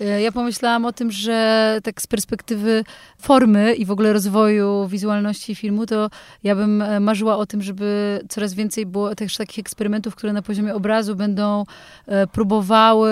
E, 0.00 0.22
Ja 0.22 0.32
pomyślałam 0.32 0.84
o 0.84 0.92
tym, 0.92 1.10
że 1.10 1.78
tak 1.82 2.02
z 2.02 2.06
perspektywy 2.06 2.84
formy 3.18 3.74
i 3.74 3.84
w 3.84 3.90
ogóle 3.90 4.12
rozwoju 4.12 4.88
wizualności 4.88 5.54
filmu, 5.54 5.86
to 5.86 6.10
ja 6.44 6.54
bym 6.56 6.82
e, 6.82 7.00
marzyła 7.00 7.36
o 7.36 7.46
tym, 7.46 7.62
żeby 7.62 8.20
coraz 8.28 8.54
więcej 8.54 8.86
było 8.86 9.14
też 9.14 9.36
takich 9.36 9.58
eksperymentów, 9.58 10.14
które 10.14 10.32
na 10.32 10.42
poziomie 10.42 10.74
obrazu 10.74 11.16
będą 11.16 11.64
e, 12.06 12.26
próbowały 12.26 13.10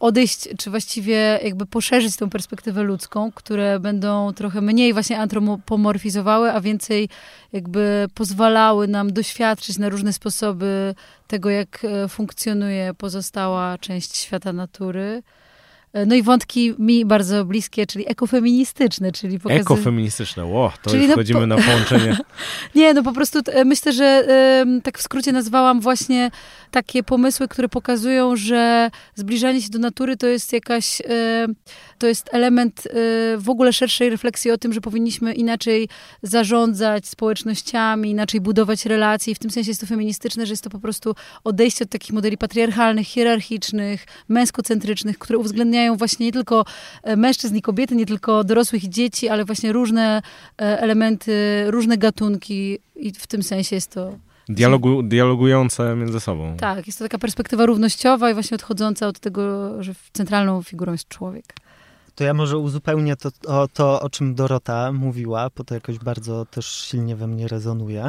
odejść, 0.00 0.48
czy 0.58 0.70
właściwie 0.70 1.40
jakby 1.44 1.66
poszerzyć 1.66 2.16
tą 2.16 2.30
perspektywę 2.30 2.82
ludzką, 2.82 3.32
które 3.32 3.80
będą 3.80 4.32
trochę 4.32 4.60
mniej 4.60 4.92
właśnie 4.92 5.18
antropomorfizowały, 5.18 6.52
a 6.52 6.60
więcej 6.60 7.08
jakby 7.52 8.06
pozwalały 8.14 8.88
nam 8.88 9.12
doświadczyć 9.12 9.78
na 9.78 9.88
różne 9.88 10.12
sposoby 10.12 10.94
tego, 11.26 11.50
jak 11.50 11.84
e, 11.84 12.08
funkcjonuje 12.08 12.94
pozostała 12.94 13.78
część 13.78 14.16
świata 14.16 14.52
natury. 14.52 15.22
E, 15.92 16.06
No 16.06 16.14
i 16.14 16.22
wątki 16.22 16.74
mi 16.78 17.04
bardzo 17.04 17.44
bliskie, 17.44 17.86
czyli 17.86 18.10
ekofeministyczne, 18.10 19.12
czyli 19.12 19.38
pokazy... 19.40 19.60
Ekofeministyczne, 19.60 20.44
ło, 20.44 20.72
to 20.82 20.90
Czyli 20.90 21.02
już 21.02 21.08
no 21.08 21.14
wchodzimy 21.14 21.40
po- 21.40 21.46
na 21.46 21.56
połączenie. 21.56 22.16
Nie, 22.74 22.94
no 22.94 23.02
po 23.02 23.12
prostu 23.12 23.38
e, 23.46 23.64
myślę, 23.64 23.92
że 23.92 24.26
tak 24.82 24.98
w 24.98 25.02
skrócie 25.02 25.32
nazwałam 25.32 25.80
właśnie 25.80 26.30
takie 26.70 27.02
pomysły, 27.02 27.48
które 27.48 27.68
pokazują, 27.68 28.36
że 28.36 28.90
zbliżanie 29.14 29.62
się 29.62 29.68
do 29.68 29.78
natury 29.78 30.16
to 30.16 30.26
jest 30.26 30.52
jakaś, 30.52 31.00
e, 31.00 31.46
to 31.98 32.06
jest 32.06 32.28
element 32.32 32.88
w 33.38 33.48
ogóle 33.48 33.72
szerszej 33.72 34.10
refleksji 34.10 34.50
o 34.50 34.58
tym, 34.58 34.72
że 34.72 34.80
powinniśmy 34.80 35.34
inaczej 35.34 35.88
zarządzać 36.22 37.06
społecznościami, 37.06 38.10
inaczej 38.10 38.40
budować 38.40 38.86
relacje 38.86 39.32
i 39.32 39.34
w 39.34 39.38
tym 39.38 39.50
sensie 39.50 39.70
jest 39.70 39.80
to 39.80 39.86
feministyczne, 39.86 40.46
że 40.46 40.52
jest 40.52 40.64
to 40.64 40.70
po 40.70 40.78
prostu 40.78 41.14
odejście 41.44 41.84
od 41.84 41.90
takich 41.90 42.12
modeli 42.12 42.38
patriarchalnych, 42.38 43.06
hierarchicznych, 43.06 44.06
męskocentrycznych, 44.28 45.18
które 45.18 45.38
uwzględniają 45.38 45.77
właśnie 45.96 46.26
nie 46.26 46.32
tylko 46.32 46.64
e, 47.02 47.16
mężczyzn 47.16 47.56
i 47.56 47.62
kobiety, 47.62 47.96
nie 47.96 48.06
tylko 48.06 48.44
dorosłych 48.44 48.84
i 48.84 48.90
dzieci, 48.90 49.28
ale 49.28 49.44
właśnie 49.44 49.72
różne 49.72 50.22
e, 50.60 50.80
elementy, 50.80 51.64
różne 51.66 51.98
gatunki 51.98 52.78
i 52.96 53.12
w 53.12 53.26
tym 53.26 53.42
sensie 53.42 53.76
jest 53.76 53.90
to 53.90 54.12
Dialogu, 54.48 55.02
dialogujące 55.02 55.96
między 55.96 56.20
sobą. 56.20 56.56
tak, 56.56 56.86
jest 56.86 56.98
to 56.98 57.04
taka 57.04 57.18
perspektywa 57.18 57.66
równościowa 57.66 58.30
i 58.30 58.34
właśnie 58.34 58.54
odchodząca 58.54 59.06
od 59.06 59.18
tego, 59.18 59.42
że 59.82 59.92
centralną 60.12 60.62
figurą 60.62 60.92
jest 60.92 61.08
człowiek. 61.08 61.44
To 62.18 62.24
ja 62.24 62.34
może 62.34 62.58
uzupełnię 62.58 63.16
to, 63.16 63.30
o, 63.46 63.68
to, 63.68 64.00
o 64.00 64.10
czym 64.10 64.34
Dorota 64.34 64.92
mówiła, 64.92 65.50
bo 65.56 65.64
to 65.64 65.74
jakoś 65.74 65.98
bardzo 65.98 66.46
też 66.46 66.66
silnie 66.66 67.16
we 67.16 67.26
mnie 67.26 67.48
rezonuje. 67.48 68.08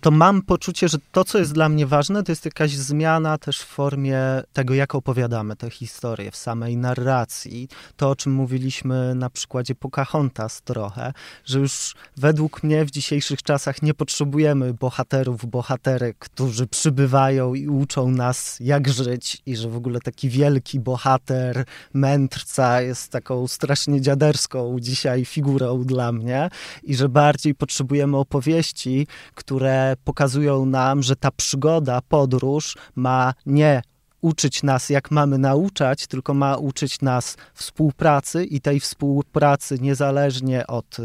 To 0.00 0.10
mam 0.10 0.42
poczucie, 0.42 0.88
że 0.88 0.98
to, 1.12 1.24
co 1.24 1.38
jest 1.38 1.52
dla 1.52 1.68
mnie 1.68 1.86
ważne, 1.86 2.22
to 2.22 2.32
jest 2.32 2.44
jakaś 2.44 2.70
zmiana 2.70 3.38
też 3.38 3.58
w 3.58 3.66
formie 3.66 4.20
tego, 4.52 4.74
jak 4.74 4.94
opowiadamy 4.94 5.56
tę 5.56 5.70
historię, 5.70 6.30
w 6.30 6.36
samej 6.36 6.76
narracji. 6.76 7.68
To, 7.96 8.10
o 8.10 8.16
czym 8.16 8.32
mówiliśmy 8.32 9.14
na 9.14 9.30
przykładzie 9.30 9.74
Pocahontas 9.74 10.62
trochę, 10.62 11.12
że 11.44 11.58
już 11.58 11.94
według 12.16 12.62
mnie 12.62 12.84
w 12.84 12.90
dzisiejszych 12.90 13.42
czasach 13.42 13.82
nie 13.82 13.94
potrzebujemy 13.94 14.74
bohaterów, 14.74 15.46
bohaterek, 15.46 16.18
którzy 16.18 16.66
przybywają 16.66 17.54
i 17.54 17.68
uczą 17.68 18.10
nas, 18.10 18.56
jak 18.60 18.88
żyć 18.88 19.42
i 19.46 19.56
że 19.56 19.68
w 19.68 19.76
ogóle 19.76 20.00
taki 20.00 20.28
wielki 20.28 20.80
bohater, 20.80 21.64
mędrca 21.94 22.82
jest 22.82 23.12
taką 23.12 23.47
strasznie 23.48 24.00
dziaderską 24.00 24.76
dzisiaj 24.80 25.24
figurą 25.24 25.84
dla 25.84 26.12
mnie 26.12 26.48
i 26.82 26.94
że 26.96 27.08
bardziej 27.08 27.54
potrzebujemy 27.54 28.16
opowieści, 28.16 29.06
które 29.34 29.96
pokazują 30.04 30.66
nam, 30.66 31.02
że 31.02 31.16
ta 31.16 31.30
przygoda, 31.30 32.00
podróż 32.08 32.76
ma 32.94 33.34
nie 33.46 33.82
uczyć 34.20 34.62
nas, 34.62 34.90
jak 34.90 35.10
mamy 35.10 35.38
nauczać, 35.38 36.06
tylko 36.06 36.34
ma 36.34 36.56
uczyć 36.56 37.00
nas 37.00 37.36
współpracy 37.54 38.44
i 38.44 38.60
tej 38.60 38.80
współpracy 38.80 39.78
niezależnie 39.80 40.66
od 40.66 40.96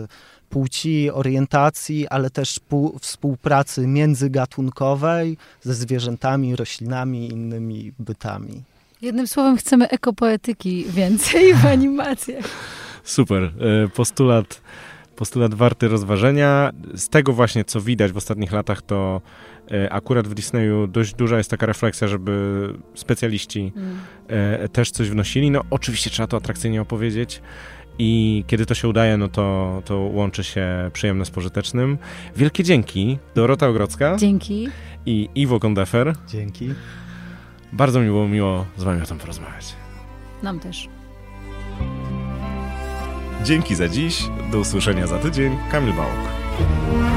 płci, 0.50 1.12
orientacji, 1.12 2.08
ale 2.08 2.30
też 2.30 2.60
pół- 2.70 3.00
współpracy 3.00 3.88
międzygatunkowej 3.88 5.38
ze 5.62 5.74
zwierzętami, 5.74 6.56
roślinami 6.56 7.28
i 7.28 7.32
innymi 7.32 7.92
bytami. 8.00 8.64
Jednym 9.04 9.28
słowem 9.28 9.58
chcemy 9.58 9.90
ekopoetyki 9.90 10.86
więcej 10.90 11.54
w 11.54 11.66
animacjach. 11.66 12.46
Super. 13.04 13.44
E, 13.44 13.52
Postulat, 13.88 14.62
postulat 15.16 15.54
warty 15.54 15.88
rozważenia. 15.88 16.72
Z 16.96 17.10
tego 17.10 17.34
właśnie, 17.34 17.66
co 17.66 17.82
widać 17.82 18.12
w 18.12 18.18
ostatnich 18.18 18.52
latach, 18.52 18.82
to 18.82 19.22
e, 19.72 19.94
akurat 19.94 20.28
w 20.28 20.34
Disneyu 20.34 20.88
dość 20.88 21.14
duża 21.16 21.38
jest 21.38 21.50
taka 21.50 21.66
refleksja, 21.66 22.08
żeby 22.08 22.74
specjaliści 22.96 23.72
Mm. 23.76 23.98
e, 24.28 24.68
też 24.70 24.92
coś 24.92 25.10
wnosili. 25.10 25.52
No 25.52 25.62
oczywiście 25.70 26.10
trzeba 26.10 26.28
to 26.28 26.38
atrakcyjnie 26.38 26.82
opowiedzieć 26.82 27.42
i 28.00 28.44
kiedy 28.48 28.66
to 28.66 28.74
się 28.76 28.88
udaje, 28.88 29.18
no 29.18 29.28
to, 29.28 29.82
to 29.86 29.98
łączy 30.00 30.44
się 30.44 30.68
przyjemne 30.94 31.26
z 31.26 31.30
pożytecznym. 31.32 31.98
Wielkie 32.36 32.64
dzięki. 32.64 33.18
Dorota 33.36 33.68
Ogrodzka 33.68 34.16
Dzięki. 34.18 34.68
i 35.06 35.30
Iwo 35.36 35.60
Kondefer. 35.60 36.14
Dzięki. 36.28 36.70
Bardzo 37.74 38.00
mi 38.00 38.06
było 38.06 38.28
miło 38.28 38.66
z 38.78 38.84
wami 38.84 39.02
o 39.02 39.06
tym 39.06 39.18
porozmawiać. 39.18 39.76
Nam 40.44 40.60
też. 40.60 40.90
Dzięki 43.44 43.76
za 43.76 43.88
dziś. 43.88 44.24
Do 44.52 44.60
usłyszenia 44.60 45.08
za 45.08 45.20
tydzień. 45.20 45.58
Kamil 45.72 45.94
Bałuk. 45.94 47.13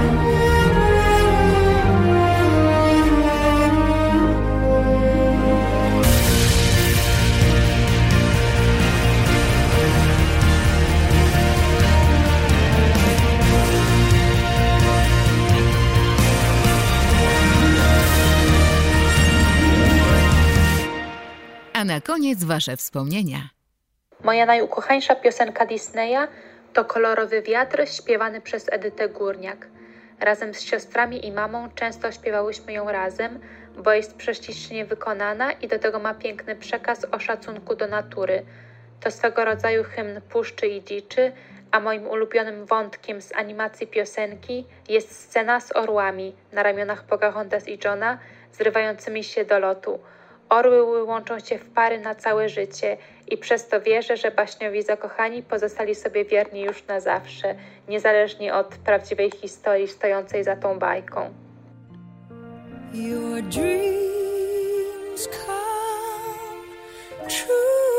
Koniec 22.16 22.44
wasze 22.44 22.76
wspomnienia. 22.76 23.48
Moja 24.24 24.46
najukochańsza 24.46 25.14
piosenka 25.14 25.66
Disneya 25.66 26.28
to 26.72 26.84
Kolorowy 26.84 27.42
wiatr 27.42 27.88
śpiewany 27.88 28.40
przez 28.40 28.66
Edytę 28.72 29.08
Górniak. 29.08 29.66
Razem 30.20 30.54
z 30.54 30.60
siostrami 30.60 31.26
i 31.26 31.32
mamą 31.32 31.68
często 31.74 32.12
śpiewałyśmy 32.12 32.72
ją 32.72 32.92
razem, 32.92 33.40
bo 33.84 33.92
jest 33.92 34.14
prześlicznie 34.14 34.84
wykonana 34.84 35.52
i 35.52 35.68
do 35.68 35.78
tego 35.78 35.98
ma 35.98 36.14
piękny 36.14 36.56
przekaz 36.56 37.06
o 37.12 37.18
szacunku 37.18 37.76
do 37.76 37.86
natury. 37.86 38.44
To 39.00 39.10
swego 39.10 39.44
rodzaju 39.44 39.84
hymn 39.84 40.20
puszczy 40.20 40.66
i 40.66 40.84
dziczy, 40.84 41.32
a 41.70 41.80
moim 41.80 42.06
ulubionym 42.06 42.66
wątkiem 42.66 43.22
z 43.22 43.32
animacji 43.32 43.86
piosenki 43.86 44.66
jest 44.88 45.20
scena 45.20 45.60
z 45.60 45.76
orłami 45.76 46.34
na 46.52 46.62
ramionach 46.62 47.04
Pocahontas 47.04 47.68
i 47.68 47.78
Johna 47.84 48.18
zrywającymi 48.52 49.24
się 49.24 49.44
do 49.44 49.58
lotu. 49.58 49.98
Orły 50.48 51.04
łączą 51.04 51.40
się 51.40 51.58
w 51.58 51.70
pary 51.70 52.00
na 52.00 52.14
całe 52.14 52.48
życie 52.48 52.96
i 53.28 53.36
przez 53.36 53.68
to 53.68 53.80
wierzę, 53.80 54.16
że 54.16 54.30
baśniowi 54.30 54.82
zakochani 54.82 55.42
pozostali 55.42 55.94
sobie 55.94 56.24
wierni 56.24 56.60
już 56.60 56.86
na 56.86 57.00
zawsze, 57.00 57.54
niezależnie 57.88 58.54
od 58.54 58.66
prawdziwej 58.66 59.30
historii 59.30 59.88
stojącej 59.88 60.44
za 60.44 60.56
tą 60.56 60.78
bajką. 60.78 61.34
Your 62.94 63.42
dreams 63.42 65.28
come 65.28 67.28
true. 67.28 67.95